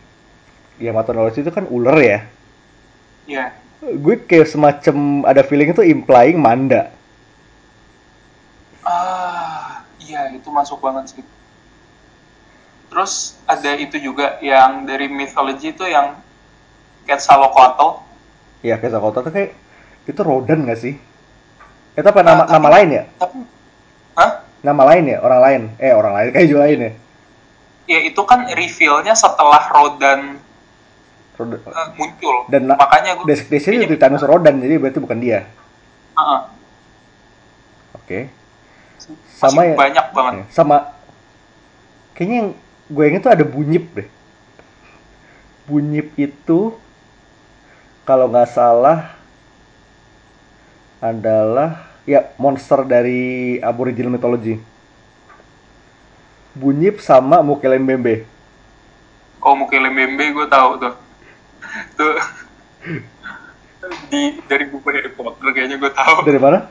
Yamata 0.80 1.12
no 1.12 1.28
Orochi 1.28 1.44
itu 1.44 1.52
kan 1.52 1.68
ular 1.68 2.00
ya. 2.00 2.24
Iya. 3.28 3.52
Gue 3.84 4.16
kayak 4.24 4.48
semacam 4.48 5.28
ada 5.28 5.44
feeling 5.44 5.76
itu 5.76 5.84
implying 5.84 6.40
Manda. 6.40 6.88
Ah, 8.80 9.84
iya 10.00 10.32
itu 10.32 10.48
masuk 10.48 10.80
banget 10.80 11.12
sih. 11.12 11.26
Terus 12.96 13.36
ada 13.44 13.76
itu 13.76 14.00
juga 14.00 14.40
yang 14.40 14.88
dari 14.88 15.12
mythology 15.12 15.76
itu 15.76 15.84
yang 15.84 16.16
Quetzalcoatl. 17.04 18.00
Ya 18.64 18.80
kayak 18.80 18.96
Sakota 18.96 19.20
tuh 19.20 19.36
kayak 19.36 19.52
itu 20.08 20.22
Rodan 20.24 20.64
gak 20.64 20.80
sih? 20.80 20.96
Itu 21.92 22.08
apa 22.08 22.24
nama 22.24 22.32
Ah, 22.34 22.48
tapi- 22.48 22.54
nama 22.56 22.68
lain 22.72 22.90
ya? 22.90 23.04
Tapi 23.20 23.38
Hah? 24.16 24.32
Nama 24.64 24.84
lain 24.96 25.04
ya, 25.12 25.18
orang 25.20 25.42
lain. 25.44 25.62
Eh, 25.76 25.92
orang 25.92 26.14
lain 26.16 26.28
kayak 26.32 26.56
lain 26.56 26.80
ya. 26.80 26.92
Ya 27.86 28.00
itu 28.00 28.22
kan 28.24 28.48
reveal-nya 28.48 29.12
setelah 29.12 29.68
Rodan 29.68 30.40
Rodan. 31.36 31.60
uh, 31.68 31.92
muncul. 32.00 32.48
Dan 32.48 32.72
makanya 32.72 33.20
gue 33.20 33.28
Designation 33.28 33.76
itu 33.76 33.92
Titanus 33.92 34.24
Rodan, 34.24 34.56
jadi 34.56 34.80
berarti 34.80 35.04
bukan 35.04 35.20
dia. 35.20 35.44
Oke. 37.92 38.32
Sama 39.36 39.52
masih 39.62 39.68
ya- 39.68 39.78
banyak 39.78 40.06
banget. 40.16 40.34
Ya, 40.34 40.44
Sama 40.48 40.78
kayaknya 42.16 42.36
yang 42.40 42.50
gue 42.90 43.04
inget 43.06 43.22
tuh 43.26 43.34
ada 43.34 43.46
bunyip 43.46 43.86
deh. 43.96 44.10
Bunyip 45.66 46.14
itu 46.18 46.78
kalau 48.06 48.30
nggak 48.30 48.50
salah 48.54 49.18
adalah 51.02 51.90
ya 52.06 52.34
monster 52.38 52.86
dari 52.86 53.58
Aboriginal 53.62 54.14
mythology. 54.14 54.62
Bunyip 56.56 57.02
sama 57.02 57.42
Mukelembembe. 57.42 58.36
Oh 59.46 59.54
Mukele 59.54 59.94
Membe 59.94 60.26
gue 60.34 60.48
tahu 60.50 60.82
tuh. 60.82 60.94
tuh 61.94 62.18
di 64.10 64.42
dari 64.50 64.66
buku 64.66 64.90
Harry 64.90 65.14
Potter 65.14 65.46
kayaknya 65.54 65.78
gue 65.78 65.92
tahu. 65.94 66.26
Dari 66.26 66.42
mana? 66.42 66.66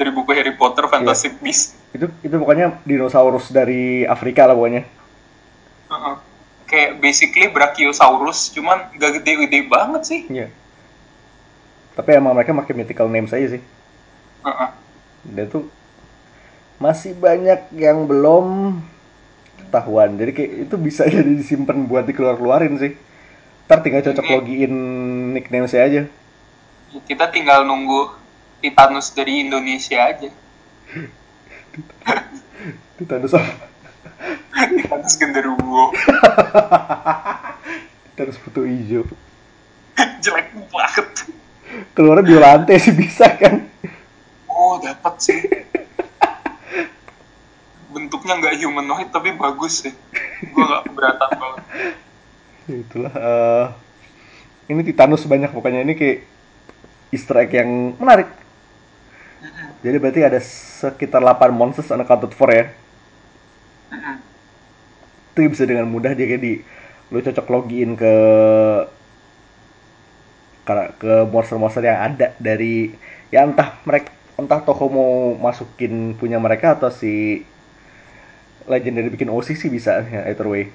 Dari 0.00 0.08
buku 0.08 0.32
Harry 0.32 0.56
Potter 0.56 0.88
Fantastic 0.88 1.36
Beasts. 1.44 1.76
Itu 1.92 2.08
itu 2.24 2.32
pokoknya 2.32 2.80
dinosaurus 2.88 3.52
dari 3.52 4.08
Afrika 4.08 4.48
lah 4.48 4.56
pokoknya. 4.56 4.88
Kayak 6.66 6.98
basically 6.98 7.46
Brachiosaurus, 7.46 8.50
cuman 8.50 8.90
gak 8.98 9.22
gede-gede 9.22 9.70
banget 9.70 10.02
sih. 10.02 10.20
Iya. 10.26 10.50
Tapi 11.94 12.18
emang 12.18 12.34
mereka 12.34 12.52
pakai 12.52 12.74
mythical 12.74 13.06
names 13.06 13.32
aja 13.32 13.56
sih. 13.56 13.62
Heeh. 14.42 14.70
Dan 15.26 15.46
tuh 15.46 15.64
masih 16.76 17.16
banyak 17.16 17.72
yang 17.72 18.04
belum 18.04 18.78
ketahuan. 19.66 20.18
Jadi 20.18 20.30
kayak 20.34 20.52
itu 20.68 20.74
bisa 20.76 21.08
jadi 21.14 21.32
disimpan 21.32 21.88
buat 21.88 22.04
dikeluar-keluarin 22.04 22.76
sih. 22.76 22.92
Ntar 23.66 23.82
tinggal 23.82 24.02
cocok 24.06 24.26
login 24.30 24.74
nickname 25.34 25.66
saya 25.66 25.90
aja. 25.90 26.02
Kita 27.06 27.30
tinggal 27.34 27.66
nunggu 27.66 28.14
Titanus 28.62 29.10
dari 29.10 29.42
Indonesia 29.42 29.98
aja. 30.02 30.30
Titanus 32.96 33.34
apa? 33.34 33.75
Titanus 34.52 35.14
genderuwo. 35.18 35.94
Titanus 38.12 38.38
foto 38.40 38.66
hijau. 38.66 39.04
Jelek 40.22 40.52
banget. 40.72 41.08
Keluarnya 41.96 42.24
Violante 42.26 42.74
sih 42.80 42.92
bisa 42.92 43.28
kan? 43.36 43.64
Oh, 44.48 44.80
dapat 44.80 45.14
sih. 45.20 45.40
Bentuknya 47.92 48.36
nggak 48.40 48.56
humanoid 48.60 49.08
tapi 49.12 49.32
bagus 49.36 49.84
sih. 49.86 49.92
Gue 50.52 50.64
nggak 50.64 50.82
keberatan 50.90 51.30
banget. 51.36 51.64
Ya 52.66 52.76
itulah. 52.82 53.12
eh, 53.14 53.66
ini 54.72 54.80
Titanus 54.82 55.22
banyak 55.24 55.54
pokoknya 55.54 55.86
ini 55.86 55.94
kayak 55.94 56.26
Easter 57.14 57.38
egg 57.38 57.54
yang 57.54 57.94
menarik. 57.96 58.26
Jadi 59.84 59.96
berarti 60.02 60.20
ada 60.26 60.40
sekitar 60.42 61.22
8 61.22 61.54
monsters 61.54 61.92
unaccounted 61.94 62.34
for 62.34 62.50
ya. 62.50 62.74
Itu 65.32 65.46
bisa 65.52 65.64
dengan 65.68 65.86
mudah 65.90 66.16
dia 66.16 66.26
kayak 66.26 66.42
di 66.42 66.54
lu 67.12 67.22
cocok 67.22 67.46
login 67.52 67.94
ke 67.94 68.14
ke, 70.66 70.72
ke 70.98 71.12
monster-monster 71.30 71.86
yang 71.86 72.02
ada 72.02 72.34
dari 72.42 72.90
ya 73.30 73.46
entah 73.46 73.78
mereka 73.86 74.10
entah 74.36 74.60
toko 74.60 74.90
mau 74.90 75.12
masukin 75.38 76.18
punya 76.18 76.36
mereka 76.42 76.74
atau 76.74 76.90
si 76.90 77.46
legendary 78.66 79.08
bikin 79.14 79.30
OC 79.30 79.54
sih 79.54 79.70
bisa 79.70 80.02
ya 80.02 80.26
either 80.26 80.50
way. 80.50 80.74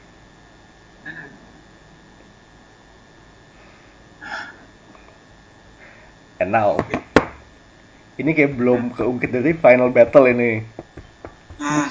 And 6.41 6.55
now 6.55 6.79
ini 8.17 8.31
kayak 8.33 8.55
belum 8.57 8.95
keungkit 8.95 9.29
dari 9.29 9.51
final 9.53 9.91
battle 9.93 10.25
ini 10.31 10.63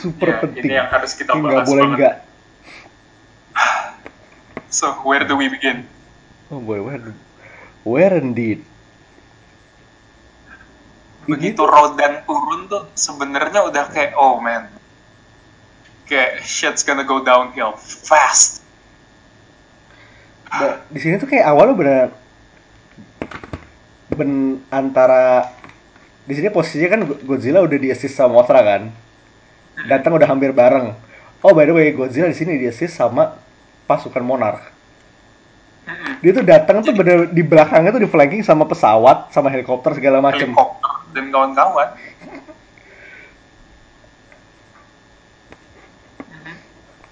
super 0.00 0.26
ya, 0.26 0.36
penting 0.40 0.64
Ini 0.64 0.74
yang 0.74 0.88
harus 0.88 1.12
kita 1.12 1.32
nggak 1.32 1.52
bahas 1.54 1.68
boleh 1.68 1.84
banget. 1.84 1.98
nggak 1.98 2.14
So, 4.70 4.86
where 5.02 5.26
do 5.26 5.34
we 5.34 5.50
begin? 5.50 5.84
Oh 6.48 6.58
boy, 6.58 6.78
where, 6.80 7.12
where 7.82 8.14
indeed? 8.14 8.62
Begitu 11.26 11.62
Rodan 11.62 12.22
turun 12.24 12.66
tuh 12.66 12.90
sebenarnya 12.92 13.62
udah 13.62 13.84
kayak 13.86 14.14
oh 14.14 14.38
man. 14.38 14.66
Kayak 16.06 16.42
shit's 16.42 16.82
gonna 16.82 17.06
go 17.06 17.22
downhill 17.22 17.74
fast. 17.78 18.62
Ba- 20.50 20.82
di 20.90 20.98
sini 20.98 21.14
tuh 21.18 21.30
kayak 21.30 21.46
awalnya 21.46 21.74
bener 21.78 22.06
ben 24.10 24.58
antara 24.74 25.46
di 26.26 26.34
sini 26.34 26.50
posisinya 26.50 26.88
kan 26.90 27.00
Go- 27.06 27.22
Godzilla 27.22 27.62
udah 27.62 27.78
di 27.78 27.94
assist 27.94 28.18
sama 28.18 28.42
Mothra 28.42 28.58
kan 28.58 28.90
datang 29.88 30.16
udah 30.18 30.28
hampir 30.28 30.50
bareng. 30.52 30.92
Oh 31.40 31.56
by 31.56 31.64
the 31.64 31.72
way 31.72 31.94
Godzilla 31.96 32.28
di 32.28 32.36
sini 32.36 32.60
di 32.60 32.68
assist 32.68 32.98
sama 32.98 33.38
pasukan 33.88 34.20
Monarch 34.20 34.80
dia 36.20 36.30
tuh 36.36 36.44
datang 36.44 36.84
tuh 36.84 36.92
bener 36.92 37.32
di 37.32 37.40
belakangnya 37.40 37.96
tuh 37.96 38.02
di 38.04 38.10
flanking 38.10 38.44
sama 38.44 38.68
pesawat 38.68 39.32
sama 39.32 39.48
helikopter 39.48 39.96
segala 39.96 40.20
macem. 40.20 40.52
Helikopter 40.52 40.92
dan 41.16 41.24
kawan-kawan. 41.32 41.88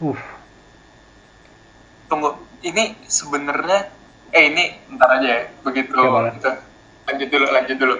uh. 0.05 0.19
Tunggu, 2.09 2.31
ini 2.65 2.97
sebenarnya 3.09 3.93
eh 4.33 4.45
ini 4.53 4.65
ntar 4.97 5.09
aja 5.21 5.29
ya 5.29 5.41
begitu 5.65 5.97
lanjut 7.09 7.29
dulu 7.33 7.47
lanjut 7.49 7.77
dulu. 7.81 7.97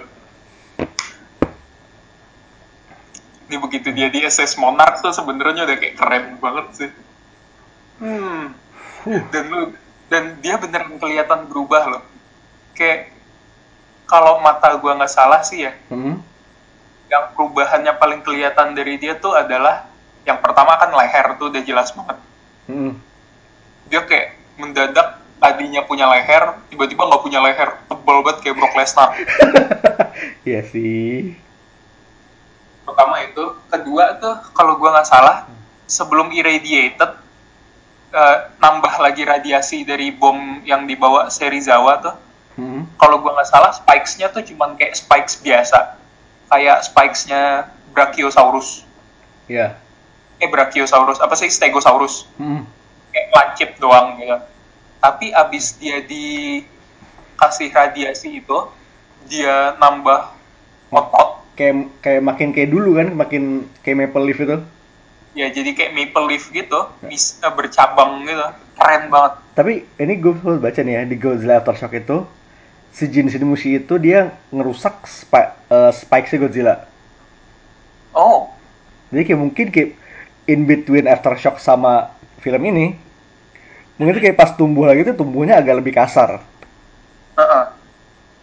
Ini 3.49 3.57
begitu 3.57 3.89
dia 3.97 4.13
di 4.13 4.21
SS 4.21 4.61
Monarch 4.61 5.01
tuh 5.01 5.17
sebenarnya 5.17 5.65
udah 5.65 5.77
kayak 5.81 5.97
keren 5.97 6.25
banget 6.37 6.67
sih. 6.77 6.91
Hmm. 7.97 8.53
Dan 9.33 9.45
lu 9.49 9.73
dan 10.13 10.37
dia 10.45 10.61
beneran 10.61 11.01
kelihatan 11.01 11.49
berubah 11.49 11.83
loh. 11.89 12.03
Kayak 12.77 13.17
kalau 14.05 14.45
mata 14.45 14.77
gua 14.77 15.01
nggak 15.01 15.13
salah 15.13 15.41
sih 15.41 15.65
ya, 15.65 15.73
hmm. 15.89 16.21
yang 17.09 17.25
perubahannya 17.33 17.93
paling 17.97 18.21
kelihatan 18.21 18.77
dari 18.77 19.01
dia 19.01 19.17
tuh 19.17 19.33
adalah 19.33 19.89
yang 20.29 20.41
pertama 20.45 20.77
kan 20.77 20.93
leher 20.93 21.37
tuh 21.41 21.49
udah 21.49 21.63
jelas 21.65 21.89
banget. 21.97 22.19
Hmm. 22.69 22.93
Dia 23.89 24.05
kayak 24.05 24.37
mendadak 24.61 25.25
tadinya 25.41 25.81
punya 25.89 26.05
leher, 26.13 26.61
tiba-tiba 26.69 27.09
nggak 27.09 27.23
punya 27.25 27.41
leher, 27.41 27.81
tebal 27.89 28.21
banget 28.21 28.45
kayak 28.45 28.57
Brock 28.61 28.77
Lesnar. 28.77 29.11
Iya 30.43 30.67
sih 30.67 31.39
Pertama 32.89 33.21
itu, 33.21 33.45
kedua 33.69 34.17
tuh 34.17 34.33
kalau 34.57 34.81
gua 34.81 34.97
nggak 34.97 35.09
salah, 35.13 35.45
sebelum 35.85 36.33
irradiated, 36.33 37.13
eh, 38.17 38.37
nambah 38.57 38.97
lagi 38.97 39.29
radiasi 39.29 39.85
dari 39.85 40.09
bom 40.09 40.65
yang 40.65 40.89
dibawa 40.89 41.29
Serizawa 41.29 42.01
tuh, 42.01 42.17
hmm. 42.57 42.97
kalau 42.97 43.21
gua 43.21 43.37
nggak 43.37 43.51
salah 43.53 43.77
spikes-nya 43.77 44.33
tuh 44.33 44.41
cuman 44.41 44.81
kayak 44.81 44.97
spikes 44.97 45.37
biasa, 45.45 46.01
kayak 46.49 46.81
spikes-nya 46.89 47.69
Brachiosaurus. 47.93 48.89
ya 49.53 49.77
Eh 50.41 50.49
Brachiosaurus, 50.49 51.21
apa 51.21 51.37
sih 51.37 51.53
Stegosaurus? 51.53 52.25
hmm. 52.41 52.65
kayak 53.13 53.29
lancip 53.37 53.71
doang 53.77 54.17
gitu. 54.17 54.39
Tapi 54.99 55.29
abis 55.37 55.77
dia 55.77 56.01
dikasih 56.01 57.69
radiasi 57.69 58.41
itu, 58.41 58.59
dia 59.29 59.77
nambah 59.77 60.33
otot. 60.89 61.45
Kayak 61.59 61.75
kayak 62.05 62.23
makin 62.29 62.49
kayak 62.55 62.71
dulu 62.75 62.91
kan 62.99 63.09
makin 63.23 63.43
kayak 63.83 63.99
Maple 64.01 64.25
Leaf 64.29 64.39
itu 64.47 64.57
Ya 65.41 65.47
jadi 65.57 65.71
kayak 65.77 65.93
maple 65.99 66.25
leaf 66.29 66.45
gitu, 66.59 66.81
bisa 67.11 67.47
bercabang 67.57 68.11
gitu. 68.29 68.47
Keren 68.77 69.03
banget. 69.13 69.33
Tapi 69.59 69.73
ini 69.99 70.15
gue 70.23 70.33
selalu 70.41 70.59
baca 70.63 70.81
nih 70.87 70.95
ya 70.99 71.03
di 71.11 71.17
Godzilla 71.23 71.59
Aftershock 71.59 71.95
itu 72.03 72.17
si 72.97 73.05
Jin 73.13 73.29
Shimushi 73.33 73.71
itu 73.83 73.95
dia 74.07 74.21
ngerusak 74.55 74.95
spi 75.09 75.43
eh, 75.77 75.93
spikes 75.95 76.33
Godzilla. 76.43 76.75
Oh, 78.15 78.59
Jadi 79.13 79.23
kayak 79.29 79.41
mungkin 79.41 79.67
kayak 79.75 79.91
in 80.49 80.61
between 80.69 81.05
Aftershock 81.09 81.57
sama 81.61 82.13
film 82.41 82.63
ini 82.73 82.87
mungkin 83.99 84.15
itu 84.17 84.23
kayak 84.25 84.39
pas 84.39 84.51
tumbuh 84.59 84.85
lagi 84.89 85.03
tuh 85.09 85.17
tumbuhnya 85.21 85.55
agak 85.61 85.75
lebih 85.83 85.93
kasar. 85.99 86.31
heeh. 87.37 87.65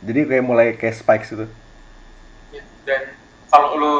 Jadi 0.05 0.19
kayak 0.29 0.45
mulai 0.45 0.67
kayak 0.79 0.95
spikes 1.01 1.29
itu. 1.35 1.45
Dan 2.85 3.01
kalau 3.49 3.69
lu 3.75 3.95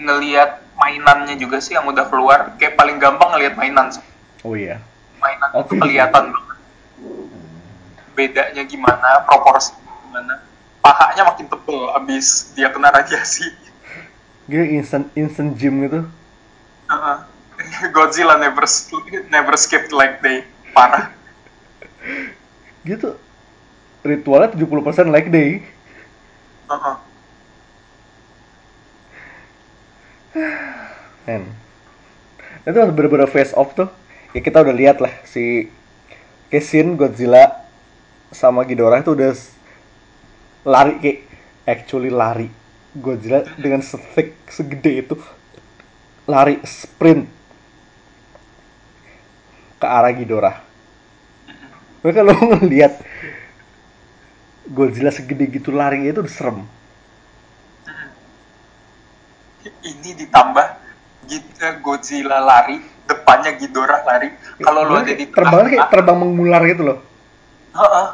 ngelihat 0.00 0.64
mainannya 0.80 1.36
juga 1.36 1.60
sih 1.60 1.76
yang 1.76 1.84
udah 1.84 2.08
keluar, 2.08 2.56
kayak 2.56 2.74
paling 2.80 2.96
gampang 2.96 3.36
ngelihat 3.36 3.54
mainan. 3.60 3.92
sih. 3.92 4.04
Oh 4.40 4.56
iya. 4.56 4.80
Mainan 5.20 5.48
Oh, 5.52 5.60
itu 5.60 5.76
kelihatan 5.76 6.32
banget. 6.32 6.58
Bedanya 8.16 8.62
gimana, 8.64 9.24
proporsi 9.28 9.76
gimana. 10.08 10.40
Pahanya 10.80 11.28
makin 11.28 11.44
tebel 11.44 11.92
abis 11.92 12.56
dia 12.56 12.72
kena 12.72 12.88
radiasi. 12.88 13.52
Dia 14.48 14.64
instant 14.64 15.12
instant 15.12 15.52
gym 15.60 15.84
gitu. 15.84 16.08
Uh-uh. 16.88 17.18
Godzilla 17.94 18.40
never 18.40 18.64
never 19.28 19.54
skipped 19.60 19.92
leg 19.92 20.24
day. 20.24 20.48
Parah. 20.72 21.12
Gitu. 22.80 23.12
Ritualnya 24.00 24.56
70% 24.56 25.12
leg 25.12 25.28
day. 25.28 25.50
Uh-uh. 26.72 27.09
Men. 31.26 31.50
Itu 32.62 32.76
bener-bener 32.92 33.26
face 33.26 33.56
off 33.56 33.74
tuh. 33.74 33.90
Ya 34.30 34.40
kita 34.44 34.62
udah 34.62 34.74
lihat 34.74 35.02
lah 35.02 35.10
si 35.26 35.66
Kesin 36.50 36.94
Godzilla 36.94 37.66
sama 38.30 38.62
Ghidorah 38.62 39.02
itu 39.02 39.14
udah 39.14 39.34
lari 40.62 40.94
kayak 41.02 41.18
actually 41.66 42.10
lari 42.10 42.46
Godzilla 42.94 43.42
dengan 43.58 43.82
sethick 43.82 44.38
segede 44.46 45.02
itu 45.02 45.14
lari 46.30 46.62
sprint 46.62 47.26
ke 49.82 49.86
arah 49.86 50.14
Ghidorah. 50.14 50.56
Mereka 52.06 52.20
lo 52.22 52.34
ngeliat 52.62 53.02
Godzilla 54.70 55.10
segede 55.10 55.50
gitu 55.50 55.74
lari 55.74 56.06
itu 56.06 56.22
udah 56.22 56.30
serem. 56.30 56.62
Ini 59.80 60.10
ditambah 60.26 60.66
Godzilla 61.80 62.42
lari, 62.42 62.80
depannya 63.06 63.54
Ghidorah 63.56 64.02
lari. 64.02 64.28
Kalau 64.60 64.84
lu 64.84 64.98
ada 64.98 65.12
di 65.14 65.26
terbang 65.28 65.66
kayak 65.68 65.88
terbang 65.88 66.18
mengular 66.18 66.62
gitu 66.66 66.82
loh. 66.84 66.98
Heeh. 67.76 68.08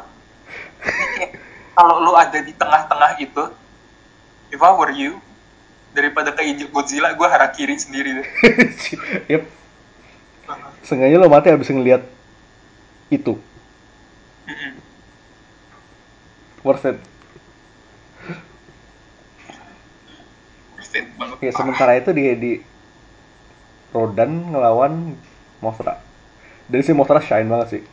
Kalau 1.77 1.95
lu 2.01 2.13
ada 2.17 2.39
di 2.41 2.53
tengah-tengah 2.53 3.11
itu, 3.21 3.43
if 4.53 4.59
I 4.61 4.71
were 4.73 4.93
you, 4.93 5.19
daripada 5.97 6.29
keinjek 6.33 6.69
Godzilla, 6.69 7.13
gue 7.17 7.27
harakiri 7.27 7.75
sendiri 7.77 8.21
deh. 8.21 8.27
yep. 9.33 9.43
Sengaja 10.85 11.19
lo 11.19 11.27
mati 11.27 11.51
habis 11.51 11.67
ngeliat 11.67 12.05
itu. 13.11 13.35
Mm-mm. 14.47 14.73
Worth 16.63 16.87
it. 16.87 16.97
Banget. 21.17 21.37
Ya 21.43 21.51
sementara 21.53 21.91
itu 21.99 22.09
di 22.15 22.23
di 22.37 22.51
Rodan 23.91 24.51
ngelawan 24.53 25.15
Mothra. 25.61 26.01
Dari 26.67 26.83
si 26.83 26.91
Mothra 26.91 27.23
shine 27.23 27.47
banget 27.47 27.67
sih. 27.79 27.83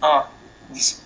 Oh, 0.00 0.22
dis- 0.70 1.02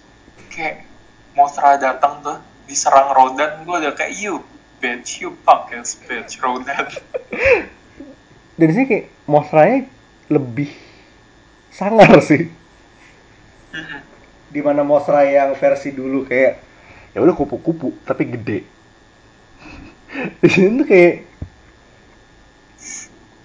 kayak 0.52 0.84
Mothra 1.32 1.78
datang 1.78 2.20
tuh, 2.20 2.38
diserang 2.66 3.14
Rodan, 3.14 3.62
gue 3.64 3.76
udah 3.80 3.94
kayak, 3.94 4.18
you 4.18 4.42
bitch, 4.82 5.22
you 5.22 5.36
punk 5.46 5.72
ass 5.72 5.96
bitch, 6.04 6.42
Rodan. 6.42 6.90
Dan 8.58 8.66
di 8.68 8.74
sini 8.76 8.86
kayak 8.86 9.06
Mothranya 9.24 9.88
lebih 10.28 10.68
sangar 11.72 12.12
sih. 12.20 12.50
Di 14.50 14.60
mana 14.60 14.82
Mothra 14.82 15.24
yang 15.24 15.54
versi 15.54 15.94
dulu 15.94 16.26
kayak 16.26 16.60
ya 17.14 17.18
udah 17.22 17.34
kupu-kupu 17.34 17.94
tapi 18.04 18.26
gede. 18.28 18.66
Di 20.10 20.48
sini 20.50 20.82
tuh 20.82 20.86
kayak 20.90 21.14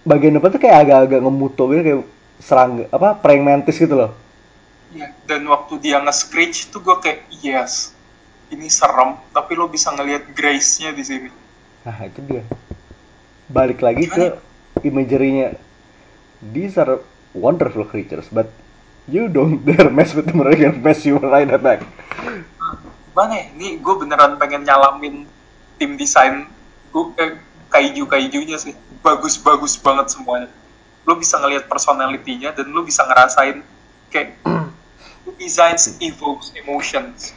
bagian 0.05 0.37
depan 0.37 0.49
tuh 0.53 0.61
kayak 0.61 0.77
agak-agak 0.85 1.19
ngemuto 1.21 1.63
gitu 1.73 1.81
kayak 1.81 2.01
serangga 2.41 2.85
apa 2.93 3.17
praying 3.21 3.45
mantis 3.45 3.77
gitu 3.77 3.97
loh. 3.97 4.11
Iya, 4.93 5.11
dan 5.25 5.43
waktu 5.49 5.81
dia 5.81 5.97
nge-screech 5.99 6.71
tuh 6.71 6.79
gue 6.79 6.95
kayak, 7.01 7.27
yes, 7.41 7.91
ini 8.53 8.69
serem, 8.69 9.17
tapi 9.33 9.57
lo 9.57 9.67
bisa 9.67 9.91
ngelihat 9.91 10.31
grace-nya 10.31 10.93
di 10.95 11.03
sini. 11.03 11.29
Nah 11.83 11.97
itu 12.05 12.21
dia. 12.23 12.45
Balik 13.49 13.83
lagi 13.83 14.07
ke 14.07 14.39
imagery-nya. 14.85 15.57
These 16.39 16.79
are 16.79 17.01
wonderful 17.35 17.83
creatures, 17.83 18.29
but 18.31 18.47
you 19.09 19.27
don't 19.27 19.65
dare 19.67 19.91
mess 19.91 20.15
with 20.15 20.29
them 20.29 20.41
or 20.45 20.53
mess 20.79 21.03
you 21.03 21.19
right 21.19 21.49
back. 21.59 21.83
Gimana 23.11 23.33
ya? 23.35 23.45
Ini 23.57 23.67
gue 23.81 23.95
beneran 23.99 24.37
pengen 24.39 24.63
nyalamin 24.63 25.27
tim 25.75 25.99
desain 25.99 26.47
gue 26.95 27.03
eh, 27.19 27.35
kaiju-kaijunya 27.67 28.55
sih. 28.55 28.71
Bagus-bagus 29.03 29.75
banget 29.75 30.15
semuanya. 30.15 30.47
Lo 31.03 31.19
bisa 31.19 31.35
ngelihat 31.43 31.67
personality-nya 31.67 32.55
dan 32.55 32.71
lo 32.71 32.87
bisa 32.87 33.03
ngerasain 33.03 33.59
kayak 34.07 34.39
designs 35.41 35.99
evokes 35.99 36.55
emotions. 36.55 37.35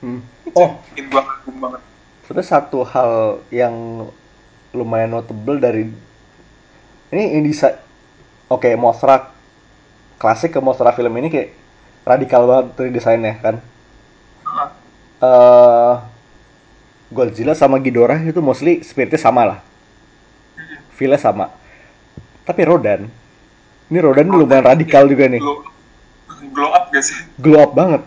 Hmm. 0.00 0.24
Oh, 0.56 0.80
bikin 0.88 1.12
gue 1.12 1.20
kagum 1.20 1.56
banget. 1.60 1.82
terus 2.24 2.48
satu 2.48 2.88
hal 2.88 3.44
yang 3.52 4.08
lumayan 4.72 5.12
notable 5.12 5.60
dari 5.60 5.92
ini 7.12 7.36
ini 7.36 7.52
bisa 7.52 7.84
oke 8.48 8.64
Mothra 8.80 9.28
klasik 10.16 10.56
ke 10.56 10.60
Mothra 10.64 10.96
film 10.96 11.12
ini 11.20 11.28
kayak 11.28 11.52
radikal 12.08 12.48
banget 12.48 12.66
dari 12.80 12.90
desainnya 12.96 13.36
kan. 13.44 13.60
Heeh. 15.20 16.13
Godzilla 17.12 17.52
sama 17.52 17.80
Ghidorah 17.82 18.20
itu 18.24 18.40
mostly 18.40 18.80
spiritnya 18.80 19.20
sama 19.20 19.42
lah. 19.44 19.58
Feel-nya 20.94 21.18
sama. 21.20 21.50
Tapi 22.44 22.62
Rodan, 22.64 23.10
ini 23.90 23.98
Rodan 23.98 24.30
ini 24.30 24.36
lumayan 24.36 24.64
radikal 24.64 25.08
juga 25.08 25.26
nih. 25.26 25.40
Glow, 25.40 25.64
glow 26.52 26.70
up 26.72 26.92
gak 26.92 27.04
sih? 27.04 27.16
Glow 27.40 27.60
up 27.60 27.72
banget. 27.74 28.02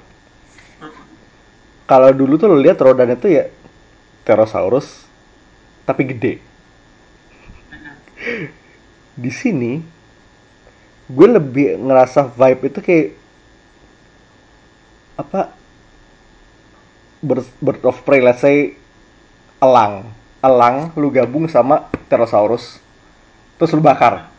Kalau 1.88 2.10
dulu 2.12 2.36
tuh 2.36 2.48
lo 2.52 2.58
lihat 2.60 2.80
Rodan 2.84 3.16
itu 3.16 3.32
ya 3.32 3.48
Pterosaurus, 4.24 5.08
tapi 5.88 6.04
gede. 6.04 6.44
Di 9.16 9.32
sini, 9.32 9.80
gue 11.08 11.28
lebih 11.32 11.80
ngerasa 11.80 12.28
vibe 12.36 12.64
itu 12.68 12.80
kayak 12.84 13.08
apa 15.18 15.50
bird, 17.24 17.48
bird 17.58 17.82
of 17.88 17.98
prey 18.06 18.22
let's 18.22 18.44
say 18.44 18.78
elang. 19.58 20.06
Elang 20.42 20.94
lu 20.94 21.10
gabung 21.10 21.50
sama 21.50 21.90
pterosaurus 22.08 22.78
terus 23.58 23.74
lu 23.74 23.82
bakar. 23.82 24.30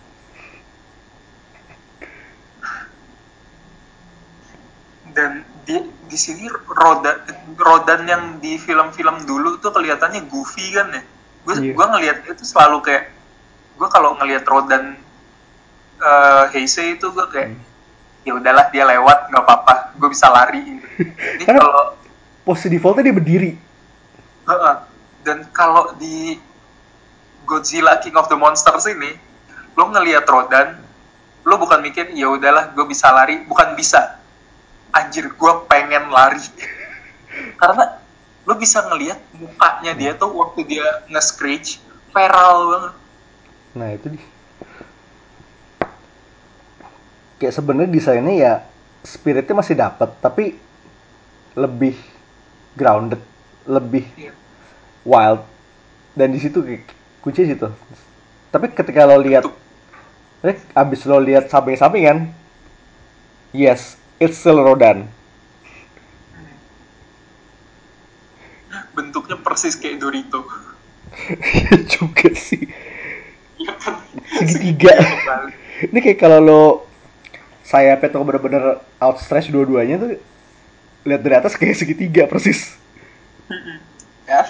Dan 5.10 5.42
di 5.66 5.74
di 6.08 6.16
sini 6.16 6.46
roda 6.70 7.18
rodan 7.58 8.06
yang 8.06 8.22
di 8.38 8.56
film-film 8.56 9.26
dulu 9.26 9.58
tuh 9.58 9.74
kelihatannya 9.74 10.30
goofy 10.30 10.70
kan 10.72 10.94
ya? 10.94 11.02
Gue 11.44 11.54
Iya. 11.58 11.72
gue 11.74 11.86
ngelihat 11.90 12.18
itu 12.30 12.44
selalu 12.46 12.78
kayak 12.86 13.10
gue 13.78 13.88
kalau 13.90 14.14
ngelihat 14.22 14.46
rodan 14.46 14.94
eh 15.98 16.44
Heisei 16.54 16.94
itu 16.94 17.10
gue 17.10 17.26
kayak 17.26 17.58
ya 18.22 18.38
udahlah 18.38 18.70
dia 18.70 18.86
lewat 18.86 19.34
nggak 19.34 19.42
apa-apa 19.42 19.74
gue 19.98 20.08
bisa 20.14 20.30
lari. 20.30 20.78
Ini 21.42 21.44
kalau 21.44 21.98
posisi 22.46 22.70
defaultnya 22.78 23.10
dia 23.10 23.16
berdiri. 23.18 23.52
Heeh. 24.46 24.76
Dan 25.26 25.46
kalau 25.50 25.94
di 25.98 26.38
Godzilla 27.48 27.96
King 28.04 28.16
of 28.20 28.28
the 28.28 28.36
Monsters 28.36 28.84
ini 28.90 29.16
lo 29.78 29.88
ngelihat 29.88 30.26
rodan 30.28 30.88
lo 31.48 31.56
bukan 31.56 31.80
mikir 31.80 32.12
ya 32.12 32.28
udahlah 32.28 32.76
gue 32.76 32.84
bisa 32.84 33.08
lari. 33.08 33.40
Bukan 33.48 33.72
bisa. 33.72 34.20
Anjir 34.92 35.32
gue 35.32 35.52
pengen 35.64 36.12
lari. 36.12 36.44
Karena 37.60 38.04
lo 38.44 38.54
bisa 38.56 38.84
ngelihat 38.84 39.16
mukanya 39.32 39.92
dia 39.96 40.12
tuh 40.12 40.28
waktu 40.36 40.68
dia 40.68 40.84
nge-screech 41.08 41.80
feral 42.12 42.56
banget. 42.68 42.94
Nah 43.76 43.88
itu 43.96 44.06
di 44.12 44.20
kayak 47.38 47.54
sebenarnya 47.54 47.90
desainnya 47.94 48.34
ya 48.34 48.52
spiritnya 49.06 49.54
masih 49.54 49.78
dapet 49.78 50.10
tapi 50.18 50.58
lebih 51.54 51.94
grounded 52.74 53.22
lebih 53.62 54.02
Iya. 54.18 54.34
Wild. 55.06 55.42
Dan 56.18 56.34
di 56.34 56.40
situ 56.42 56.64
kunci 57.22 57.46
situ. 57.46 57.68
Tapi 58.48 58.72
ketika 58.72 59.04
lo 59.04 59.20
lihat 59.20 59.44
eh, 60.42 60.56
abis 60.72 61.04
lo 61.04 61.18
lihat 61.20 61.50
samping-samping 61.50 62.04
kan 62.06 62.18
yes 63.52 63.98
it's 64.18 64.38
still 64.38 64.58
Rodan. 64.62 65.06
Bentuknya 68.94 69.38
persis 69.38 69.78
kayak 69.78 70.02
Dorito. 70.02 70.42
Juga 71.94 72.28
sih. 72.34 72.66
Iya 73.58 73.74
kan? 73.78 74.02
Segitiga. 74.42 74.94
ini 75.78 75.98
kayak 76.02 76.18
kalau 76.18 76.38
lo 76.42 76.62
sayapnya 77.62 78.10
tuh 78.10 78.26
bener-bener 78.26 78.82
outstretch 78.98 79.50
dua-duanya 79.52 80.00
tuh 80.00 80.10
lihat 81.06 81.20
dari 81.22 81.34
atas 81.38 81.54
kayak 81.54 81.78
segitiga 81.78 82.26
persis. 82.26 82.74
Ya 84.26 84.46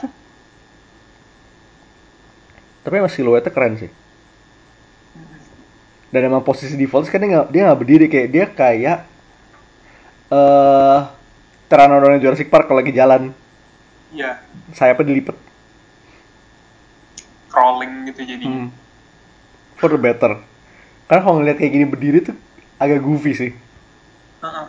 tapi 2.88 3.04
emang 3.04 3.12
siluetnya 3.12 3.52
keren 3.52 3.76
sih 3.76 3.92
dan 6.08 6.24
emang 6.24 6.40
posisi 6.40 6.72
default 6.72 7.04
kan 7.12 7.20
dia 7.20 7.28
nggak 7.36 7.46
dia 7.52 7.62
nggak 7.68 7.80
berdiri 7.84 8.06
kayak 8.08 8.28
dia 8.32 8.44
kayak 8.48 8.98
eh 10.32 10.98
Pteranodon 11.68 12.16
Jurassic 12.16 12.48
Park 12.48 12.64
kalau 12.64 12.80
lagi 12.80 12.96
jalan 12.96 13.28
Iya. 14.08 14.40
sayapnya 14.72 15.04
dilipet 15.12 15.36
crawling 17.52 18.08
gitu 18.08 18.24
jadi 18.24 18.44
Hmm. 18.44 18.68
For 19.76 19.92
the 19.92 20.00
better. 20.00 20.40
Karena 21.06 21.20
kalau 21.22 21.38
ngeliat 21.38 21.60
kayak 21.60 21.70
gini 21.70 21.86
berdiri 21.86 22.18
tuh 22.24 22.36
agak 22.76 22.98
goofy 22.98 23.32
sih. 23.36 23.52
Heeh. 24.40 24.66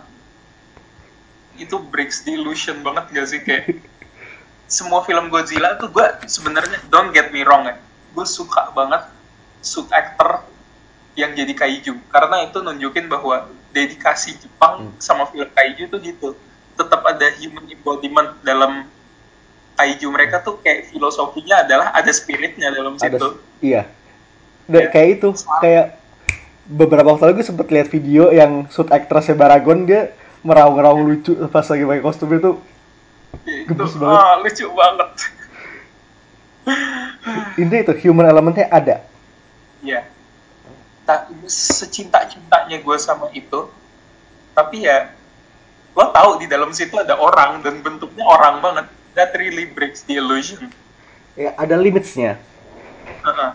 itu 1.59 1.75
breaks 1.91 2.23
the 2.23 2.39
illusion 2.39 2.79
banget 2.83 3.11
gak 3.11 3.27
sih 3.27 3.39
kayak 3.43 3.79
semua 4.71 5.03
film 5.03 5.27
Godzilla 5.27 5.75
tuh 5.75 5.91
gue 5.91 6.07
sebenarnya 6.23 6.79
don't 6.87 7.11
get 7.11 7.35
me 7.35 7.43
wrong 7.43 7.67
ya 7.67 7.75
gue 8.09 8.25
suka 8.25 8.69
banget 8.69 9.05
suit 9.59 9.87
actor 9.89 10.43
yang 11.13 11.31
jadi 11.31 11.51
kaiju 11.51 11.93
karena 12.07 12.43
itu 12.43 12.57
nunjukin 12.57 13.05
bahwa 13.05 13.43
dedikasi 13.69 14.35
Jepang 14.35 14.73
Hmm. 14.81 14.93
sama 14.97 15.25
film 15.25 15.45
kaiju 15.47 15.87
tuh 15.87 15.99
gitu 15.99 16.29
tetap 16.73 17.03
ada 17.03 17.27
human 17.35 17.65
embodiment 17.65 18.39
dalam 18.41 18.87
kaiju 19.75 20.07
mereka 20.07 20.39
tuh 20.39 20.57
kayak 20.57 20.87
filosofinya 20.87 21.61
adalah 21.61 21.91
ada 21.91 22.07
spiritnya 22.09 22.69
dalam 22.69 22.95
Ada, 22.95 23.03
situ 23.09 23.27
iya. 23.61 23.83
Da- 24.65 24.79
Ya. 24.79 24.87
Kayak 24.87 25.09
itu, 25.17 25.29
kayak 25.57 25.85
beberapa 26.65 27.09
waktu 27.09 27.25
lalu 27.25 27.35
gue 27.35 27.47
sempet 27.47 27.67
lihat 27.67 27.87
video 27.87 28.29
yang 28.29 28.69
suit 28.69 28.87
actressnya 28.87 29.33
Baragon 29.33 29.83
dia 29.83 30.13
meraung-raung 30.39 31.03
lucu 31.03 31.33
pas 31.47 31.65
lagi 31.65 31.83
pakai 31.83 31.99
kostum 31.99 32.29
itu 32.29 32.51
itu 33.43 33.65
Gemes 33.67 33.93
banget. 33.93 34.13
ah, 34.15 34.33
lucu 34.37 34.65
banget 34.69 35.09
ini 37.61 37.75
itu 37.83 37.93
human 38.05 38.27
elementnya 38.27 38.67
ada. 38.71 39.03
Ya. 39.83 40.07
Tak 41.03 41.33
secinta 41.49 42.21
cintanya 42.29 42.77
gue 42.77 42.97
sama 43.01 43.33
itu 43.33 43.69
tapi 44.53 44.85
ya 44.85 45.09
lo 45.97 46.11
tahu 46.13 46.43
di 46.43 46.45
dalam 46.45 46.69
situ 46.75 46.93
ada 46.99 47.17
orang 47.17 47.65
dan 47.65 47.81
bentuknya 47.81 48.23
orang 48.27 48.61
banget. 48.61 48.85
That 49.17 49.33
really 49.35 49.67
breaks 49.67 50.05
the 50.05 50.21
illusion. 50.21 50.69
Ya 51.33 51.57
ada 51.57 51.75
limitsnya. 51.75 52.37
Heeh. 53.25 53.51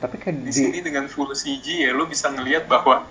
tapi 0.00 0.16
kan 0.16 0.32
di 0.32 0.48
di, 0.48 0.52
sini 0.56 0.80
dengan 0.80 1.04
full 1.12 1.28
CG 1.36 1.84
ya 1.84 1.92
lo 1.92 2.08
bisa 2.08 2.32
ngelihat 2.32 2.64
bahwa 2.64 3.04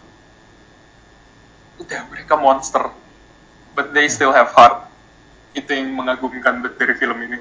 udah 1.78 2.02
mereka 2.10 2.34
monster 2.34 2.90
but 3.78 3.94
they 3.94 4.10
still 4.10 4.34
have 4.34 4.50
heart 4.58 4.89
itu 5.54 5.70
yang 5.70 5.94
mengagumkan 5.96 6.62
dari 6.78 6.94
film 6.98 7.18
ini. 7.26 7.38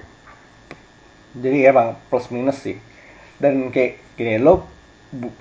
Jadi 1.39 1.59
emang 1.69 1.97
plus 2.09 2.29
minus 2.33 2.61
sih. 2.65 2.81
Dan 3.39 3.71
kayak 3.71 4.03
gini 4.19 4.41
lo 4.41 4.67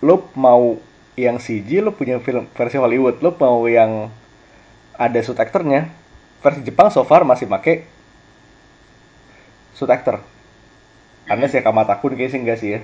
lo 0.03 0.29
mau 0.37 0.77
yang 1.17 1.41
CG 1.41 1.81
lo 1.81 1.91
punya 1.97 2.21
film 2.21 2.45
versi 2.53 2.77
Hollywood 2.77 3.19
lo 3.25 3.33
mau 3.35 3.65
yang 3.65 4.07
ada 4.95 5.19
suit 5.25 5.37
actornya 5.37 5.89
versi 6.39 6.61
Jepang 6.63 6.93
so 6.93 7.01
far 7.03 7.25
masih 7.25 7.49
make 7.49 7.87
suit 9.73 9.89
actor. 9.89 10.21
Karena 11.27 11.45
sih 11.49 11.59
Kamatakun 11.59 12.15
kayaknya 12.15 12.31
sih 12.31 12.39
enggak 12.39 12.59
sih 12.61 12.69
ya. 12.77 12.81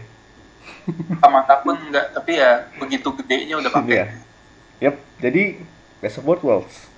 Kamata 1.24 1.64
pun 1.64 1.80
enggak 1.80 2.12
tapi 2.12 2.40
ya 2.40 2.68
begitu 2.76 3.08
gedenya 3.16 3.56
udah 3.60 3.72
pakai. 3.80 3.96
Iya. 3.96 4.06
Yap, 4.84 4.96
jadi 5.24 5.64
best 6.04 6.20
of 6.20 6.28
both 6.28 6.44
worlds. 6.44 6.93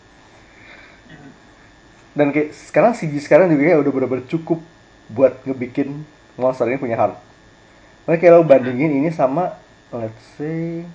Dan 2.15 2.31
kayak 2.31 2.55
sekarang 2.55 2.95
CG 2.95 3.19
sekarang 3.19 3.51
juga 3.51 3.75
udah 3.83 3.91
bener-bener 3.91 4.25
cukup 4.31 4.63
buat 5.11 5.43
ngebikin 5.43 6.07
monster 6.39 6.65
ini 6.71 6.79
punya 6.79 6.95
heart. 6.95 7.19
Makanya 8.07 8.19
kayak 8.23 8.33
lo 8.33 8.43
bandingin 8.47 8.91
ini 9.03 9.09
sama 9.11 9.59
let's 9.91 10.23
say 10.39 10.87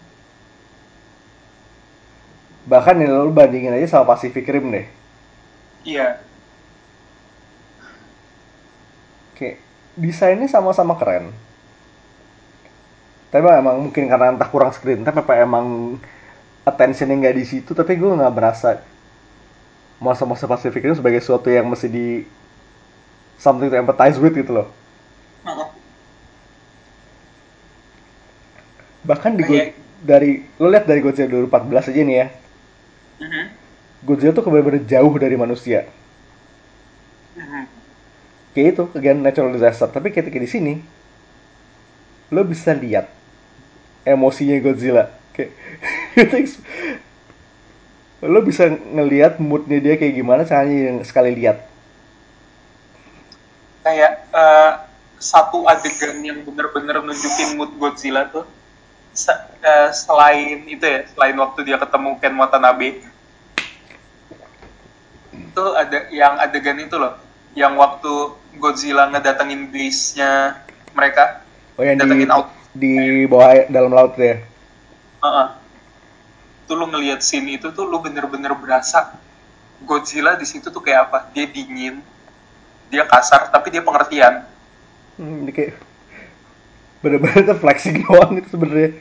bahkan 2.64 2.97
ini 3.01 3.09
lo 3.09 3.29
bandingin 3.33 3.77
aja 3.77 3.99
sama 4.01 4.16
Pacific 4.16 4.49
Rim 4.49 4.73
deh. 4.73 4.87
iya 5.85 6.21
Kayak 9.37 9.61
desainnya 9.97 10.49
sama-sama 10.49 10.97
keren. 10.97 11.33
Tapi 13.31 13.47
emang 13.47 13.77
mungkin 13.89 14.11
karena 14.11 14.35
entah 14.35 14.51
kurang 14.51 14.75
screen 14.75 15.07
time 15.07 15.23
apa 15.23 15.33
emang 15.39 15.97
attentionnya 16.66 17.16
nggak 17.16 17.37
di 17.41 17.45
situ 17.47 17.71
tapi 17.73 17.97
gue 17.97 18.11
nggak 18.11 18.35
berasa 18.35 18.83
masa-masa 20.01 20.48
Pacific 20.48 20.80
Rim 20.80 20.96
sebagai 20.96 21.20
sesuatu 21.20 21.53
yang 21.53 21.68
mesti 21.68 21.86
di 21.86 22.07
something 23.36 23.68
to 23.68 23.76
empathize 23.76 24.16
with 24.16 24.32
gitu 24.32 24.53
loh. 24.53 24.68
Bahkan 29.01 29.32
di 29.36 29.44
Kayak- 29.44 29.76
dari 30.01 30.44
lo 30.57 30.68
lihat 30.68 30.84
dari 30.88 31.01
Godzilla 31.01 31.28
2014 31.28 31.88
aja 31.88 32.01
nih 32.01 32.16
ya. 32.16 32.26
Mhm. 33.20 33.44
Godzilla 34.05 34.32
tuh 34.32 34.44
benar-benar 34.48 34.84
jauh 34.88 35.12
dari 35.16 35.36
manusia. 35.36 35.84
Mhm. 37.36 37.64
Kayak 38.57 38.68
itu, 38.74 38.84
again 38.96 39.20
natural 39.20 39.53
disaster. 39.53 39.88
Tapi 39.88 40.12
ketika 40.12 40.36
di 40.36 40.48
sini 40.48 40.74
lo 42.32 42.44
bisa 42.44 42.72
lihat 42.72 43.09
emosinya 44.05 44.57
Godzilla. 44.61 45.12
Kayak 45.36 45.53
itu 46.36 46.57
lo 48.23 48.41
bisa 48.45 48.68
ngelihat 48.68 49.41
moodnya 49.41 49.79
dia 49.81 49.95
kayak 50.01 50.14
gimana 50.21 50.43
caranya 50.45 50.77
yang 50.93 50.99
sekali 51.05 51.33
lihat. 51.37 51.59
kayak 53.85 54.12
eh, 54.33 54.73
satu 55.21 55.64
adegan 55.68 56.21
yang 56.25 56.45
bener-bener 56.45 57.01
nunjukin 57.05 57.57
mood 57.57 57.73
Godzilla 57.81 58.29
tuh 58.29 58.45
se- 59.12 59.45
eh, 59.64 59.91
selain 59.93 60.64
itu 60.68 60.85
ya 60.85 61.01
selain 61.12 61.37
waktu 61.41 61.61
dia 61.68 61.77
ketemu 61.81 62.21
Ken 62.21 62.37
Watanabe 62.37 62.89
itu 65.31 65.64
ada 65.77 65.99
yang 66.11 66.35
adegan 66.39 66.79
itu 66.81 66.97
loh 66.99 67.14
yang 67.55 67.75
waktu 67.79 68.12
Godzilla 68.59 69.11
ngedatengin 69.11 69.71
base-nya 69.71 70.62
mereka 70.95 71.25
Oh 71.79 71.83
yang 71.83 71.99
di 71.99 72.07
Datengin 72.07 72.31
out. 72.31 72.47
di 72.71 72.93
bawah 73.27 73.66
dalam 73.66 73.91
laut 73.91 74.14
ya. 74.18 74.39
Heeh. 75.23 75.60
Tuh 76.71 76.79
lu 76.79 76.87
ngelihat 76.87 77.18
scene 77.18 77.59
itu 77.59 77.75
tuh 77.75 77.83
lu 77.83 77.99
bener-bener 77.99 78.55
berasa 78.55 79.18
Godzilla 79.83 80.39
di 80.39 80.47
situ 80.47 80.71
tuh 80.71 80.79
kayak 80.79 81.11
apa? 81.11 81.18
Dia 81.35 81.51
dingin, 81.51 81.99
dia 82.95 83.03
kasar, 83.11 83.51
tapi 83.51 83.75
dia 83.75 83.83
pengertian. 83.83 84.47
Hmm, 85.18 85.43
ini 85.43 85.51
kayak 85.51 85.83
bener-bener 87.03 87.43
tuh 87.43 87.59
flexing 87.59 87.99
doang 88.07 88.39
itu 88.39 88.55
sebenarnya. 88.55 88.95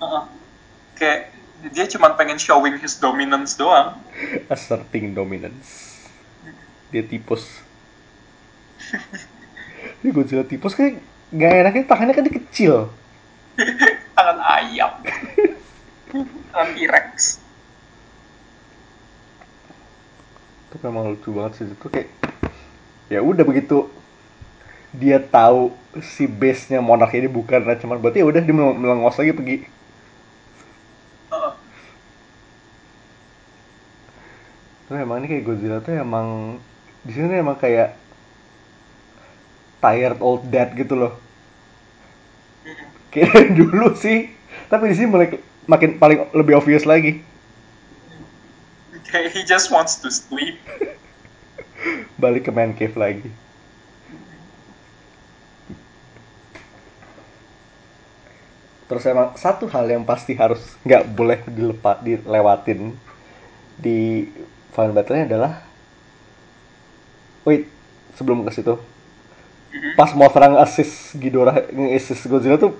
Heeh. 0.00 0.22
Kayak 0.96 1.20
dia 1.68 1.84
cuma 1.92 2.16
pengen 2.16 2.40
showing 2.40 2.80
his 2.80 2.96
dominance 2.96 3.60
doang. 3.60 4.00
Asserting 4.48 5.12
dominance. 5.12 6.00
Dia 6.88 7.04
tipus. 7.04 7.44
Ini 10.00 10.16
Godzilla 10.16 10.48
tipus 10.48 10.72
kayak 10.72 10.96
gak 11.36 11.52
enaknya 11.60 11.84
tangannya 11.84 12.14
kan 12.16 12.24
dia 12.24 12.36
kecil. 12.40 12.74
Tangan 14.16 14.38
ayam. 14.40 14.96
Tangan 16.24 16.68
T-Rex. 16.76 17.40
Itu 20.66 20.76
memang 20.82 21.14
lucu 21.14 21.30
banget 21.34 21.52
sih 21.62 21.66
itu 21.70 21.86
kayak 21.90 22.08
ya 23.10 23.20
udah 23.22 23.44
begitu 23.46 23.86
dia 24.96 25.18
tahu 25.20 25.72
si 26.00 26.24
base-nya 26.28 26.80
monarch 26.80 27.12
ini 27.16 27.28
bukan 27.28 27.60
cuman 27.80 27.96
berarti 28.00 28.20
ya 28.24 28.26
udah 28.28 28.40
dia 28.44 28.54
mel- 28.56 28.76
melengos 28.76 29.16
lagi 29.20 29.32
pergi. 29.36 29.56
Heeh. 31.30 31.52
Tapi 34.86 35.02
emang 35.02 35.18
ini 35.22 35.26
kayak 35.30 35.44
Godzilla 35.46 35.78
tuh 35.82 35.94
emang 35.98 36.58
di 37.02 37.10
sini 37.14 37.26
tuh 37.30 37.38
emang 37.42 37.58
kayak 37.58 37.98
tired 39.80 40.20
old 40.20 40.44
dad 40.52 40.74
gitu 40.76 40.94
loh. 40.96 41.12
Kayak 43.12 43.52
dulu 43.58 43.94
sih. 43.96 44.30
Tapi 44.66 44.90
di 44.90 44.94
sini 44.98 45.08
mulai 45.10 45.28
makin 45.66 45.98
paling 45.98 46.30
lebih 46.32 46.58
obvious 46.58 46.86
lagi. 46.86 47.22
Kayak 49.06 49.34
he 49.34 49.42
just 49.46 49.70
wants 49.70 49.98
to 50.02 50.10
sleep. 50.10 50.58
Balik 52.22 52.48
ke 52.48 52.52
man 52.54 52.74
cave 52.74 52.96
lagi. 52.98 53.30
Terus 58.86 59.02
emang 59.10 59.34
satu 59.34 59.66
hal 59.66 59.86
yang 59.90 60.06
pasti 60.06 60.38
harus 60.38 60.62
nggak 60.86 61.10
boleh 61.10 61.42
dilepas 61.50 61.98
dilewatin 62.02 62.94
di 63.76 64.30
Final 64.70 64.94
Battle 64.94 65.26
adalah 65.26 65.52
wait 67.42 67.66
sebelum 68.14 68.46
ke 68.46 68.50
situ 68.54 68.78
Mhm. 69.76 69.92
pas 69.98 70.10
Mothra 70.16 70.48
nge-assist 70.48 71.18
Ghidorah 71.20 71.68
nge-assist 71.68 72.24
Godzilla 72.30 72.56
tuh 72.56 72.72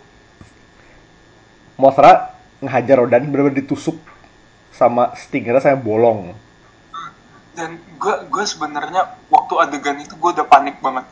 Mothra 1.77 2.36
ngehajar 2.61 3.05
Rodan 3.05 3.29
bener-bener 3.29 3.61
ditusuk 3.61 3.97
sama 4.73 5.13
Stinger 5.17 5.61
saya 5.61 5.77
bolong. 5.77 6.37
Dan 7.57 7.81
gue 7.97 8.15
gue 8.29 8.45
sebenarnya 8.45 9.17
waktu 9.33 9.55
adegan 9.61 9.97
itu 10.01 10.13
gue 10.17 10.31
udah 10.37 10.47
panik 10.49 10.77
banget. 10.85 11.05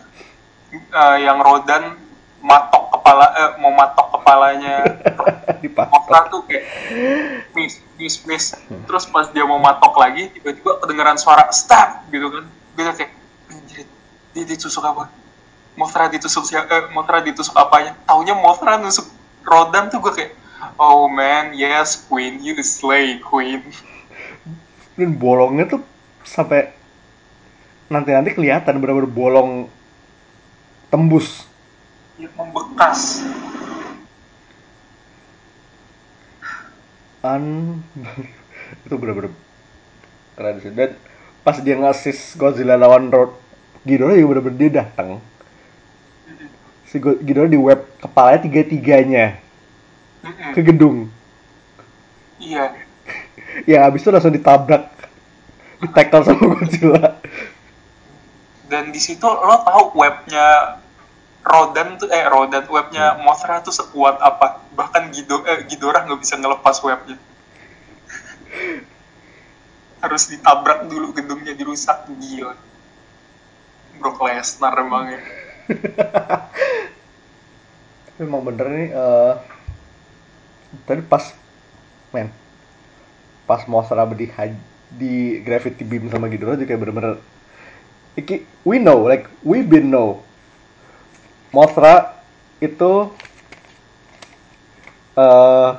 Eh, 0.75 1.17
yang 1.25 1.41
Rodan 1.41 1.97
matok 2.45 2.93
kepala 3.01 3.27
eh, 3.33 3.51
mau 3.61 3.73
matok 3.73 4.21
kepalanya. 4.21 4.85
Dipatok. 5.65 6.05
Tuh 6.29 6.43
kayak 6.45 6.65
miss 7.57 7.81
miss 7.97 8.17
miss. 8.29 8.45
Terus 8.85 9.05
pas 9.09 9.33
dia 9.33 9.49
mau 9.49 9.57
matok 9.57 9.97
lagi 9.97 10.29
tiba-tiba 10.37 10.77
kedengeran 10.85 11.17
suara 11.17 11.49
stab 11.49 12.05
gitu 12.13 12.29
kan. 12.29 12.45
Gue 12.77 12.85
kayak 12.93 13.13
anjir 13.49 13.89
dia 14.37 14.45
ditusuk 14.45 14.85
apa? 14.85 15.09
Mothra 15.75 16.07
ditusuk 16.13 16.45
siapa 16.45 16.69
eh, 16.69 16.85
Mothra 16.93 17.25
ditusuk 17.25 17.57
apanya? 17.57 17.97
Taunya 18.05 18.37
Mothra 18.37 18.77
nusuk 18.77 19.09
Rodan 19.49 19.89
tuh 19.89 20.05
gue 20.05 20.13
kayak 20.13 20.44
oh 20.79 21.07
man 21.11 21.55
yes 21.55 21.99
Queen. 22.09 22.43
You 22.43 22.59
slay 22.65 23.19
Queen. 23.21 23.63
Dan 24.95 25.19
bolongnya 25.19 25.67
tuh 25.67 25.83
sampai 26.23 26.71
nanti 27.91 28.11
nanti 28.15 28.33
kelihatan 28.33 28.79
bener-bener 28.79 29.11
bolong 29.11 29.51
tembus. 30.89 31.47
Ya, 32.17 32.31
membekas. 32.39 33.27
Un 37.25 37.45
itu 38.87 38.95
bener-bener 38.95 39.33
keren 40.39 40.57
sih. 40.63 40.73
Dan 40.73 40.95
pas 41.43 41.59
dia 41.61 41.77
ngasih 41.77 42.17
Godzilla 42.39 42.79
lawan 42.79 43.13
Road 43.13 43.45
Ghidorah 43.85 44.17
juga 44.17 44.41
bener-bener 44.41 44.59
dia 44.59 44.71
datang. 44.81 45.21
Si 46.89 46.97
Ghidorah 46.97 47.53
di 47.53 47.61
web 47.61 47.85
kepalanya 48.01 48.41
tiga-tiganya. 48.49 49.44
Ke 50.55 50.61
gedung. 50.65 51.11
Iya. 52.41 52.73
Ya 53.71 53.87
abis 53.87 54.03
itu 54.03 54.11
langsung 54.11 54.35
ditabrak. 54.35 54.91
Di 55.79 55.87
tackle 55.95 56.27
sama 56.27 56.59
Godzilla 56.59 57.23
dan 58.75 58.91
di 58.91 58.99
situ 58.99 59.23
lo 59.23 59.63
tahu 59.63 60.03
webnya 60.03 60.83
Rodan 61.45 62.01
tuh 62.01 62.09
eh 62.09 62.25
Rodan 62.25 62.65
webnya 62.67 63.21
Mothra 63.21 63.61
tuh 63.61 63.71
sekuat 63.71 64.17
apa? 64.19 64.65
Bahkan 64.75 65.13
Gido 65.13 65.45
eh, 65.47 65.63
Ghidorah 65.69 66.09
nggak 66.09 66.21
bisa 66.25 66.41
ngelepas 66.41 66.81
webnya. 66.81 67.15
Harus 70.03 70.33
ditabrak 70.33 70.89
dulu 70.89 71.13
gedungnya 71.13 71.53
dirusak. 71.53 72.09
Gila. 72.09 72.57
Brock 74.01 74.25
Lesnar 74.25 74.73
emang 74.81 75.13
ya. 75.13 75.21
Memang 78.25 78.41
bener 78.43 78.67
nih 78.73 78.89
eh 78.91 79.35
tadi 80.87 81.03
pas 81.07 81.35
men 82.11 82.31
pas 83.45 83.63
Mothra 83.71 84.09
di 84.15 84.27
di 84.95 85.43
Gravity 85.43 85.83
Beam 85.87 86.11
sama 86.11 86.31
Ghidorah 86.31 86.59
juga 86.59 86.75
kayak 86.75 86.81
bener-bener 86.81 87.13
iki 88.15 88.47
we 88.67 88.79
know 88.79 89.07
like 89.07 89.27
we 89.47 89.63
been 89.63 89.91
know. 89.91 90.23
Mothra 91.55 92.19
itu 92.59 93.11
eh 95.15 95.71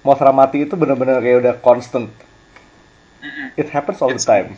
Mothra 0.00 0.32
mati 0.32 0.64
itu 0.64 0.74
bener-bener 0.76 1.20
kayak 1.20 1.36
udah 1.44 1.54
constant. 1.60 2.08
It 3.56 3.68
happens 3.68 4.00
all 4.00 4.12
the 4.12 4.20
time. 4.20 4.56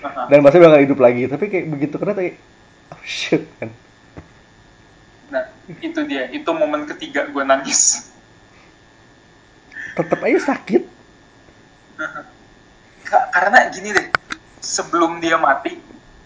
Aha. 0.00 0.32
dan 0.32 0.40
pasti 0.40 0.58
bakal 0.60 0.80
hidup 0.80 0.98
lagi 1.00 1.28
tapi 1.28 1.52
kayak 1.52 1.66
begitu 1.68 1.94
kena 2.00 2.16
kayak 2.16 2.40
oh 2.88 3.02
shit 3.04 3.44
man. 3.60 3.68
Nah 5.28 5.44
itu 5.68 6.00
dia 6.08 6.32
itu 6.32 6.50
momen 6.50 6.88
ketiga 6.88 7.28
gue 7.28 7.44
nangis 7.44 8.09
tetap 9.94 10.18
aja 10.22 10.40
sakit. 10.54 10.82
Ka- 13.04 13.28
karena 13.34 13.68
gini 13.74 13.90
deh 13.90 14.06
sebelum 14.62 15.18
dia 15.18 15.36
mati 15.36 15.76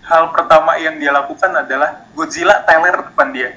hal 0.04 0.30
pertama 0.36 0.76
yang 0.76 1.00
dia 1.00 1.10
lakukan 1.10 1.48
adalah 1.56 2.04
Godzilla 2.12 2.60
teler 2.68 3.08
depan 3.08 3.28
dia. 3.32 3.56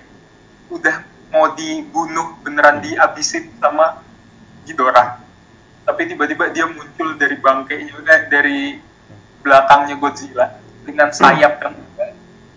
Udah 0.72 1.04
mau 1.32 1.52
dibunuh 1.54 2.40
beneran 2.40 2.80
dihabisin 2.80 3.52
sama 3.60 4.00
Ghidorah. 4.64 5.20
Tapi 5.88 6.02
tiba-tiba 6.08 6.52
dia 6.52 6.68
muncul 6.68 7.16
dari 7.16 7.36
bangkainya 7.40 7.96
eh, 8.04 8.22
dari 8.32 8.60
belakangnya 9.44 9.96
Godzilla 10.00 10.56
dengan 10.88 11.12
sayap 11.12 11.60
yang 11.64 11.76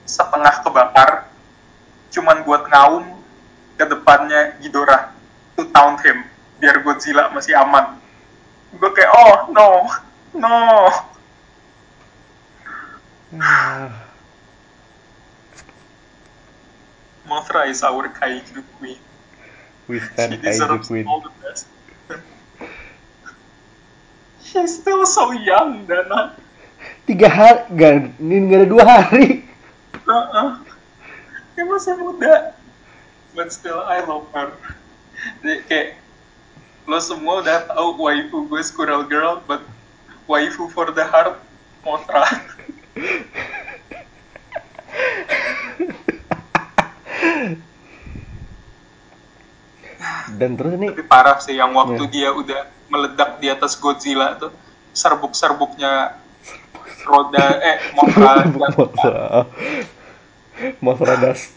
setengah 0.06 0.54
kebakar 0.66 1.10
cuman 2.10 2.42
buat 2.42 2.66
ngaum 2.66 3.06
ke 3.74 3.84
depannya 3.86 4.54
Ghidorah. 4.62 5.14
To 5.58 5.66
taunt 5.74 6.00
him 6.06 6.29
biar 6.60 6.84
Godzilla 6.84 7.32
masih 7.32 7.56
aman. 7.56 7.96
Gue 8.76 8.90
kayak 8.92 9.10
oh 9.16 9.34
no. 9.50 9.68
No. 10.36 10.58
Ah, 13.40 13.90
Mothra 17.26 17.66
is 17.70 17.82
our 17.82 18.10
kaiju 18.10 18.62
queen. 18.78 18.98
We 19.88 19.98
she 19.98 20.06
stand 20.12 20.38
kaiju 20.38 20.42
deserves 20.44 20.86
queen. 20.86 21.06
all 21.08 21.24
the 21.24 21.32
best. 21.42 21.66
She's 24.44 24.82
still 24.82 25.06
so 25.06 25.30
young 25.32 25.86
Dana. 25.86 26.34
Tiga 27.06 27.30
hari 27.30 27.70
nggak 27.70 27.92
ini 28.18 28.34
nggak 28.50 28.58
ada 28.60 28.68
dua 28.68 28.84
hari. 28.86 29.46
Uh-uh. 30.10 30.58
dia 31.54 31.64
masih 31.66 31.94
muda. 32.02 32.54
But 33.34 33.54
still 33.54 33.78
I 33.78 34.02
love 34.02 34.26
her. 34.34 34.50
Dia 35.46 35.62
kayak 35.70 36.02
lo 36.90 36.98
semua 36.98 37.38
udah 37.38 37.70
tahu 37.70 38.02
waifu 38.02 38.50
gue 38.50 38.62
Squirrel 38.66 39.06
Girl 39.06 39.38
but 39.46 39.62
waifu 40.26 40.66
for 40.66 40.90
the 40.90 41.06
heart 41.06 41.38
Mothra 41.86 42.26
dan 50.38 50.56
terus 50.56 50.72
ini 50.78 50.86
tapi 50.90 51.04
parah 51.04 51.38
sih 51.42 51.54
yang 51.58 51.74
waktu 51.76 52.02
Iya. 52.08 52.12
dia 52.12 52.28
udah 52.32 52.60
meledak 52.90 53.30
di 53.38 53.46
atas 53.52 53.76
Godzilla 53.76 54.34
tuh 54.40 54.50
serbuk-serbuknya 54.96 56.18
roda 57.06 57.46
eh 57.62 57.76
Mothra 57.94 58.32
Mothra 58.78 59.22
Mothra 60.82 61.14
dust 61.20 61.54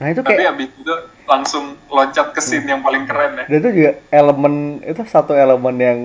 nah 0.00 0.08
itu 0.08 0.24
tapi 0.24 0.40
kayak 0.40 0.56
abis 0.56 0.68
itu 0.72 0.94
langsung 1.28 1.76
loncat 1.92 2.32
ke 2.32 2.40
scene 2.40 2.66
yang 2.66 2.80
paling 2.80 3.04
keren 3.04 3.38
ya. 3.38 3.44
Dan 3.46 3.56
itu 3.60 3.68
juga 3.76 3.92
elemen 4.10 4.80
itu 4.80 5.02
satu 5.04 5.36
elemen 5.36 5.76
yang 5.76 5.98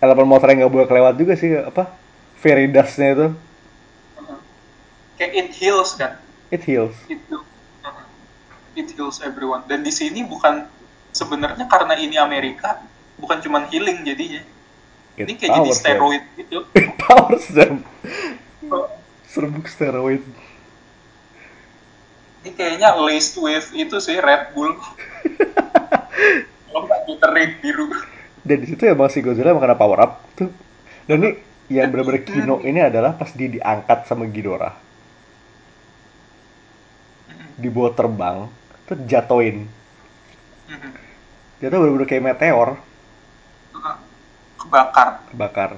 elemen 0.00 0.26
Mothra 0.30 0.54
yang 0.54 0.64
nggak 0.64 0.72
boleh 0.72 0.86
kelewat 0.86 1.14
juga 1.18 1.34
sih 1.36 1.52
apa? 1.58 1.90
Fairy 2.40 2.70
dustnya 2.70 3.08
itu. 3.12 3.26
Kayak 5.20 5.32
it 5.36 5.48
heals 5.58 5.90
kan? 5.98 6.22
It 6.48 6.62
heals. 6.64 6.96
Itu 7.10 7.42
uh, 7.84 8.78
it 8.78 8.88
heals 8.94 9.20
everyone. 9.20 9.66
Dan 9.68 9.84
di 9.84 9.92
sini 9.92 10.22
bukan 10.22 10.66
sebenarnya 11.12 11.68
karena 11.68 11.94
ini 12.00 12.16
Amerika 12.16 12.80
bukan 13.20 13.38
cuman 13.44 13.68
healing 13.68 14.02
jadinya. 14.06 14.42
It 15.20 15.28
ini 15.28 15.36
kayak 15.36 15.50
jadi 15.52 15.60
powers 15.60 15.76
them. 15.76 15.82
steroid 15.84 16.22
gitu. 16.40 16.58
It 16.80 16.90
powers 16.96 17.46
them. 17.52 17.74
Serbuk 19.28 19.66
steroid 19.68 20.24
ini 22.42 22.50
kayaknya 22.58 22.98
laced 22.98 23.38
with 23.38 23.70
itu 23.70 24.02
sih 24.02 24.18
Red 24.18 24.50
Bull. 24.50 24.74
Kalau 26.66 26.82
nggak 26.90 27.00
Gatorade 27.06 27.54
biru. 27.62 27.86
Dan 28.42 28.66
di 28.66 28.66
situ 28.66 28.82
ya 28.82 28.98
masih 28.98 29.22
Godzilla 29.22 29.54
emang 29.54 29.62
kena 29.62 29.78
power 29.78 29.98
up 30.02 30.12
tuh. 30.34 30.50
Dan 31.06 31.22
ini 31.22 31.30
yang 31.70 31.94
bener-bener 31.94 32.26
kino 32.26 32.58
ini 32.66 32.82
adalah 32.82 33.14
pas 33.14 33.30
dia 33.30 33.46
diangkat 33.46 34.10
sama 34.10 34.26
Ghidorah. 34.26 34.74
Dibawa 37.62 37.94
terbang 37.94 38.50
tuh 38.90 38.98
jatoin 39.06 39.70
jatuh 41.62 41.78
bener-bener 41.78 42.08
kayak 42.10 42.24
meteor. 42.26 42.68
Kebakar. 44.58 45.22
Kebakar. 45.30 45.70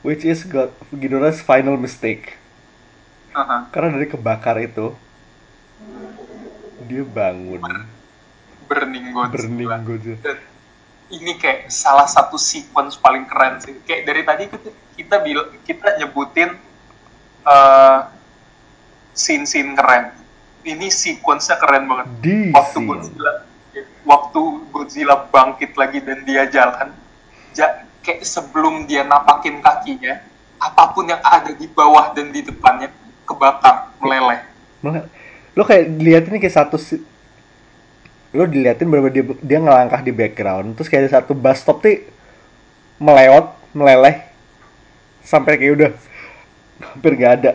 Which 0.00 0.24
is 0.24 0.48
God, 0.48 0.72
Ghidorah's 0.88 1.44
final 1.44 1.76
mistake 1.76 2.40
Aha. 3.36 3.68
karena 3.68 4.00
dari 4.00 4.08
kebakar 4.08 4.56
itu 4.64 4.96
dia 6.88 7.04
bangun 7.04 7.60
burning 8.64 9.12
Godzilla 9.12 9.28
burning 9.30 9.68
Godzilla 9.84 10.18
Dan 10.24 10.38
ini 11.06 11.32
kayak 11.38 11.70
salah 11.70 12.10
satu 12.10 12.34
sequence 12.34 12.98
paling 12.98 13.30
keren 13.30 13.62
sih. 13.62 13.78
Kayak 13.86 14.02
dari 14.10 14.22
tadi 14.26 14.44
kita 14.50 14.68
kita 14.98 15.16
bil- 15.22 15.50
kita 15.62 15.88
nyebutin 16.02 16.50
uh, 17.46 18.10
scene-scene 19.14 19.78
keren. 19.78 20.10
Ini 20.66 20.90
sequence-nya 20.90 21.62
keren 21.62 21.86
banget. 21.86 22.06
di 22.18 22.50
Waktu 22.50 22.78
scene. 22.82 22.88
Godzilla 22.90 23.32
waktu 24.02 24.42
Godzilla 24.74 25.14
bangkit 25.30 25.78
lagi 25.78 25.98
dan 26.02 26.26
dia 26.26 26.46
jalan, 26.50 26.90
ja- 27.54 27.86
kayak 28.02 28.26
sebelum 28.26 28.86
dia 28.90 29.06
napakin 29.06 29.62
kakinya, 29.62 30.26
apa 30.58 30.90
pun 30.90 31.06
yang 31.06 31.22
ada 31.22 31.54
di 31.54 31.70
bawah 31.70 32.10
dan 32.18 32.34
di 32.34 32.42
depannya 32.42 32.90
kebakar, 33.26 33.92
meleleh. 34.00 34.40
Lo 35.56 35.62
kayak 35.64 35.84
lihat 35.98 36.24
ini 36.30 36.38
kayak 36.38 36.56
satu 36.56 36.76
si- 36.78 37.02
lo 38.36 38.44
diliatin 38.44 38.88
bener 38.90 39.08
dia, 39.08 39.24
dia 39.40 39.58
ngelangkah 39.62 40.02
di 40.04 40.12
background 40.12 40.76
terus 40.76 40.88
kayak 40.90 41.08
ada 41.08 41.12
satu 41.22 41.32
bus 41.32 41.58
stop 41.62 41.80
tuh 41.80 42.04
melewat 43.00 43.52
meleleh 43.76 44.16
sampai 45.24 45.58
kayak 45.60 45.72
udah 45.76 45.90
hampir 46.92 47.12
gak 47.16 47.32
ada 47.42 47.52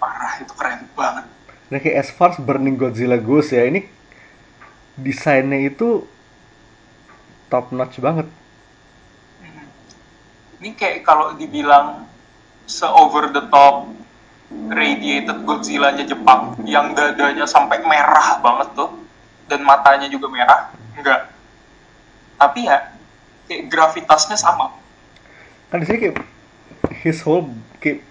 Parah 0.00 0.32
itu 0.40 0.52
keren 0.56 0.80
banget. 0.96 1.24
nah 1.70 1.78
kayak 1.78 1.96
as 2.02 2.10
far 2.10 2.34
as 2.34 2.38
Burning 2.40 2.74
Godzilla 2.74 3.14
goes 3.20 3.54
ya 3.54 3.62
ini 3.68 3.86
desainnya 4.98 5.58
itu 5.70 6.04
top 7.50 7.72
notch 7.74 7.98
banget 8.00 8.26
ini 10.60 10.76
kayak 10.76 11.08
kalau 11.08 11.32
dibilang 11.40 12.04
se 12.68 12.84
over 12.84 13.32
the 13.32 13.40
top 13.48 13.88
radiated 14.68 15.40
Godzilla-nya 15.48 16.04
Jepang 16.04 16.60
yang 16.68 16.92
dadanya 16.92 17.48
sampai 17.48 17.80
merah 17.80 18.36
banget 18.44 18.68
tuh 18.76 18.92
dan 19.48 19.64
matanya 19.64 20.06
juga 20.12 20.28
merah 20.28 20.68
enggak. 20.94 21.32
Tapi 22.36 22.68
ya 22.68 22.92
kayak 23.48 23.72
gravitasnya 23.72 24.36
sama. 24.36 24.68
Kan 25.72 25.80
di 25.80 25.86
sini 25.88 25.98
kayak 25.98 26.16
his 27.00 27.24
whole 27.24 27.48
kayak 27.80 28.04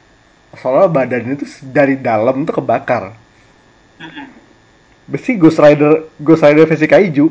soalnya 0.58 0.90
badannya 0.90 1.38
tuh 1.38 1.50
dari 1.70 2.02
dalam 2.02 2.50
tuh 2.50 2.58
kebakar. 2.58 3.14
Mm-mm. 4.02 4.26
Besi 5.06 5.38
Ghost 5.38 5.62
Rider 5.62 6.10
Ghost 6.18 6.42
Rider 6.42 6.66
versi 6.66 6.90
kaiju. 6.90 7.26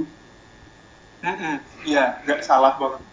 Mm-mm. 1.26 1.54
iya 1.82 2.22
nggak 2.22 2.46
salah 2.46 2.78
banget 2.78 3.07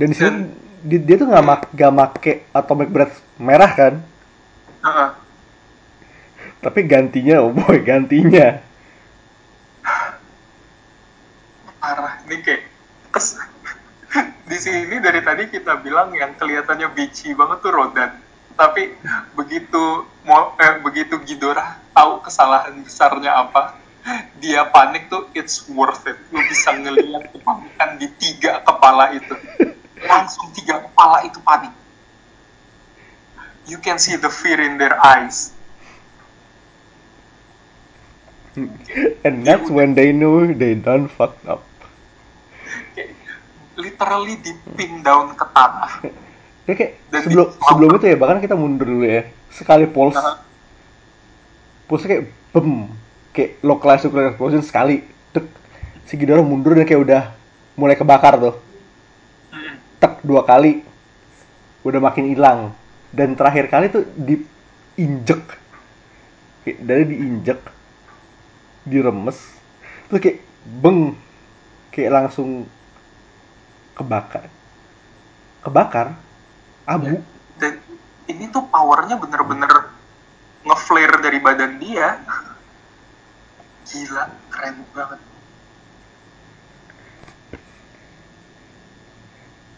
dan 0.00 0.08
di 0.08 0.16
sini 0.16 0.48
di- 0.80 1.04
dia 1.04 1.20
tuh 1.20 1.28
nggak 1.28 1.44
mak 1.44 1.62
nggak 1.76 1.92
make 1.92 2.32
atomic 2.56 2.88
breath 2.88 3.20
merah 3.36 3.68
kan? 3.68 3.94
Heeh. 4.80 5.10
tapi 6.64 6.84
gantinya 6.88 7.44
oh 7.44 7.52
boy 7.52 7.80
gantinya. 7.84 8.64
Parah. 11.80 12.20
Ini 12.24 12.36
kayak 12.44 12.62
kes 13.12 13.40
di 14.48 14.58
sini 14.60 15.00
dari 15.00 15.20
tadi 15.20 15.48
kita 15.52 15.80
bilang 15.84 16.12
yang 16.16 16.36
kelihatannya 16.36 16.92
bici 16.96 17.36
banget 17.36 17.60
tuh 17.60 17.72
Rodan. 17.72 18.12
Tapi 18.56 18.92
begitu 19.36 20.04
mau 20.24 20.56
eh, 20.60 20.80
begitu 20.84 21.16
Ghidorah 21.20 21.80
tahu 21.96 22.20
kesalahan 22.24 22.76
besarnya 22.84 23.36
apa 23.36 23.76
dia 24.40 24.64
panik 24.68 25.08
tuh 25.12 25.28
it's 25.36 25.64
worth 25.68 26.04
it. 26.08 26.16
Lu 26.32 26.40
bisa 26.44 26.72
ngelihat 26.76 27.32
kepanikan 27.32 28.00
di 28.00 28.08
tiga 28.16 28.64
kepala 28.64 29.12
itu 29.16 29.32
langsung 30.04 30.48
tiga 30.56 30.80
kepala 30.84 31.24
itu 31.28 31.38
panik. 31.44 31.72
You 33.68 33.78
can 33.78 34.00
see 34.00 34.16
the 34.16 34.32
fear 34.32 34.58
in 34.60 34.80
their 34.80 34.96
eyes. 34.98 35.52
And 39.24 39.46
that's 39.46 39.70
when 39.70 39.94
they 39.94 40.10
know 40.10 40.48
they 40.48 40.74
done 40.74 41.06
fucked 41.06 41.46
up. 41.46 41.62
Literally 43.78 44.36
dipin 44.42 45.00
down 45.00 45.32
ke 45.38 45.44
tanah. 45.54 45.92
Kayak 46.70 47.02
Dan 47.10 47.26
sebelum 47.26 47.46
sebelum 47.58 47.90
itu 47.98 48.06
ya 48.06 48.16
bahkan 48.18 48.38
kita 48.38 48.54
mundur 48.54 48.86
dulu 48.86 49.02
ya. 49.02 49.26
Sekali 49.50 49.90
pulse. 49.90 50.14
Nah, 50.14 50.38
pulse 51.90 52.06
kayak 52.06 52.30
bem. 52.54 52.86
Kayak 53.34 53.58
localized 53.66 54.06
nuclear 54.06 54.30
explosion 54.30 54.62
sekali 54.62 55.02
tek. 55.34 55.50
Si 56.06 56.14
Ghidorah 56.14 56.46
mundur 56.46 56.78
dan 56.78 56.86
kayak 56.86 57.02
udah 57.02 57.22
mulai 57.74 57.98
kebakar 57.98 58.38
tuh 58.38 58.54
dua 60.22 60.44
kali 60.44 60.84
udah 61.84 62.00
makin 62.00 62.30
hilang. 62.30 62.60
Dan 63.10 63.34
terakhir 63.34 63.66
kali 63.66 63.90
tuh 63.90 64.06
diinjek. 64.14 65.42
Dari 66.64 67.04
diinjek 67.08 67.60
diremes 68.84 69.36
terus 70.08 70.20
kayak 70.20 70.38
beng 70.82 71.14
kayak 71.94 72.10
langsung 72.10 72.66
kebakar. 73.94 74.50
Kebakar? 75.62 76.18
Abu. 76.88 77.22
Dan 77.60 77.78
ini 78.26 78.50
tuh 78.50 78.66
powernya 78.66 79.14
bener-bener 79.14 79.94
ngeflare 80.66 81.16
dari 81.22 81.38
badan 81.38 81.78
dia. 81.78 82.18
Gila 83.86 84.24
keren 84.50 84.82
banget 84.90 85.20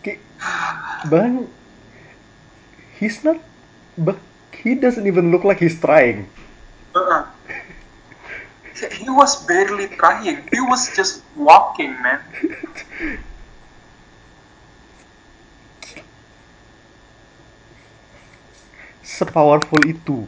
kayak 0.03 0.21
bahkan 1.07 1.47
he's 2.99 3.23
not 3.23 3.39
but 3.95 4.19
he 4.51 4.75
doesn't 4.75 5.07
even 5.07 5.31
look 5.31 5.47
like 5.47 5.59
he's 5.59 5.79
trying. 5.79 6.27
Heeh. 6.93 7.23
he 8.91 9.09
was 9.11 9.47
barely 9.47 9.87
trying. 9.95 10.43
He 10.51 10.61
was 10.61 10.91
just 10.97 11.23
walking 11.39 11.95
man. 12.03 12.19
Sepowerful 19.03 19.83
itu. 19.87 20.27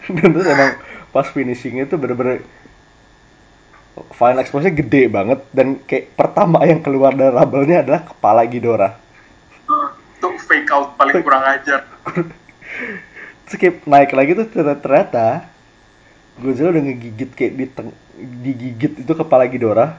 Dan 0.16 0.32
terus 0.32 0.48
emang 0.48 0.72
pas 1.10 1.26
finishingnya 1.28 1.90
tuh 1.90 1.98
bener-bener 2.00 2.40
final 4.14 4.40
explosinya 4.40 4.74
gede 4.74 5.10
banget 5.10 5.40
dan 5.50 5.76
kayak 5.84 6.14
pertama 6.14 6.62
yang 6.62 6.80
keluar 6.80 7.12
dari 7.12 7.34
rubble-nya 7.34 7.82
adalah 7.82 8.00
kepala 8.06 8.46
Ghidorah. 8.46 8.94
Tuh 10.20 10.36
fake 10.36 10.70
out 10.70 10.94
paling 10.94 11.20
kurang 11.24 11.44
ajar. 11.44 11.84
Kayak 13.50 13.82
naik 13.82 14.14
lagi 14.14 14.30
tuh 14.38 14.46
ternyata, 14.46 14.78
ternyata 14.78 15.26
Godzilla 16.38 16.70
udah 16.70 16.86
ngegigit 16.86 17.30
kayak 17.34 17.52
di 17.58 17.66
teng- 17.66 17.98
digigit 18.14 19.02
itu 19.02 19.12
kepala 19.12 19.50
Ghidorah. 19.50 19.98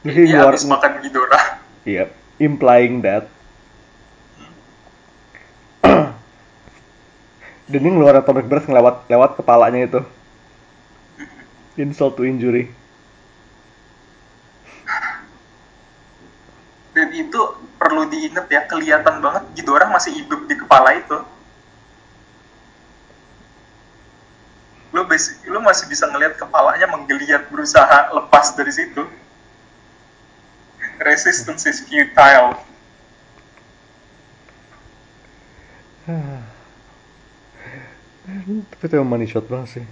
Terus 0.00 0.16
dia 0.24 0.40
habis 0.40 0.64
makan 0.64 1.04
Ghidorah. 1.04 1.60
Iya 1.84 2.08
implying 2.36 3.00
that 3.00 3.28
dan 7.68 7.78
dia 7.80 7.90
ngeluarin 7.92 8.20
atomic 8.20 8.44
breath 8.48 8.68
ngelewat 8.68 9.08
lewat 9.08 9.30
kepalanya 9.40 9.80
itu. 9.84 10.00
Insult 11.76 12.16
to 12.16 12.24
injury 12.24 12.72
dan 16.96 17.12
itu 17.12 17.36
perlu 17.76 18.08
diingat 18.08 18.48
ya 18.48 18.64
kelihatan 18.64 19.20
banget 19.20 19.44
Ghidorah 19.52 19.92
masih 19.92 20.16
hidup 20.16 20.48
di 20.48 20.56
kepala 20.56 20.96
itu. 20.96 21.20
Lu 24.96 25.04
basi- 25.04 25.36
lu 25.44 25.60
masih 25.60 25.92
bisa 25.92 26.08
ngelihat 26.08 26.40
kepalanya 26.40 26.88
menggeliat 26.88 27.52
berusaha 27.52 28.16
lepas 28.16 28.56
dari 28.56 28.72
situ. 28.72 29.04
Resistance 30.96 31.68
is 31.68 31.84
futile. 31.84 32.56
Tapi 38.72 38.84
itu 38.88 38.96
money 39.04 39.28
shot 39.28 39.44
banget 39.52 39.68
sih. 39.68 39.84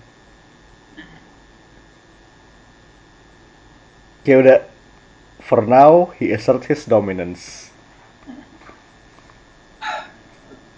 Kayak 4.24 4.38
udah 4.40 4.56
for 5.44 5.60
now 5.62 6.10
he 6.16 6.32
asserts 6.32 6.66
his 6.66 6.88
dominance. 6.88 7.68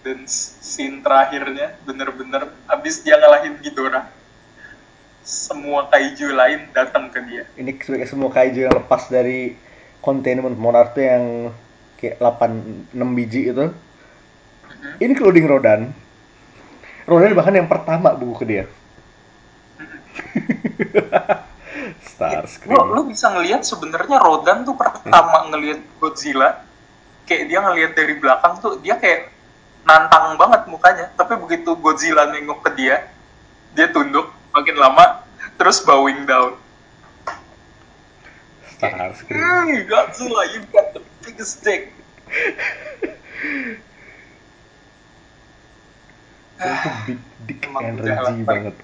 Dan 0.02 0.26
scene 0.26 1.02
terakhirnya 1.02 1.78
bener-bener 1.82 2.50
abis 2.70 3.02
dia 3.02 3.18
ngalahin 3.18 3.58
Ghidorah 3.58 4.06
semua 5.26 5.90
kaiju 5.90 6.30
lain 6.30 6.70
datang 6.70 7.10
ke 7.10 7.18
dia. 7.26 7.42
Ini 7.58 7.74
sebagai 7.82 8.06
semua 8.06 8.30
kaiju 8.30 8.70
yang 8.70 8.74
lepas 8.74 9.10
dari 9.10 9.58
containment 9.98 10.54
monarch 10.54 10.94
tuh 10.94 11.02
yang 11.02 11.24
kayak 11.98 12.22
8 12.22 12.94
6 12.94 13.18
biji 13.18 13.50
itu. 13.50 13.66
Ini 15.02 15.10
including 15.10 15.50
Rodan. 15.50 15.90
Rodan 17.06 17.34
bahkan 17.34 17.54
yang 17.54 17.70
pertama 17.70 18.14
buku 18.18 18.34
ke 18.42 18.46
dia 18.46 18.64
Starscream 22.02 22.76
lo, 22.76 22.82
lo 22.92 23.00
bisa 23.08 23.32
ngelihat 23.32 23.62
sebenarnya 23.64 24.20
Rodan 24.20 24.64
tuh 24.64 24.76
pertama 24.76 25.48
ngelihat 25.52 25.80
Godzilla 26.00 26.64
kayak 27.26 27.50
dia 27.50 27.58
ngelihat 27.60 27.92
dari 27.98 28.14
belakang 28.16 28.58
tuh 28.62 28.78
dia 28.80 28.96
kayak 28.96 29.32
nantang 29.86 30.34
banget 30.40 30.66
mukanya. 30.68 31.06
Tapi 31.14 31.38
begitu 31.40 31.76
Godzilla 31.78 32.28
nengok 32.30 32.64
ke 32.66 32.70
dia 32.76 33.08
dia 33.76 33.92
tunduk 33.92 34.32
makin 34.52 34.76
lama 34.76 35.24
terus 35.60 35.80
bowing 35.84 36.24
down. 36.24 36.56
Starscream 38.76 39.40
hmm, 39.40 39.88
Godzilla 39.88 40.42
you 40.52 40.60
got 40.72 40.92
the 40.92 41.02
biggest 41.24 41.60
dick. 41.64 41.92
Itu 46.56 46.78
big 47.04 47.20
dick 47.44 47.60
energy 47.68 48.42
banget 48.42 48.74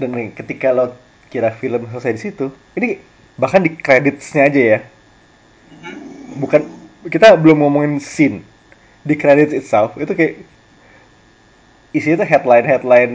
dan 0.00 0.32
ketika 0.32 0.72
lo 0.72 0.96
kira 1.30 1.52
film 1.54 1.86
selesai 1.92 2.16
di 2.16 2.22
situ 2.26 2.46
ini 2.74 2.98
bahkan 3.36 3.60
di 3.60 3.76
creditsnya 3.76 4.48
aja 4.48 4.60
ya. 4.60 4.78
Bukan 6.40 6.66
kita 7.08 7.36
belum 7.36 7.64
ngomongin 7.64 8.00
scene. 8.00 8.42
Di 9.00 9.16
credits 9.16 9.56
itself 9.56 9.96
itu 9.96 10.12
kayak 10.12 10.44
isinya 11.96 12.22
tuh 12.22 12.28
headline 12.28 12.66
headline 12.68 13.14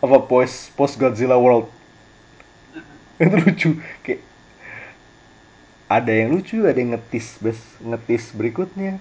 of 0.00 0.08
a 0.12 0.20
post 0.20 0.72
post 0.76 0.96
Godzilla 0.96 1.36
world. 1.36 1.68
Itu 3.20 3.36
lucu 3.36 3.70
kayak 4.00 4.24
ada 5.84 6.10
yang 6.10 6.32
lucu 6.32 6.64
ada 6.64 6.74
yang 6.74 6.96
ngetis 6.96 7.38
bes 7.44 7.60
ngetis 7.78 8.32
berikutnya. 8.32 8.98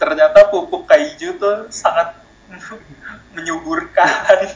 Ternyata 0.00 0.48
pupuk 0.48 0.88
kaiju 0.88 1.36
tuh 1.36 1.68
sangat 1.68 2.16
menyuburkan. 3.36 4.48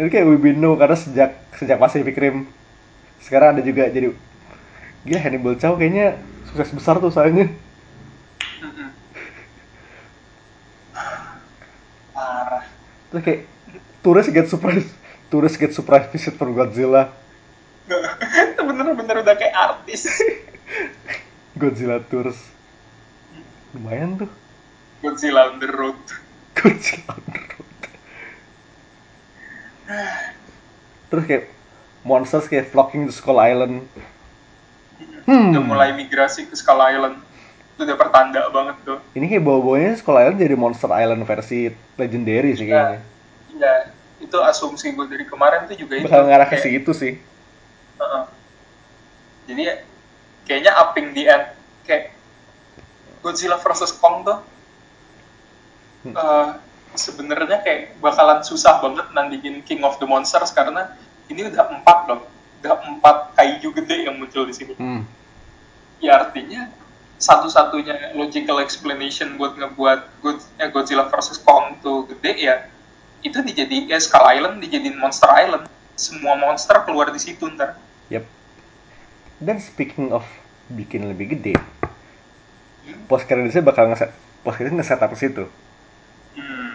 Itu 0.00 0.08
kayak 0.08 0.56
know 0.56 0.80
karena 0.80 0.96
sejak 0.96 1.36
sejak 1.60 1.76
Pacific 1.76 2.16
Rim 2.16 2.48
sekarang 3.20 3.52
ada 3.52 3.60
juga 3.60 3.84
jadi 3.92 4.16
gila 5.04 5.20
Hannibal 5.20 5.60
Chow 5.60 5.76
kayaknya 5.76 6.16
sukses 6.48 6.72
besar 6.72 6.96
tuh 7.04 7.12
soalnya. 7.12 7.44
Parah. 12.16 12.64
Terus 13.12 13.20
kayak 13.20 13.44
tourist 14.00 14.32
get 14.32 14.48
surprise, 14.48 14.88
tourist 15.28 15.60
get 15.60 15.76
surprise 15.76 16.08
visit 16.08 16.40
from 16.40 16.56
Godzilla, 16.56 17.12
Itu 18.54 18.62
bener-bener 18.62 19.14
udah 19.22 19.34
kayak 19.34 19.54
artis. 19.54 20.06
Godzilla 21.60 21.98
tours. 22.06 22.38
Lumayan 23.74 24.18
tuh. 24.18 24.30
Godzilla 25.02 25.50
on 25.50 25.58
the 25.58 25.70
road. 25.70 25.98
Godzilla 26.54 27.14
on 27.14 27.24
the 27.30 27.40
road. 27.40 27.59
Terus 31.10 31.24
kayak 31.26 31.44
monsters 32.00 32.46
kayak 32.46 32.68
flocking 32.68 33.04
to 33.04 33.12
Skull 33.12 33.36
Island. 33.36 33.82
Hmm. 35.26 35.50
Udah 35.52 35.62
mulai 35.62 35.90
migrasi 35.92 36.46
ke 36.46 36.54
Skull 36.54 36.80
Island. 36.80 37.18
Itu 37.74 37.82
udah 37.82 37.96
pertanda 37.96 38.40
banget 38.48 38.76
tuh. 38.82 38.98
Ini 39.12 39.26
kayak 39.26 39.42
bawa-bawanya 39.42 39.92
Skull 39.96 40.16
Island 40.16 40.38
jadi 40.38 40.54
Monster 40.54 40.90
Island 40.90 41.22
versi 41.24 41.68
legendary 41.96 42.54
sih 42.54 42.66
kayaknya. 42.66 43.00
Iya, 43.50 43.74
itu 44.20 44.36
asumsi 44.38 44.92
gue 44.92 45.06
dari 45.06 45.24
kemarin 45.24 45.66
tuh 45.66 45.74
juga 45.74 45.98
itu. 45.98 46.06
Bakal 46.06 46.24
ngarah 46.26 46.46
ke 46.46 46.56
Kayak- 46.56 46.64
situ 46.66 46.92
sih. 46.92 47.12
Heeh. 47.96 48.22
Jadi 49.46 49.60
ya, 49.64 49.74
kayaknya 50.44 50.72
upping 50.78 51.10
the 51.10 51.24
end 51.26 51.44
kayak 51.82 52.14
Godzilla 53.20 53.58
versus 53.58 53.92
Kong 53.92 54.22
tuh 54.22 54.38
Hmm. 56.00 56.16
Sebenarnya 56.94 57.62
kayak 57.62 57.98
bakalan 58.02 58.42
susah 58.42 58.82
banget 58.82 59.06
nandingin 59.14 59.62
King 59.62 59.86
of 59.86 59.98
the 60.02 60.06
Monsters 60.06 60.50
karena 60.50 60.94
ini 61.30 61.46
udah 61.46 61.70
empat 61.70 61.98
loh, 62.10 62.26
udah 62.62 62.74
empat 62.90 63.16
kaiju 63.38 63.70
gede 63.82 64.10
yang 64.10 64.18
muncul 64.18 64.46
di 64.46 64.54
sini. 64.54 64.74
Hmm. 64.74 65.06
Ya 66.02 66.18
artinya 66.18 66.70
satu-satunya 67.20 68.16
logical 68.16 68.64
explanation 68.64 69.36
buat 69.36 69.52
ngebuat 69.54 70.00
eh, 70.56 70.68
Godzilla 70.72 71.06
versus 71.12 71.36
Kong 71.36 71.76
tuh 71.84 72.08
gede 72.08 72.32
ya 72.40 72.64
itu 73.20 73.36
dijadiin 73.44 73.92
ya 73.92 74.00
Skull 74.00 74.24
Island 74.24 74.64
dijadiin 74.64 74.96
Monster 74.96 75.28
Island. 75.28 75.68
Semua 76.00 76.32
monster 76.32 76.80
keluar 76.88 77.12
di 77.12 77.20
situ 77.20 77.44
ntar. 77.52 77.76
Yep. 78.08 78.24
Dan 79.36 79.60
speaking 79.60 80.08
of 80.16 80.24
bikin 80.72 81.04
lebih 81.12 81.36
gede, 81.36 81.60
post 83.04 83.26
creditsnya 83.26 83.60
bakal 83.60 83.90
ngeset 83.90 84.14
post 84.40 84.56
credits 84.56 84.76
ngeset 84.80 85.00
ke 85.02 85.16
situ. 85.18 85.44
Hmm, 86.38 86.69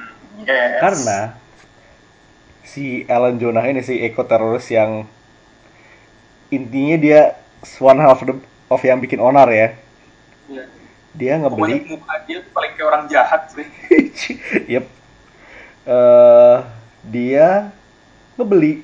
yes. 0.46 0.80
Karena 0.82 1.20
si 2.66 3.06
Alan 3.10 3.38
Jonah 3.38 3.66
ini 3.66 3.82
si 3.86 4.02
eco 4.02 4.26
teroris 4.26 4.68
yang 4.70 5.06
intinya 6.50 6.98
dia 6.98 7.22
one 7.82 8.00
half 8.02 8.22
of, 8.22 8.28
the, 8.30 8.36
of 8.70 8.82
yang 8.82 9.02
bikin 9.02 9.22
onar 9.22 9.50
ya. 9.50 9.74
Iya. 10.50 10.66
Dia 11.16 11.34
Pokoknya 11.40 11.48
ngebeli 11.48 11.78
muka 11.96 12.16
dia 12.28 12.40
paling 12.52 12.72
kayak 12.76 12.88
orang 12.88 13.04
jahat 13.08 13.42
sih. 13.54 13.68
yep. 14.74 14.86
Eh, 15.86 16.58
dia 17.06 17.70
ngebeli 18.36 18.82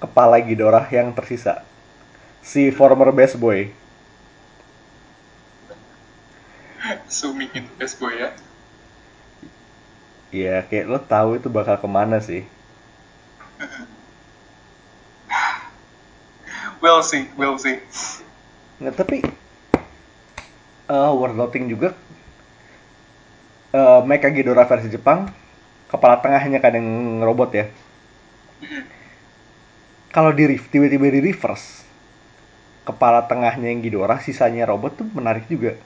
kepala 0.00 0.38
Ghidorah 0.40 0.86
yang 0.92 1.12
tersisa. 1.12 1.64
Si 2.40 2.72
former 2.72 3.12
best 3.12 3.36
boy. 3.36 3.68
Itu 7.10 7.36
best 7.76 8.00
boy 8.00 8.14
ya. 8.16 8.30
Ya 10.30 10.62
kayak 10.62 10.86
lo 10.86 11.02
tahu 11.02 11.42
itu 11.42 11.50
bakal 11.50 11.74
ke 11.74 11.88
mana 11.90 12.22
sih. 12.22 12.46
We'll 16.80 17.04
see, 17.04 17.28
we'll 17.36 17.60
see. 17.60 17.76
Nah 18.80 18.88
tapi 18.94 19.20
eh 20.90 21.10
worth 21.12 21.36
noting 21.36 21.68
juga 21.68 21.92
eh 23.74 24.00
Mecha 24.06 24.32
Ghidorah 24.32 24.64
versi 24.64 24.88
Jepang 24.88 25.28
kepala 25.90 26.22
tengahnya 26.22 26.62
yang 26.62 27.20
robot 27.20 27.50
ya. 27.52 27.66
Kalau 30.10 30.30
di 30.34 30.58
tiba-tiba 30.58 31.06
di 31.10 31.20
reverse 31.20 31.84
kepala 32.86 33.26
tengahnya 33.26 33.70
yang 33.70 33.82
Ghidorah 33.84 34.18
sisanya 34.22 34.66
robot 34.66 35.04
tuh 35.04 35.06
menarik 35.10 35.46
juga. 35.46 35.76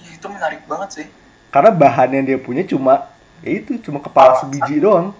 Ya, 0.00 0.08
itu 0.14 0.26
menarik 0.30 0.64
banget 0.70 0.88
sih. 1.02 1.06
Karena 1.50 1.74
bahan 1.74 2.14
yang 2.14 2.24
dia 2.24 2.38
punya 2.38 2.62
cuma 2.64 3.10
ya 3.40 3.50
itu 3.56 3.80
cuma 3.80 4.00
kepala 4.00 4.36
sebiji 4.40 4.80
doang. 4.80 5.12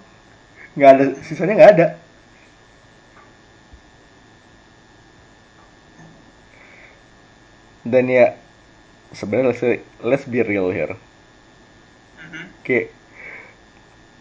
nggak 0.71 0.91
ada 0.97 1.05
sisanya 1.27 1.55
nggak 1.59 1.73
ada. 1.77 1.87
Dan 7.81 8.05
ya 8.07 8.37
sebenarnya 9.11 9.57
let's, 9.57 9.63
let's 10.05 10.25
be 10.29 10.45
real 10.45 10.69
here. 10.69 10.95
Mhm. 12.21 12.45
Kayak 12.63 12.87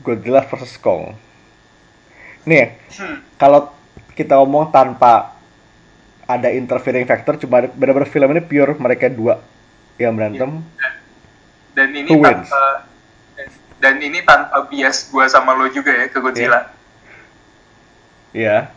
Godzilla 0.02 0.42
versus 0.48 0.80
Kong. 0.80 1.14
Nih 2.48 2.58
ya, 2.58 2.68
Hmm. 3.04 3.20
kalau 3.36 3.70
kita 4.16 4.40
ngomong 4.40 4.72
tanpa 4.72 5.36
ada 6.24 6.50
interfering 6.50 7.04
factor, 7.04 7.36
cuma 7.36 7.68
benar-benar 7.68 8.08
film 8.08 8.32
ini 8.32 8.42
pure 8.42 8.80
mereka 8.80 9.12
dua 9.12 9.44
yang 10.00 10.16
berantem. 10.16 10.64
Dan 11.76 11.88
ini 11.92 12.08
Who 12.08 12.24
wins? 12.24 12.48
tanpa 12.48 12.88
dan 13.80 13.98
ini 13.98 14.22
tanpa 14.22 14.64
bias 14.64 15.08
gua 15.08 15.26
sama 15.26 15.52
lo 15.52 15.68
juga 15.68 15.90
ya 15.90 16.06
ke 16.06 16.20
Godzilla. 16.20 16.72
Iya, 18.30 18.70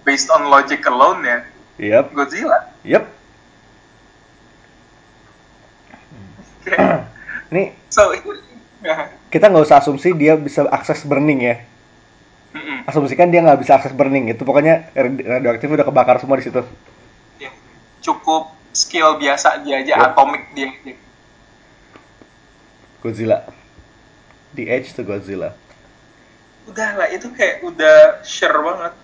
Based 0.00 0.30
on 0.30 0.48
logic 0.48 0.80
alone 0.82 1.20
ya, 1.20 1.38
yep, 1.76 2.08
Godzilla. 2.10 2.72
yep. 2.80 3.04
Kayak- 6.60 7.04
Nih 7.50 7.74
so 7.92 8.14
ya. 8.80 8.96
kita 9.28 9.46
nggak 9.46 9.64
usah 9.64 9.78
asumsi 9.78 10.12
dia 10.12 10.34
bisa 10.34 10.64
akses 10.66 11.02
burning 11.02 11.40
ya. 11.42 11.56
Mm-mm. 12.50 12.82
Asumsikan 12.84 13.28
dia 13.28 13.38
nggak 13.40 13.60
bisa 13.60 13.76
akses 13.76 13.92
burning 13.92 14.26
itu 14.26 14.40
pokoknya 14.40 14.90
radi- 14.90 15.22
radioaktif 15.22 15.68
udah 15.68 15.84
kebakar 15.84 16.16
semua 16.18 16.34
di 16.34 16.44
situ. 16.44 16.62
Ya. 17.36 17.50
cukup 18.00 18.48
skill 18.72 19.16
biasa 19.16 19.60
dia 19.60 19.78
aja 19.78 19.92
Yep. 19.94 20.06
atomik 20.08 20.42
dia. 20.52 20.70
Godzilla. 22.98 23.44
The 24.54 24.64
Edge 24.66 24.94
to 24.98 25.02
Godzilla. 25.02 25.54
udah 26.68 26.90
lah 26.94 27.08
itu 27.10 27.26
kayak 27.34 27.66
udah 27.66 28.22
sure 28.22 28.62
banget 28.62 28.94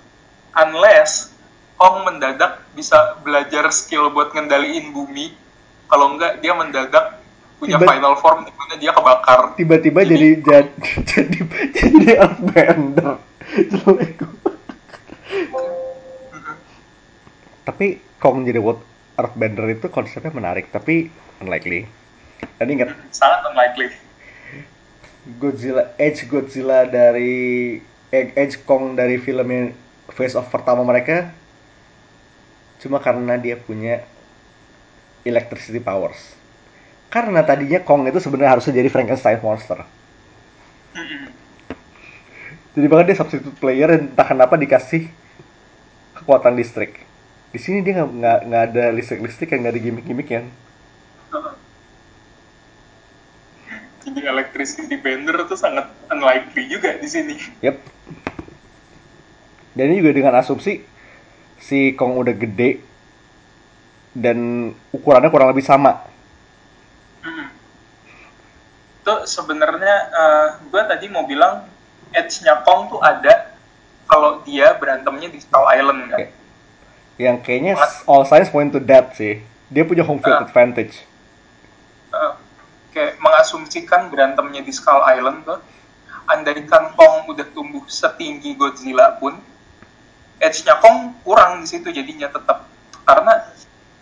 unless 0.54 1.34
Kong 1.76 2.06
mendadak 2.06 2.62
bisa 2.72 3.18
belajar 3.20 3.68
skill 3.68 4.08
buat 4.08 4.30
ngendaliin 4.32 4.94
bumi 4.94 5.34
kalau 5.90 6.14
enggak 6.14 6.38
dia 6.40 6.54
mendadak 6.54 7.20
punya 7.58 7.76
Tiba- 7.76 7.90
final 7.90 8.14
form 8.16 8.46
di 8.46 8.52
mana 8.54 8.74
dia 8.76 8.92
kebakar 8.94 9.56
Tiba-tiba 9.56 10.00
jadi 10.12 10.28
jadi 10.40 10.70
jadi 11.04 11.38
jadi 11.74 12.08
Earthbender. 12.22 13.16
Tapi 17.66 17.86
Kong 18.16 18.46
jadi 18.46 18.60
World 18.62 18.84
Earthbender 19.16 19.66
itu 19.68 19.88
konsepnya 19.90 20.30
menarik 20.30 20.70
tapi 20.70 21.10
unlikely. 21.42 21.88
Dan 22.60 22.68
ingat 22.68 22.94
sangat 23.10 23.42
unlikely 23.50 23.90
Godzilla 25.26 25.98
Edge 25.98 26.30
Godzilla 26.30 26.86
dari 26.86 27.74
Edge, 28.14 28.62
Kong 28.62 28.94
dari 28.94 29.18
filmnya 29.18 29.74
Face 30.14 30.38
Off 30.38 30.46
pertama 30.54 30.86
mereka 30.86 31.34
cuma 32.78 33.02
karena 33.02 33.34
dia 33.34 33.58
punya 33.58 34.06
electricity 35.26 35.82
powers. 35.82 36.38
Karena 37.10 37.42
tadinya 37.42 37.82
Kong 37.82 38.06
itu 38.06 38.22
sebenarnya 38.22 38.54
harusnya 38.54 38.78
jadi 38.78 38.86
Frankenstein 38.86 39.42
monster. 39.42 39.82
Jadi 42.76 42.86
bahkan 42.86 43.08
dia 43.10 43.18
substitute 43.18 43.56
player 43.58 43.88
dan 43.90 44.12
entah 44.12 44.28
kenapa 44.30 44.54
dikasih 44.54 45.10
kekuatan 46.22 46.54
listrik. 46.54 47.02
Di 47.50 47.58
sini 47.58 47.82
dia 47.82 48.04
nggak 48.04 48.62
ada 48.70 48.94
listrik-listrik 48.94 49.50
yang 49.50 49.66
nggak 49.66 49.74
ada 49.74 49.82
gimmick-gimmick 49.82 50.28
yang 50.30 50.46
jadi 54.06 54.30
electricity 54.30 54.94
bender 54.96 55.34
itu 55.42 55.58
sangat 55.58 55.90
unlikely 56.08 56.70
juga 56.70 56.94
di 56.94 57.08
sini 57.10 57.34
Yep. 57.60 57.76
Dan 59.76 59.92
ini 59.92 60.00
juga 60.00 60.12
dengan 60.14 60.38
asumsi 60.38 60.80
si 61.58 61.92
Kong 61.92 62.16
udah 62.16 62.32
gede 62.32 62.80
dan 64.16 64.38
ukurannya 64.88 65.28
kurang 65.28 65.52
lebih 65.52 65.60
sama. 65.60 66.00
Mm-mm. 67.20 67.48
itu 68.96 69.14
sebenarnya 69.28 69.94
eh, 70.08 70.46
gue 70.64 70.82
tadi 70.82 71.06
mau 71.06 71.28
bilang 71.28 71.68
edge-nya 72.10 72.64
Kong 72.64 72.88
tuh 72.88 72.98
ada 72.98 73.52
kalau 74.06 74.40
dia 74.40 74.72
berantemnya 74.72 75.28
di 75.28 75.38
Skull 75.38 75.66
Island 75.68 76.08
kan 76.08 76.16
Oke. 76.16 76.26
Yang 77.16 77.36
kayaknya 77.42 77.72
all 78.04 78.24
signs 78.24 78.48
point 78.48 78.70
to 78.70 78.80
that 78.80 79.12
sih. 79.12 79.40
Dia 79.68 79.82
punya 79.82 80.04
home 80.04 80.20
field 80.20 80.36
Ah. 80.36 80.44
advantage. 80.44 81.04
Kayak 82.96 83.20
mengasumsikan 83.20 84.08
berantemnya 84.08 84.64
di 84.64 84.72
Skull 84.72 85.04
Island 85.04 85.44
tuh 85.44 85.60
andaikan 86.32 86.96
Kong 86.96 87.28
udah 87.28 87.44
tumbuh 87.52 87.84
setinggi 87.84 88.56
Godzilla 88.56 89.20
pun 89.20 89.36
edge-nya 90.40 90.80
Kong 90.80 91.20
kurang 91.20 91.60
di 91.60 91.68
situ 91.68 91.92
jadinya 91.92 92.32
tetap 92.32 92.64
karena 93.04 93.52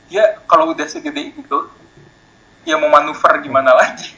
dia 0.07 0.39
kalau 0.47 0.71
udah 0.71 0.87
segede 0.87 1.35
itu 1.35 1.59
ya 2.62 2.79
mau 2.79 2.89
manuver 2.89 3.43
gimana 3.43 3.75
lagi? 3.75 4.15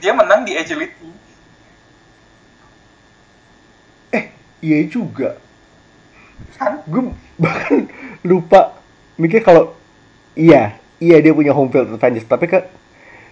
Dia 0.00 0.16
menang 0.16 0.48
di 0.48 0.56
agility. 0.56 1.10
Eh 4.14 4.32
iya 4.64 4.78
juga. 4.88 5.36
Kan? 6.56 6.80
Gue 6.88 7.12
bahkan 7.36 7.90
lupa 8.24 8.80
mikir 9.20 9.44
kalau 9.44 9.76
iya 10.32 10.80
iya 10.96 11.20
dia 11.20 11.36
punya 11.36 11.52
home 11.52 11.68
field 11.68 11.92
advantage 11.92 12.24
tapi 12.24 12.48
ke 12.48 12.64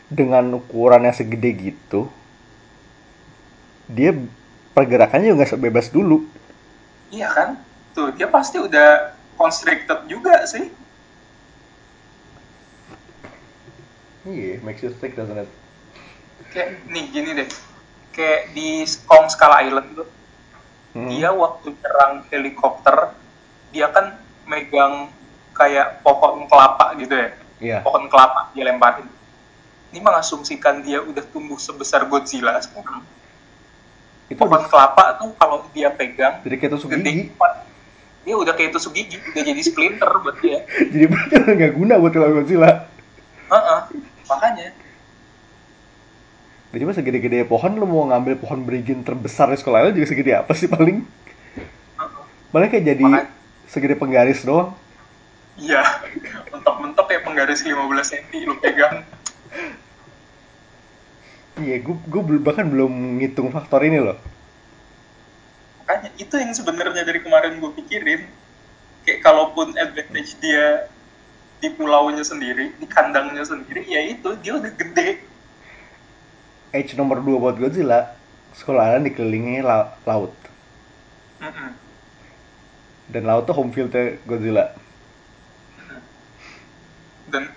dengan 0.08 0.56
ukuran 0.56 1.04
yang 1.04 1.12
segede 1.12 1.52
gitu 1.52 2.08
dia 3.88 4.12
pergerakannya 4.76 5.32
juga 5.32 5.48
sebebas 5.48 5.88
dulu. 5.88 6.28
Iya 7.08 7.32
kan? 7.32 7.48
Tuh 7.96 8.12
dia 8.12 8.28
pasti 8.28 8.60
udah 8.60 9.16
constricted 9.40 10.04
juga 10.04 10.44
sih. 10.44 10.68
Iya 14.28 14.60
makes 14.60 14.84
you 14.84 14.92
think 14.92 15.16
doesn't 15.16 15.40
it? 15.40 15.48
Kayak 16.52 16.84
nih 16.92 17.04
gini 17.08 17.30
deh. 17.32 17.48
Kayak 18.12 18.52
di 18.52 18.84
Kong 19.08 19.26
Skull 19.32 19.56
Island 19.56 19.88
tuh 19.96 20.08
Hmm. 20.88 21.04
dia 21.12 21.28
waktu 21.28 21.76
nyerang 21.76 22.24
helikopter 22.32 23.12
dia 23.70 23.92
kan 23.92 24.16
megang 24.48 25.12
kayak 25.52 26.00
pohon 26.00 26.48
kelapa 26.48 26.96
gitu 26.96 27.12
ya. 27.12 27.28
Iya. 27.60 27.78
Pohon 27.84 28.08
kelapa 28.08 28.48
dia 28.56 28.64
lemparin 28.64 29.04
ini 29.88 29.98
mengasumsikan 29.98 30.80
dia 30.80 31.00
udah 31.00 31.24
tumbuh 31.24 31.56
sebesar 31.56 32.04
Godzilla 32.04 32.56
sekarang. 32.58 33.00
Itu 34.28 34.36
pohon 34.36 34.60
kelapa 34.64 35.16
tuh 35.16 35.32
kalau 35.34 35.64
dia 35.70 35.88
pegang 35.88 36.44
jadi 36.44 36.56
kayak 36.56 36.72
tusuk 36.74 36.92
gigi. 36.92 37.32
dia 38.20 38.36
udah 38.36 38.52
kayak 38.52 38.76
tusuk 38.76 38.92
gigi 38.92 39.16
udah 39.16 39.40
jadi 39.42 39.60
splinter 39.60 40.10
buat 40.20 40.36
dia. 40.38 40.60
Jadi 40.92 41.06
bener 41.06 41.40
nggak 41.48 41.72
guna 41.74 41.94
buat 41.96 42.12
lawan 42.12 42.32
Godzilla. 42.36 42.70
Heeh, 43.48 43.80
makanya. 44.26 44.68
Jadi 46.68 46.82
mah 46.84 46.92
segede-gede 46.92 47.48
pohon 47.48 47.72
lu 47.72 47.88
mau 47.88 48.04
ngambil 48.04 48.36
pohon 48.36 48.60
beringin 48.60 49.00
terbesar 49.00 49.48
di 49.48 49.56
sekolah 49.56 49.88
lu 49.88 49.96
juga 49.96 50.12
segede 50.12 50.36
apa 50.36 50.52
sih 50.52 50.68
paling? 50.68 51.00
Paling 52.48 52.68
kayak 52.68 52.84
jadi 52.86 53.00
Makanya- 53.02 53.32
segede 53.64 53.96
penggaris 53.96 54.44
doang. 54.44 54.76
Iya 55.56 55.80
mentok-mentok 56.52 57.08
kayak 57.08 57.24
penggaris 57.24 57.64
15 57.64 57.72
cm 58.04 58.44
lu 58.44 58.54
pegang 58.60 59.08
iya 61.58 61.76
gue 61.82 61.96
gue 62.06 62.22
bahkan 62.38 62.66
belum 62.70 63.18
ngitung 63.18 63.50
faktor 63.50 63.82
ini 63.82 63.98
loh. 63.98 64.18
Makanya 65.82 66.10
itu 66.20 66.34
yang 66.38 66.52
sebenarnya 66.54 67.02
dari 67.02 67.20
kemarin 67.24 67.58
gue 67.58 67.70
pikirin. 67.82 68.22
Kayak 69.02 69.24
kalaupun 69.24 69.72
advantage 69.74 70.36
dia 70.38 70.86
di 71.58 71.68
pulaunya 71.74 72.22
sendiri 72.22 72.70
di 72.78 72.86
kandangnya 72.86 73.42
sendiri 73.42 73.82
ya 73.88 73.98
itu 74.06 74.36
dia 74.38 74.54
udah 74.54 74.72
gede. 74.78 75.24
Edge 76.70 76.94
nomor 76.94 77.18
2 77.24 77.40
buat 77.42 77.56
Godzilla 77.56 78.14
sekolah 78.54 78.92
Island 78.92 79.10
dikelilingi 79.10 79.64
la- 79.64 79.96
laut. 80.04 80.34
Mm-mm. 81.38 81.70
dan 83.08 83.22
laut 83.24 83.46
tuh 83.46 83.54
home 83.56 83.70
fieldnya 83.72 84.18
Godzilla. 84.28 84.74
Dan 87.30 87.48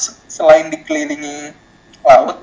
selain 0.00 0.70
dikelilingi 0.70 1.52
laut 2.02 2.38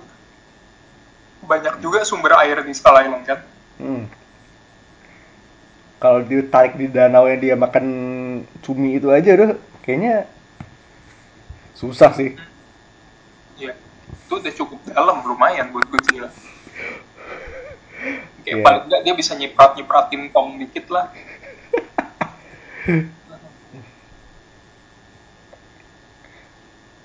banyak 1.46 1.78
juga 1.78 2.02
sumber 2.04 2.34
air 2.42 2.58
di 2.62 2.74
Skull 2.74 2.98
Island 2.98 3.24
kan? 3.24 3.40
Hmm. 3.76 4.06
kalau 5.96 6.22
ditarik 6.22 6.76
di 6.76 6.86
danau 6.86 7.26
yang 7.26 7.42
dia 7.42 7.56
makan 7.58 7.86
cumi 8.62 9.00
itu 9.00 9.10
aja 9.10 9.34
udah 9.34 9.58
kayaknya 9.82 10.28
susah 11.74 12.14
sih. 12.14 12.36
Ya 13.58 13.74
itu 14.06 14.34
udah 14.36 14.54
cukup 14.54 14.80
dalam 14.86 15.24
lumayan 15.24 15.72
buat 15.72 15.88
Godzilla 15.88 16.30
kayak 18.46 18.58
Iya. 18.58 18.62
paling 18.62 18.84
nggak 18.86 19.02
dia 19.02 19.14
bisa 19.18 19.34
nyiprat 19.34 19.72
nyipratin 19.74 20.30
Kong 20.30 20.62
dikit 20.62 20.86
lah 20.94 21.10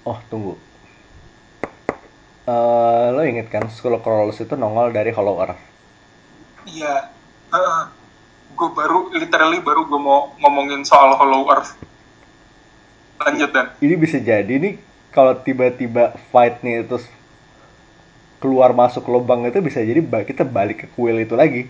oh 0.04 0.18
tunggu 0.28 0.54
Eh, 2.50 3.06
lo 3.14 3.22
inget 3.22 3.46
kan 3.46 3.68
Skullcrawlers 3.70 4.42
itu 4.42 4.58
nongol 4.58 4.90
dari 4.90 5.14
Hollow 5.14 5.38
Earth 5.38 5.60
Iya, 6.66 7.08
gue 8.52 8.68
baru 8.76 9.08
literally 9.16 9.62
baru 9.64 9.88
gue 9.88 10.00
mau 10.00 10.36
ngomongin 10.36 10.84
soal 10.84 11.16
Hollow 11.16 11.48
Earth. 11.48 11.72
Lanjut 13.20 13.50
dan. 13.52 13.72
ini 13.80 13.94
bisa 13.96 14.16
jadi 14.20 14.48
nih 14.48 14.80
kalau 15.12 15.36
tiba-tiba 15.36 16.16
fightnya 16.32 16.84
itu 16.84 16.96
keluar 18.40 18.72
masuk 18.72 19.04
lubang 19.08 19.44
itu 19.44 19.60
bisa 19.60 19.84
jadi 19.84 20.00
kita 20.00 20.44
balik 20.44 20.84
ke 20.84 20.86
kuil 20.96 21.20
itu 21.20 21.36
lagi 21.36 21.68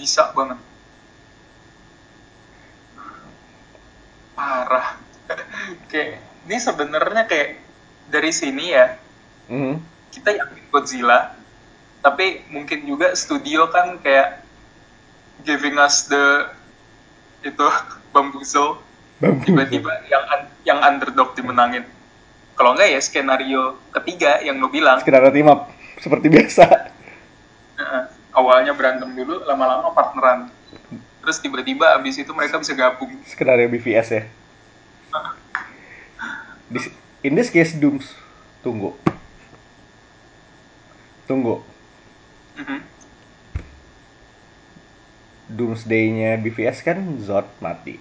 Bisa 0.00 0.32
banget. 0.32 0.58
Parah. 4.32 5.01
Kayak 5.86 6.18
ini 6.42 6.56
sebenarnya 6.56 7.24
kayak 7.24 7.48
dari 8.06 8.30
sini 8.30 8.64
ya 8.68 8.98
Mhm. 9.46 9.74
kita 10.10 10.30
yakin 10.32 10.62
Godzilla, 10.68 11.34
tapi 12.00 12.46
mungkin 12.48 12.84
juga 12.84 13.12
studio 13.12 13.68
kan 13.68 13.98
kayak 13.98 14.40
giving 15.42 15.76
us 15.76 16.06
the 16.06 16.46
itu 17.42 17.66
bamboozle 18.10 18.78
Bambu. 19.20 19.42
tiba-tiba 19.44 19.92
yang 20.06 20.24
yang 20.62 20.78
underdog 20.80 21.34
dimenangin. 21.34 21.82
Kalau 22.52 22.72
enggak 22.72 22.90
ya 22.90 23.00
skenario 23.00 23.80
ketiga 23.90 24.38
yang 24.40 24.56
lo 24.56 24.68
bilang 24.68 25.00
Skenario 25.00 25.30
team 25.30 25.48
up 25.48 25.70
seperti 25.98 26.26
biasa. 26.28 26.64
Heeh. 27.74 28.02
awalnya 28.32 28.72
berantem 28.72 29.12
dulu, 29.12 29.44
lama-lama 29.44 29.92
partneran. 29.92 30.48
Terus 31.20 31.36
tiba-tiba 31.36 31.92
abis 31.92 32.16
itu 32.16 32.32
mereka 32.32 32.56
bisa 32.56 32.72
gabung. 32.72 33.12
Skenario 33.24 33.68
BVS 33.68 34.08
ya. 34.10 34.24
Di, 36.72 36.78
in 37.22 37.36
this 37.36 37.52
case 37.52 37.76
Dooms. 37.76 38.16
Tunggu. 38.64 38.96
Tunggu. 41.28 41.60
Mhm. 42.56 42.78
Doomsday-nya 45.52 46.40
BVS 46.40 46.80
kan 46.80 46.96
Zod 47.20 47.44
mati. 47.60 48.00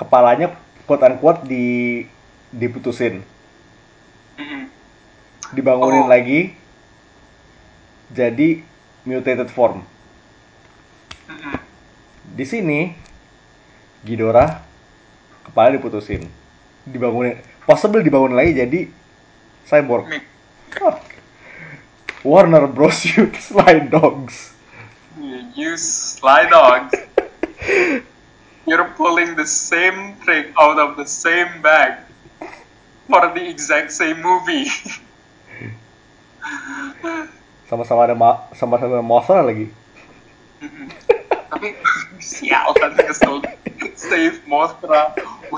Kepalanya 0.00 0.56
quote 0.88 1.04
unquote 1.06 1.46
di 1.46 2.02
diputusin, 2.54 3.22
Mhm. 4.38 4.70
dibangunin 5.54 6.06
Oh. 6.06 6.10
lagi 6.10 6.54
jadi 8.14 8.62
mutated 9.04 9.50
form. 9.50 9.82
Mhm. 11.28 11.54
Di 12.34 12.44
sini 12.46 12.80
Ghidorah 14.06 14.62
kepala 15.44 15.76
diputusin, 15.76 16.24
dibangunin, 16.88 17.36
possible 17.68 18.00
dibangun 18.00 18.36
lagi 18.36 18.56
jadi 18.56 18.80
cyborg. 19.68 20.08
Warner 22.24 22.66
Bros. 22.66 23.04
use 23.12 23.36
slide 23.36 23.92
dogs. 23.92 24.56
You 25.54 25.76
sly 25.76 26.48
dog. 26.50 26.90
You're 28.66 28.90
pulling 28.96 29.36
the 29.36 29.46
same 29.46 30.16
trick 30.24 30.50
out 30.58 30.80
of 30.80 30.96
the 30.96 31.04
same 31.04 31.60
bag 31.62 32.00
for 33.06 33.22
the 33.30 33.44
exact 33.44 33.92
same 33.92 34.24
movie. 34.24 34.66
Sama-sama 37.70 38.08
ada 38.08 38.16
ma- 38.16 38.48
sama-sama 38.56 38.98
ada 38.98 39.04
Mothra 39.04 39.44
lagi. 39.44 39.68
Tapi 41.28 41.76
sial 42.18 42.72
kan 42.76 42.96
kesel. 42.98 43.44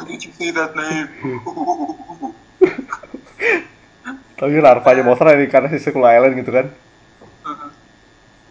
Did 0.06 0.20
you 0.22 0.32
say 0.32 0.50
that 0.52 0.72
name? 0.76 1.08
Tapi 4.36 4.60
larvanya 4.60 5.02
Mothra 5.02 5.32
ini 5.32 5.48
karena 5.48 5.72
si 5.72 5.80
Skull 5.80 6.04
Island 6.04 6.36
gitu 6.36 6.52
kan. 6.52 6.66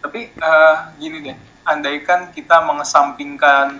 Tapi 0.02 0.34
eh, 0.34 0.74
gini 0.98 1.22
deh, 1.22 1.36
andaikan 1.62 2.34
kita 2.34 2.62
mengesampingkan 2.66 3.78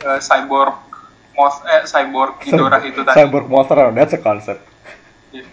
eh, 0.00 0.20
cyborg 0.20 0.76
Moth 1.36 1.60
eh 1.68 1.84
cyborg 1.84 2.40
Ghidorah 2.40 2.80
itu 2.80 3.04
tadi. 3.04 3.16
Cyborg 3.20 3.46
Mothra, 3.46 3.92
that's 3.92 4.16
a 4.16 4.20
concept. 4.20 4.64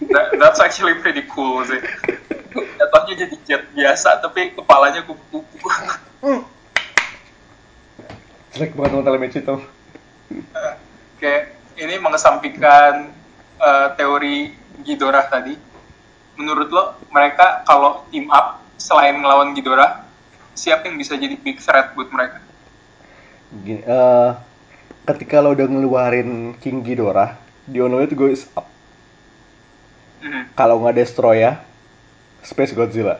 That- 0.08 0.40
that's 0.40 0.60
actually 0.64 0.96
pretty 1.04 1.28
cool 1.28 1.60
sih. 1.68 1.76
Jatuhnya 2.54 3.28
jadi 3.28 3.36
jet 3.44 3.62
biasa 3.76 4.24
tapi 4.24 4.56
kepalanya 4.56 5.04
kupu-kupu. 5.04 5.68
Jelek 8.54 8.78
banget 8.78 8.90
sama 8.94 9.02
telemetri 9.02 9.42
itu. 9.42 9.56
Kayak 11.18 11.42
ini 11.74 11.94
mengesampingkan 11.98 13.10
eh, 13.58 13.88
teori 13.98 14.54
Ghidorah 14.86 15.26
tadi, 15.26 15.58
menurut 16.38 16.70
lo 16.70 16.84
mereka 17.10 17.66
kalau 17.66 18.06
team 18.10 18.30
up 18.30 18.62
selain 18.78 19.18
ngelawan 19.18 19.54
Ghidorah, 19.54 20.06
siapa 20.54 20.86
yang 20.86 20.98
bisa 20.98 21.18
jadi 21.18 21.34
big 21.34 21.58
threat 21.58 21.94
buat 21.98 22.10
mereka? 22.14 22.38
Gini, 23.62 23.82
eh, 23.82 24.30
ketika 25.06 25.42
lo 25.42 25.54
udah 25.54 25.66
ngeluarin 25.66 26.54
King 26.62 26.82
Ghidorah, 26.82 27.34
the 27.66 27.82
only 27.82 28.02
way 28.02 28.06
to 28.06 28.14
go 28.14 28.30
is 28.30 28.46
up. 28.54 28.70
Hmm. 30.22 30.46
Kalau 30.54 30.78
nggak 30.82 30.98
destroy 30.98 31.42
ya, 31.42 31.58
Space 32.46 32.70
Godzilla. 32.70 33.18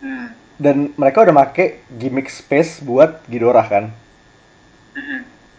Hmm. 0.00 0.32
Dan 0.56 0.96
mereka 0.96 1.28
udah 1.28 1.36
make 1.36 1.84
gimmick 2.00 2.32
space 2.32 2.80
buat 2.80 3.20
Ghidorah 3.28 3.68
kan. 3.68 3.84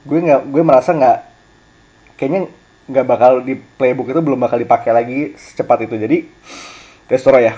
Gue 0.08 0.20
nggak, 0.24 0.42
gue 0.50 0.64
merasa 0.64 0.96
nggak, 0.96 1.18
kayaknya 2.16 2.48
nggak 2.88 3.06
bakal 3.06 3.44
di 3.44 3.60
playbook 3.60 4.10
itu 4.10 4.22
belum 4.24 4.40
bakal 4.40 4.58
dipakai 4.58 4.92
lagi 4.96 5.20
secepat 5.36 5.86
itu. 5.86 5.96
Jadi 6.00 6.18
destroy 7.12 7.52
ya. 7.52 7.56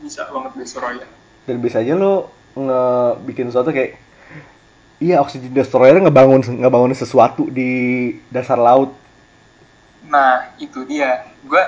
Bisa 0.00 0.26
banget 0.32 0.52
Destroyer. 0.56 1.08
Dan 1.44 1.60
bisa 1.60 1.80
aja 1.80 1.94
lo 1.94 2.32
ngebikin 2.56 3.48
sesuatu 3.48 3.70
kayak 3.70 4.00
Iya, 5.00 5.16
oxygen 5.24 5.56
destroyer 5.56 5.96
ngebangun 5.96 6.44
ngebangun 6.60 6.92
sesuatu 6.92 7.48
di 7.48 8.12
dasar 8.28 8.60
laut. 8.60 8.92
Nah, 10.04 10.52
itu 10.60 10.84
dia. 10.84 11.24
Gue 11.40 11.64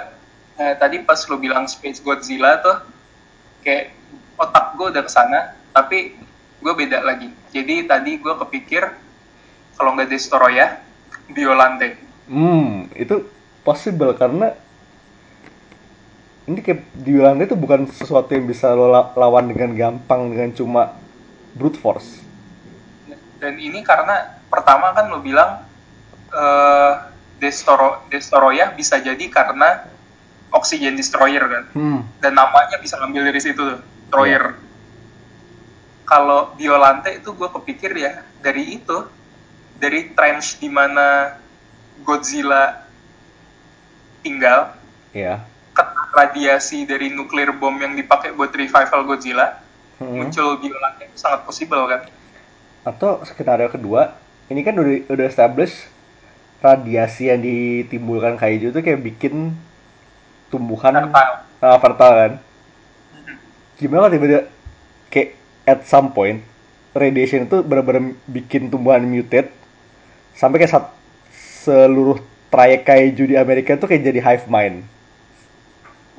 eh, 0.61 0.77
tadi 0.77 1.01
pas 1.01 1.16
lo 1.24 1.40
bilang 1.40 1.65
Space 1.65 2.05
Godzilla 2.05 2.61
tuh 2.61 2.85
kayak 3.65 3.97
otak 4.36 4.77
gue 4.77 4.86
udah 4.93 5.01
ke 5.01 5.09
sana, 5.09 5.57
tapi 5.73 6.12
gue 6.62 6.72
beda 6.72 7.02
lagi. 7.02 7.28
Jadi 7.51 7.84
tadi 7.84 8.22
gue 8.22 8.34
kepikir 8.47 8.86
kalau 9.74 9.98
nggak 9.98 10.09
Destroyer, 10.09 10.78
Violante. 11.28 11.98
Hmm, 12.30 12.86
itu 12.94 13.26
possible 13.66 14.14
karena 14.14 14.55
ini 16.47 16.59
kayak 16.59 16.82
dibilang 16.94 17.39
itu 17.39 17.55
bukan 17.55 17.86
sesuatu 17.90 18.30
yang 18.34 18.47
bisa 18.47 18.70
lo 18.74 18.90
la- 18.90 19.14
lawan 19.14 19.51
dengan 19.51 19.74
gampang 19.74 20.30
dengan 20.30 20.51
cuma 20.55 20.94
brute 21.55 21.78
force. 21.78 22.22
Dan 23.39 23.59
ini 23.59 23.82
karena 23.82 24.39
pertama 24.47 24.94
kan 24.94 25.10
lo 25.10 25.18
bilang 25.18 25.66
eh 26.32 26.94
Destoro 27.43 28.06
Destoroyah 28.06 28.70
bisa 28.70 29.02
jadi 29.02 29.26
karena 29.26 29.82
Oxygen 30.55 30.94
Destroyer 30.94 31.43
kan. 31.43 31.64
Hmm, 31.74 32.01
Dan 32.22 32.39
namanya 32.39 32.78
bisa 32.78 33.02
ngambil 33.02 33.34
dari 33.34 33.40
situ 33.43 33.59
tuh, 33.59 33.78
Destroyer. 33.82 34.55
Kalau 36.03 36.53
Violante 36.55 37.15
itu 37.15 37.31
gue 37.33 37.49
kepikir 37.49 37.95
ya 37.95 38.12
dari 38.39 38.77
itu, 38.77 39.07
dari 39.79 40.11
trench 40.12 40.59
di 40.59 40.69
mana 40.69 41.39
Godzilla 42.03 42.83
tinggal, 44.20 44.74
ya. 45.11 45.43
kena 45.73 46.03
radiasi 46.12 46.85
dari 46.85 47.09
nuklir 47.09 47.55
bom 47.55 47.74
yang 47.74 47.95
dipakai 47.95 48.35
buat 48.35 48.51
revival 48.53 49.07
Godzilla, 49.07 49.59
Hmm. 50.03 50.19
muncul 50.19 50.59
Violante 50.59 51.07
itu 51.07 51.15
sangat 51.15 51.47
possible 51.47 51.87
kan. 51.87 52.03
Atau 52.83 53.23
skenario 53.23 53.70
kedua, 53.70 54.19
ini 54.51 54.66
kan 54.66 54.74
udah 54.74 55.07
udah 55.07 55.27
establish 55.31 55.87
radiasi 56.59 57.31
yang 57.31 57.39
ditimbulkan 57.39 58.35
kaiju 58.35 58.74
itu 58.74 58.81
kayak 58.83 58.99
bikin 58.99 59.55
tumbuhan 60.51 61.07
Fertile. 61.07 61.35
ah, 61.62 61.79
fertile 61.79 62.16
kan. 62.19 62.33
Gimana 63.79 63.99
kalau 64.03 64.12
tiba-tiba 64.12 64.43
kayak 65.07 65.29
at 65.68 65.86
some 65.86 66.10
point 66.10 66.43
radiation 66.93 67.48
itu 67.48 67.64
benar-benar 67.64 68.12
bikin 68.28 68.68
tumbuhan 68.68 69.05
mutate 69.05 69.48
sampai 70.36 70.60
kayak 70.60 70.72
sat- 70.72 70.97
seluruh 71.62 72.20
trayek 72.52 72.84
kaiju 72.84 73.24
di 73.32 73.36
Amerika 73.39 73.78
tuh 73.80 73.89
kayak 73.89 74.05
jadi 74.05 74.20
hive 74.20 74.47
mind. 74.51 74.84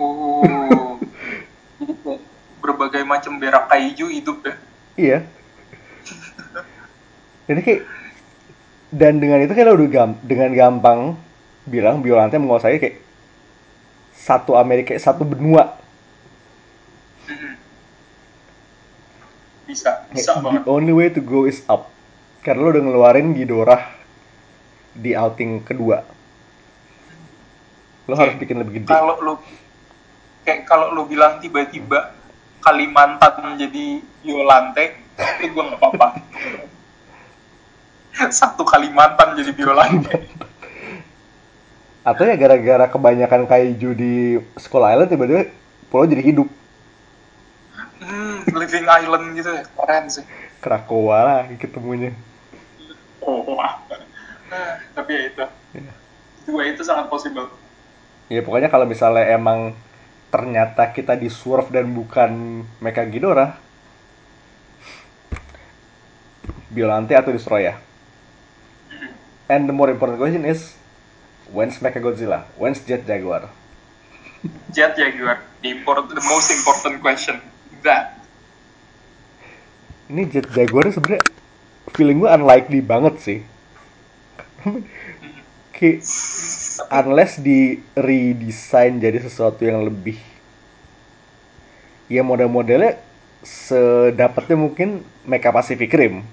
Oh, 0.01 0.97
berbagai 2.63 3.05
macam 3.05 3.37
berak 3.37 3.69
kaiju 3.69 4.09
hidup 4.09 4.37
ya. 4.41 4.53
Iya. 4.97 5.19
Jadi 7.45 7.59
kayak 7.61 7.81
dan 8.93 9.19
dengan 9.19 9.43
itu 9.43 9.53
kayak 9.53 9.67
lo 9.67 9.75
udah 9.77 9.89
gam- 9.89 10.21
dengan 10.23 10.49
gampang 10.53 10.99
bilang 11.67 11.99
Violante 11.99 12.39
menguasai 12.39 12.79
kayak 12.79 13.03
satu 14.15 14.55
Amerika 14.55 14.95
satu 14.95 15.27
benua. 15.27 15.82
Bisa, 19.63 20.03
bisa 20.11 20.35
the 20.35 20.43
banget. 20.43 20.67
only 20.67 20.91
way 20.91 21.07
to 21.07 21.23
go 21.23 21.47
is 21.47 21.63
up. 21.71 21.87
Karena 22.43 22.67
lo 22.67 22.69
udah 22.75 22.83
ngeluarin 22.83 23.31
Ghidorah 23.31 23.83
di 24.91 25.15
outing 25.15 25.63
kedua. 25.63 26.03
Lo 28.05 28.13
harus 28.19 28.35
bikin 28.35 28.59
lebih 28.59 28.83
gede. 28.83 28.91
Kalau 28.91 29.15
lu 29.23 29.33
kayak 30.43 30.67
kalau 30.67 30.91
lu 30.91 31.07
bilang 31.07 31.39
tiba-tiba 31.39 32.11
Kalimantan 32.63 33.59
jadi 33.59 33.99
Violante, 34.23 34.95
itu 35.39 35.51
gue 35.51 35.63
nggak 35.63 35.79
apa-apa. 35.79 36.07
Satu 38.39 38.63
Kalimantan 38.63 39.35
jadi 39.35 39.51
Violante. 39.51 40.15
Atau 42.03 42.27
ya 42.27 42.35
gara-gara 42.35 42.91
kebanyakan 42.91 43.47
kaiju 43.47 43.89
di 43.95 44.35
Skull 44.59 44.83
Island 44.83 45.11
tiba-tiba 45.11 45.47
pulau 45.87 46.03
jadi 46.03 46.23
hidup. 46.23 46.47
Hmm, 48.03 48.43
Living 48.51 48.87
Island 48.87 49.25
gitu 49.39 49.49
ya, 49.55 49.63
keren 49.63 50.05
sih. 50.11 50.25
Krakoa 50.59 51.17
lah 51.23 51.39
ketemunya. 51.55 52.11
Oh, 53.23 53.55
wah. 53.55 53.79
Nah, 54.51 54.83
tapi 54.91 55.11
ya 55.15 55.21
itu. 55.31 55.45
Iya. 55.79 55.93
Dua 56.43 56.63
itu 56.67 56.83
sangat 56.83 57.07
possible. 57.07 57.47
Ya 58.27 58.43
pokoknya 58.43 58.67
kalau 58.67 58.83
misalnya 58.83 59.27
emang 59.31 59.75
ternyata 60.33 60.89
kita 60.91 61.13
di 61.13 61.29
swerve 61.29 61.69
dan 61.69 61.93
bukan 61.93 62.63
Mecha 62.81 63.05
Ghidorah, 63.05 63.55
Violante 66.73 67.13
atau 67.13 67.31
Destroyer. 67.31 67.77
And 69.51 69.69
the 69.69 69.75
more 69.75 69.91
important 69.91 70.17
question 70.17 70.47
is, 70.47 70.73
when's 71.53 71.77
Mecha 71.77 72.01
Godzilla? 72.01 72.49
When's 72.57 72.81
Jet 72.81 73.05
Jaguar? 73.05 73.51
Jet 74.73 74.97
Jaguar, 74.97 75.39
the, 75.61 75.71
the 76.17 76.25
most 76.25 76.49
important 76.49 76.99
question. 76.99 77.37
That. 77.83 78.23
Ini 80.07 80.23
Jet 80.31 80.47
Jaguar 80.55 80.87
sebenarnya 80.91 81.23
feeling 81.95 82.23
gue 82.23 82.29
unlikely 82.31 82.79
banget 82.79 83.15
sih. 83.19 83.39
Kayak 85.75 85.99
unless 86.93 87.41
di 87.41 87.81
redesign 87.97 89.01
jadi 89.01 89.19
sesuatu 89.19 89.65
yang 89.65 89.83
lebih 89.83 90.15
ya 92.07 92.21
model-modelnya 92.21 93.01
sedapatnya 93.43 94.55
mungkin 94.55 95.03
Mecha 95.27 95.51
Pacific 95.51 95.91
Rim 95.91 96.23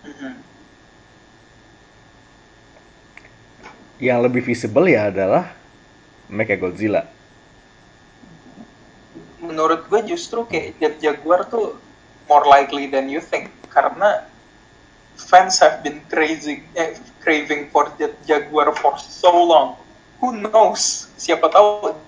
Mhm. 0.00 0.32
yang 4.00 4.24
lebih 4.24 4.40
visible 4.40 4.88
ya 4.88 5.12
adalah 5.12 5.52
Mecha 6.32 6.56
Godzilla 6.56 7.19
menurut 9.50 9.90
gue 9.90 10.14
justru 10.14 10.46
kayak 10.46 10.78
Jet 10.78 10.94
Jaguar 11.02 11.42
tuh 11.50 11.74
more 12.30 12.46
likely 12.46 12.86
than 12.86 13.10
you 13.10 13.18
think 13.18 13.50
karena 13.74 14.22
fans 15.18 15.58
have 15.58 15.82
been 15.82 15.98
crazy 16.06 16.62
eh, 16.78 16.94
craving 17.18 17.66
for 17.74 17.90
Jet 17.98 18.14
Jaguar 18.22 18.70
for 18.78 18.94
so 19.02 19.34
long. 19.34 19.74
Who 20.22 20.38
knows? 20.38 21.10
Siapa 21.18 21.50
tahu 21.50 21.98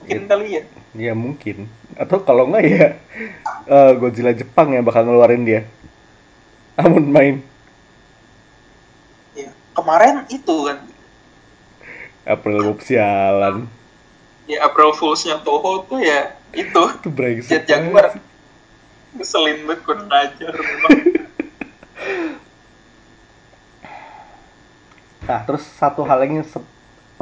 mungkin 0.00 0.26
kali 0.26 0.48
ya. 0.56 0.62
ya 0.96 1.12
mungkin 1.12 1.68
atau 1.94 2.18
kalau 2.24 2.48
nggak 2.48 2.64
ya 2.64 2.88
eh, 3.68 3.92
Godzilla 4.00 4.32
Jepang 4.32 4.72
yang 4.72 4.82
bakal 4.82 5.04
ngeluarin 5.04 5.44
dia 5.44 5.68
amun 6.80 7.06
main 7.12 7.36
ya. 9.36 9.52
Kemarin 9.76 10.24
itu 10.32 10.56
kan 10.66 10.78
April 12.24 12.58
Bob 12.64 12.80
sialan 12.80 13.68
ya 14.50 14.66
April 14.66 14.90
Fools-nya 14.98 15.38
Toho 15.46 15.86
tuh 15.86 16.02
ya 16.02 16.34
itu 16.50 16.82
itu 16.98 17.08
brengsek 17.08 17.62
Jet 17.62 17.64
Jaguar. 17.70 18.18
Ngeselin 19.14 19.66
banget 19.66 19.80
kurang 19.86 20.10
ajar 20.10 20.54
memang. 20.54 20.98
Nah, 25.30 25.46
terus 25.46 25.62
satu 25.78 26.02
hal 26.02 26.26
lagi 26.26 26.42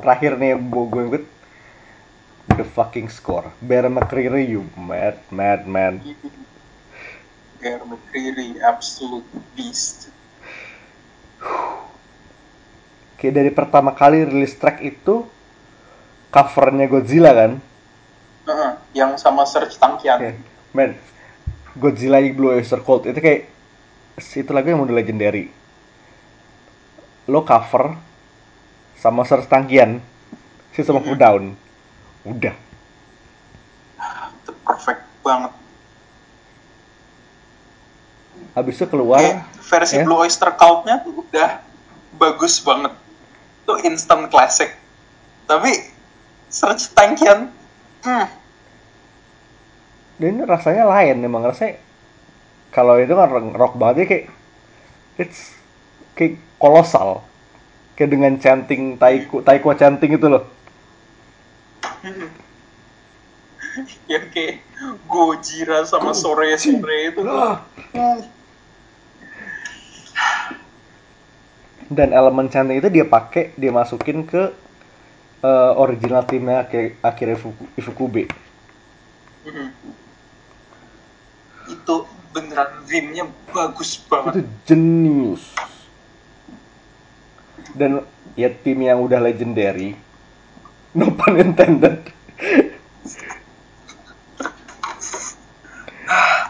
terakhir 0.01 0.41
nih 0.41 0.57
mau 0.57 0.89
gue 0.89 1.03
ikut 1.13 1.25
the 2.57 2.65
fucking 2.65 3.13
score. 3.13 3.53
Bear 3.61 3.85
McCreary, 3.93 4.49
you 4.49 4.65
mad, 4.81 5.21
mad 5.29 5.69
man. 5.69 6.01
Bear 7.61 7.85
McCreary, 7.85 8.57
absolute 8.65 9.29
beast. 9.53 10.09
Kayak 13.19 13.35
dari 13.35 13.51
pertama 13.53 13.93
kali 13.93 14.25
rilis 14.25 14.57
track 14.57 14.81
itu 14.81 15.27
covernya 16.29 16.87
Godzilla 16.89 17.33
kan? 17.33 17.53
Heeh, 18.49 18.71
yang 18.97 19.17
sama 19.21 19.45
Serge 19.45 19.77
Tankian. 19.77 20.19
Kayak, 20.21 20.37
man, 20.73 20.97
Godzilla 21.77 22.19
yang 22.19 22.35
Blue 22.35 22.53
Oyster 22.53 22.81
Cult 22.83 23.07
itu 23.07 23.21
kayak 23.21 23.49
itu 24.19 24.51
lagu 24.51 24.67
yang 24.67 24.83
udah 24.83 24.97
legendary. 24.99 25.55
lo 27.29 27.45
cover 27.45 27.93
sama 28.97 29.21
sertangkian 29.29 30.01
System 30.73 30.97
of 30.97 31.05
a 31.05 31.13
Down 31.13 31.53
udah 32.25 32.57
Itu 34.43 34.53
perfect 34.65 35.05
banget. 35.21 35.53
habis 38.57 38.75
itu 38.81 38.89
keluar 38.89 39.21
Kayak 39.21 39.45
versi 39.61 39.95
ya. 40.01 40.05
Blue 40.09 40.19
Oyster 40.19 40.51
Cult-nya 40.57 41.05
tuh 41.05 41.21
udah 41.21 41.61
bagus 42.17 42.59
banget. 42.65 42.97
Itu 43.63 43.77
instant 43.87 44.33
classic. 44.33 44.73
Tapi 45.45 45.71
Search 46.49 46.93
Tankian, 46.97 47.53
hmm, 48.05 48.27
dan 50.19 50.29
ini 50.35 50.43
rasanya 50.43 50.85
lain 50.89 51.23
emang 51.23 51.47
rasanya 51.47 51.79
kalau 52.75 52.99
itu 52.99 53.15
kan 53.15 53.31
rock 53.55 53.79
banget 53.79 53.97
ya 53.97 54.07
kayak 54.11 54.25
it's 55.19 55.55
kayak 56.19 56.43
kolosal. 56.59 57.23
Kayak 57.95 58.11
dengan 58.15 58.39
chanting 58.39 58.95
taiko 58.99 59.43
taiko 59.43 59.75
chanting 59.75 60.15
itu 60.15 60.27
loh. 60.27 60.47
Yang 64.11 64.25
kayak 64.35 64.55
Gojira 65.07 65.87
sama 65.87 66.11
Sore 66.15 66.55
Sore 66.59 67.15
itu 67.15 67.23
tuh. 67.23 67.59
Hmm, 67.95 68.19
dan 71.89 72.13
elemen 72.13 72.53
chanting 72.53 72.79
itu 72.83 72.91
dia 72.93 73.07
pakai 73.07 73.57
dia 73.57 73.73
masukin 73.73 74.27
ke 74.27 74.53
eh, 75.43 75.73
original 75.79 76.23
timnya 76.27 76.67
akhir 76.67 76.99
akhir 77.03 77.27
Ifuku- 77.39 77.71
Ifukube 77.79 78.23
hmm. 79.47 79.71
Itu 81.69 82.09
beneran 82.33 82.85
rimnya 82.89 83.25
bagus 83.53 84.01
itu 84.01 84.09
banget. 84.09 84.45
jenius 84.69 85.45
dan 87.77 88.05
ya 88.35 88.49
tim 88.51 88.79
yang 88.83 89.01
udah 89.03 89.21
legendary 89.23 89.95
no 90.95 91.11
pun 91.15 91.37
intended 91.39 92.03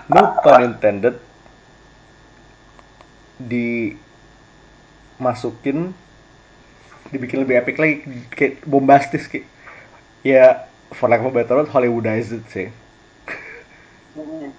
no 0.09 0.23
pun 0.41 0.63
intended 0.65 1.17
dimasukin 5.19 5.95
dibikin 7.13 7.41
lebih 7.45 7.57
epic 7.61 7.77
lagi 7.81 7.95
kayak 8.33 8.65
bombastis 8.69 9.25
kayak 9.31 9.47
ya 10.25 10.67
for 10.93 11.09
lack 11.09 11.21
of 11.25 11.33
a 11.33 11.35
better 11.37 11.57
word 11.59 11.71
Hollywoodized 11.73 12.33
it 12.37 12.45
sih 12.53 12.69
Hmm. 14.15 14.51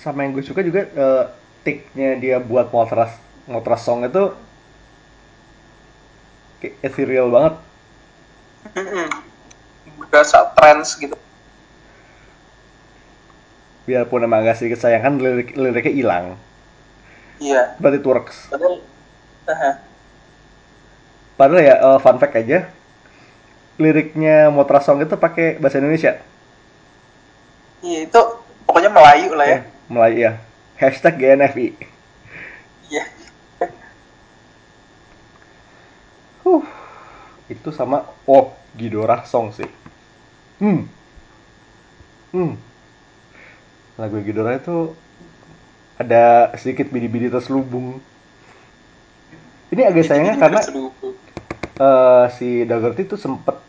sama 0.00 0.24
yang 0.24 0.32
gue 0.32 0.44
suka 0.44 0.64
juga 0.64 0.88
eh, 0.88 1.24
take-nya 1.64 2.16
dia 2.16 2.36
buat 2.40 2.72
motras 2.72 3.12
motras 3.44 3.84
song 3.84 4.06
itu 4.08 4.32
kayak 6.60 6.74
ethereal 6.84 7.28
banget. 7.32 7.54
Berasa 10.10 10.38
trance 10.56 10.96
gitu. 11.00 11.16
biarpun 13.88 14.22
emang 14.22 14.46
agak 14.46 14.62
sedikit 14.62 14.78
sayangkan 14.86 15.18
lirik 15.18 15.48
liriknya 15.58 15.92
hilang 15.92 16.26
Iya. 17.40 17.74
but 17.80 17.96
it 17.96 18.04
works 18.04 18.46
Padahal, 18.52 18.84
Aha. 19.48 19.70
padahal 21.34 21.60
ya 21.64 21.74
eh, 21.80 21.98
fun 21.98 22.20
fact 22.20 22.36
aja 22.36 22.68
liriknya 23.80 24.52
motras 24.52 24.84
song 24.84 25.00
itu 25.00 25.16
pakai 25.16 25.56
bahasa 25.56 25.80
Indonesia 25.80 26.20
iya 27.80 28.04
itu 28.04 28.20
pokoknya 28.68 28.92
Melayu 28.92 29.32
lah 29.32 29.46
ya. 29.48 29.56
ya 29.56 29.60
Melayu 29.88 30.16
ya 30.20 30.32
hashtag 30.76 31.16
GNFI 31.16 31.68
Iya. 32.90 33.04
Huh. 36.44 36.64
itu 37.48 37.68
sama 37.70 38.04
oh 38.26 38.52
Gidora 38.76 39.24
song 39.24 39.50
sih 39.50 39.68
hmm 40.60 40.84
hmm 42.36 42.52
lagu 43.96 44.16
Gidora 44.20 44.56
itu 44.56 44.92
ada 46.00 46.48
sedikit 46.56 46.88
bidi-bidi 46.88 47.28
terselubung 47.28 48.00
ini 49.70 49.82
agak 49.84 50.08
sayangnya 50.08 50.34
karena 50.40 50.60
eh, 51.76 52.24
si 52.34 52.64
Dagerty 52.64 53.04
tuh 53.04 53.20
sempet 53.20 53.60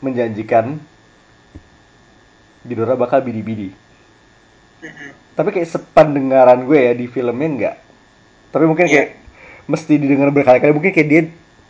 menjanjikan 0.00 0.78
Ghidorah 2.62 2.94
bakal 2.94 3.26
bidi-bidi. 3.26 3.74
Tapi 5.34 5.48
kayak 5.50 5.66
sependengaran 5.66 6.62
gue 6.62 6.78
ya 6.78 6.92
di 6.94 7.10
filmnya 7.10 7.48
enggak. 7.50 7.76
Tapi 8.54 8.64
mungkin 8.70 8.86
kayak 8.86 9.18
mesti 9.66 9.98
didengar 9.98 10.30
berkali-kali. 10.30 10.70
Mungkin 10.70 10.94
kayak 10.94 11.08
dia 11.10 11.22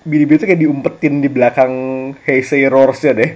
bidi-bidi 0.05 0.45
tuh 0.45 0.49
kayak 0.53 0.61
diumpetin 0.61 1.25
di 1.25 1.33
belakang 1.33 1.73
Heisei 2.29 2.69
Roars-nya 2.69 3.17
deh. 3.17 3.33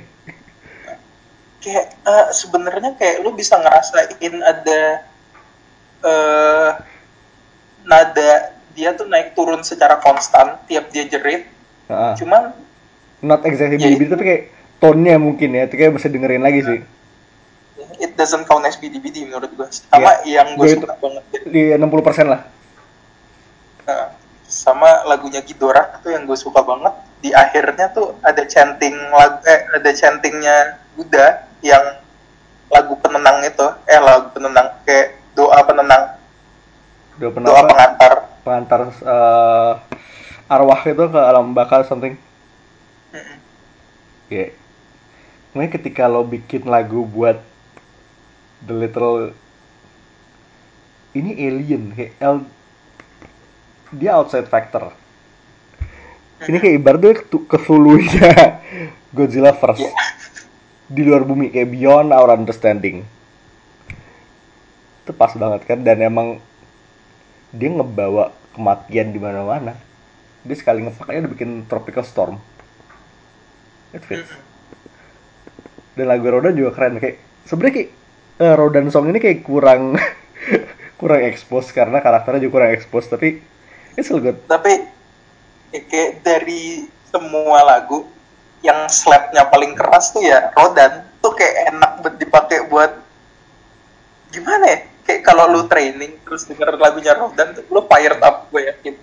kayak 1.64 1.86
eh, 1.96 2.26
sebenarnya 2.30 2.94
kayak 2.94 3.24
lu 3.24 3.32
bisa 3.34 3.56
ngerasain 3.56 4.34
ada 4.44 5.02
eh 5.98 6.70
nada 7.82 8.30
dia 8.72 8.92
tuh 8.92 9.06
naik 9.06 9.32
turun 9.32 9.62
secara 9.62 9.96
konstan 9.96 10.60
tiap 10.64 10.90
dia 10.90 11.06
jerit 11.06 11.48
Heeh. 11.86 12.14
cuman 12.16 12.52
Not 13.18 13.42
exactly 13.42 13.76
Ya, 13.76 13.88
bidi-bidi 13.88 14.02
itu- 14.02 14.12
tapi 14.12 14.24
kayak 14.24 14.42
tone-nya 14.76 15.16
mungkin 15.16 15.48
ya. 15.50 15.64
Itu 15.64 15.74
kayak 15.74 15.96
mesti 15.96 16.08
dengerin 16.08 16.42
lagi 16.42 16.60
sih. 16.62 16.80
it 17.96 18.12
doesn't 18.12 18.44
count 18.44 18.60
as 18.62 18.76
BD-BD 18.76 19.24
menurut 19.24 19.48
gua 19.52 19.68
sama 19.68 20.20
yang 20.22 20.52
gue 20.52 20.64
Gue 20.66 20.76
suka 20.76 20.92
banget 20.94 21.22
Di 21.46 21.72
60% 21.72 22.26
lah. 22.26 22.40
eh, 23.86 24.06
sama 24.42 25.04
lagunya 25.04 25.40
Ghidorah 25.40 25.96
tuh 25.98 26.10
yang 26.10 26.22
gue 26.22 26.36
suka 26.36 26.60
banget 26.60 26.92
di 27.18 27.32
akhirnya 27.32 27.88
tuh 27.90 28.20
ada 28.20 28.44
chanting 28.44 28.92
lagu 29.10 29.40
eh 29.42 29.60
ada 29.72 29.90
chantingnya 29.90 30.56
Buddha 30.92 31.26
yang 31.60 31.82
lagu 32.68 32.94
penenang 32.96 33.40
itu 33.42 33.64
eh 33.86 33.98
lagu 33.98 34.28
penenang 34.30 34.76
kayak 34.82 35.16
doa 35.36 35.60
penenang 35.62 36.16
Udah 37.16 37.30
pernah 37.30 37.48
doa 37.48 37.62
pengantar 37.64 38.12
pengantar 38.40 38.80
eh, 38.90 39.72
arwah 40.46 40.80
itu 40.80 41.04
ke 41.06 41.18
alam 41.18 41.50
bakal 41.50 41.82
something. 41.82 42.14
Ya. 44.26 44.54
Makanya 45.50 45.70
ketika 45.74 46.06
lo 46.06 46.22
bikin 46.22 46.66
lagu 46.66 47.02
buat 47.02 47.40
The 48.60 48.74
Little 48.74 49.32
ini 51.12 51.32
alien 51.40 51.90
kayak 51.90 52.12
L- 52.20 52.46
dia 53.90 54.14
outside 54.14 54.46
factor. 54.46 54.92
Ini 56.44 56.60
kayak 56.60 56.74
ibaratnya 56.76 57.12
ke- 57.16 57.56
Cthulhu-nya 57.56 58.60
Godzilla 59.16 59.56
first 59.56 59.80
Iya. 59.80 59.92
di 60.86 61.02
luar 61.02 61.24
bumi 61.24 61.48
kayak 61.48 61.72
beyond 61.72 62.12
our 62.12 62.28
understanding. 62.30 63.02
Itu 65.06 65.14
pas 65.14 65.30
banget 65.38 65.62
kan 65.70 65.86
dan 65.86 66.02
emang 66.02 66.42
dia 67.54 67.70
ngebawa 67.70 68.34
kematian 68.58 69.14
di 69.14 69.22
mana-mana. 69.22 69.78
Dia 70.42 70.56
sekali 70.58 70.82
ngepaknya 70.82 71.22
udah 71.26 71.32
bikin 71.32 71.50
tropical 71.70 72.02
storm. 72.02 72.42
It 73.94 74.02
fits. 74.02 74.34
Dan 75.94 76.10
lagu 76.10 76.26
Rodan 76.26 76.58
juga 76.58 76.74
keren 76.74 76.98
kayak 76.98 77.22
sebenarnya 77.46 77.74
kayak 77.78 77.90
eh, 78.42 78.54
Rodan 78.58 78.90
song 78.90 79.06
ini 79.14 79.22
kayak 79.22 79.46
kurang 79.46 79.94
kurang 81.00 81.22
expose 81.22 81.70
karena 81.70 82.02
karakternya 82.02 82.42
juga 82.42 82.60
kurang 82.60 82.72
expose 82.74 83.06
tapi 83.06 83.38
it's 83.94 84.10
still 84.10 84.20
good. 84.20 84.36
tapi 84.50 84.84
ya, 85.70 85.80
kayak 85.86 86.20
dari 86.26 86.90
semua 87.08 87.64
lagu 87.64 88.04
yang 88.60 88.90
slapnya 88.90 89.46
paling 89.48 89.72
keras 89.78 90.10
tuh 90.12 90.20
ya 90.20 90.50
Rodan 90.58 91.06
tuh 91.22 91.32
kayak 91.32 91.72
enak 91.72 91.92
buat 92.02 92.14
dipakai 92.18 92.58
buat 92.68 92.92
gimana 94.34 94.64
ya 94.66 94.78
kayak 95.06 95.22
kalau 95.22 95.46
lu 95.54 95.62
training 95.70 96.18
terus 96.26 96.44
denger 96.44 96.74
lagunya 96.76 97.14
Rodan 97.14 97.54
tuh 97.54 97.64
lu 97.70 97.86
fired 97.86 98.20
up 98.20 98.50
gue 98.50 98.62
yakin 98.66 98.94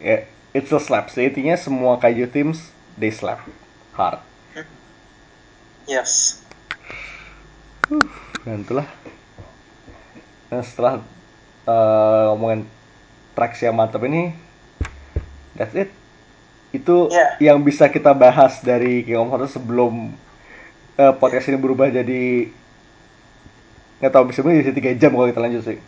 Ya, 0.00 0.24
it's 0.56 0.72
a 0.72 0.80
slap 0.80 1.12
sih. 1.12 1.28
Intinya 1.28 1.52
semua 1.52 2.00
kaiju 2.00 2.24
teams 2.32 2.72
they 2.96 3.12
slap 3.12 3.44
hard. 3.92 4.16
yes 5.84 6.40
Dan 8.48 8.64
itulah. 8.64 8.88
Dan 10.48 10.64
setelah 10.64 11.04
eh, 11.68 12.22
ngomongin 12.32 12.64
tracks 13.36 13.60
yang 13.60 13.76
mantap 13.76 14.00
ini, 14.08 14.32
that's 15.52 15.76
it. 15.76 15.92
Itu 16.72 17.12
Yeah. 17.12 17.52
yang 17.52 17.60
bisa 17.60 17.92
kita 17.92 18.16
bahas 18.16 18.64
dari 18.64 19.04
King 19.04 19.20
of 19.20 19.44
sebelum 19.52 20.16
eh, 20.98 21.12
podcast 21.18 21.46
ini 21.52 21.58
berubah 21.60 21.92
jadi 21.92 22.50
nggak 24.00 24.12
tahu 24.16 24.32
bisa 24.32 24.40
jadi 24.40 24.72
tiga 24.72 24.90
jam 24.96 25.12
kalau 25.12 25.28
kita 25.28 25.44
lanjut 25.44 25.62
sih. 25.62 25.78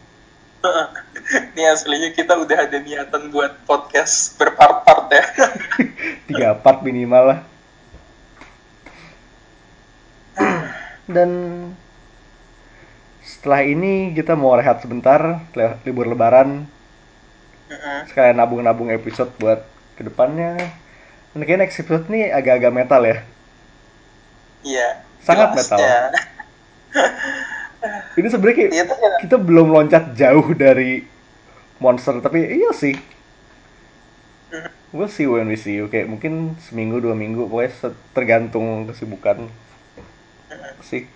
ini 1.57 1.63
aslinya 1.67 2.11
kita 2.15 2.39
udah 2.39 2.59
ada 2.69 2.79
niatan 2.79 3.33
buat 3.33 3.65
podcast 3.67 4.37
berpart-part 4.37 5.11
ya. 5.11 5.25
Tiga 6.31 6.49
part 6.61 6.85
minimal 6.85 7.25
lah. 7.35 7.41
dan 11.13 11.29
setelah 13.21 13.69
ini 13.69 14.17
kita 14.17 14.33
mau 14.33 14.57
rehat 14.57 14.81
sebentar 14.81 15.45
le- 15.53 15.77
libur 15.85 16.07
lebaran. 16.09 16.65
Sekalian 18.09 18.39
nabung-nabung 18.39 18.93
episode 18.93 19.33
buat 19.41 19.65
ke 19.99 20.05
depannya. 20.05 20.57
Dan 21.33 21.41
kayaknya 21.43 21.65
next 21.67 21.81
episode 21.81 22.07
ini 22.13 22.29
agak-agak 22.29 22.73
metal 22.73 23.03
ya 23.03 23.25
Iya. 24.63 25.03
Sangat 25.21 25.55
jelas 25.55 25.71
metal. 25.71 25.79
ini 28.19 28.29
sebenarnya 28.29 28.57
kayak 28.57 28.73
Iya 28.73 28.85
ya. 28.87 29.17
kita 29.21 29.37
belum 29.39 29.69
loncat 29.71 30.15
jauh 30.15 30.47
dari 30.55 31.03
monster 31.83 32.23
tapi 32.23 32.47
iya 32.47 32.71
sih 32.71 32.95
we'll 34.95 35.09
see 35.09 35.27
when 35.27 35.49
we 35.51 35.57
see 35.57 35.75
you 35.75 35.89
kayak 35.89 36.07
mungkin 36.07 36.55
seminggu 36.63 37.01
dua 37.01 37.17
minggu 37.17 37.49
pokoknya 37.49 37.91
tergantung 38.13 38.87
kesibukan 38.87 39.49
sih 40.85 41.09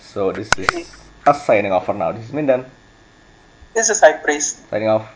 so 0.00 0.32
this 0.32 0.48
is 0.56 0.88
us 1.26 1.42
signing 1.44 1.74
off 1.74 1.84
for 1.84 1.92
now 1.92 2.14
this 2.14 2.24
is 2.24 2.32
Mindan 2.32 2.64
This 3.76 3.92
is 3.92 4.00
High 4.00 4.16
Priest. 4.16 4.64
signing 4.72 4.88
off 4.88 5.12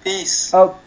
Peace. 0.00 0.48
out 0.56 0.80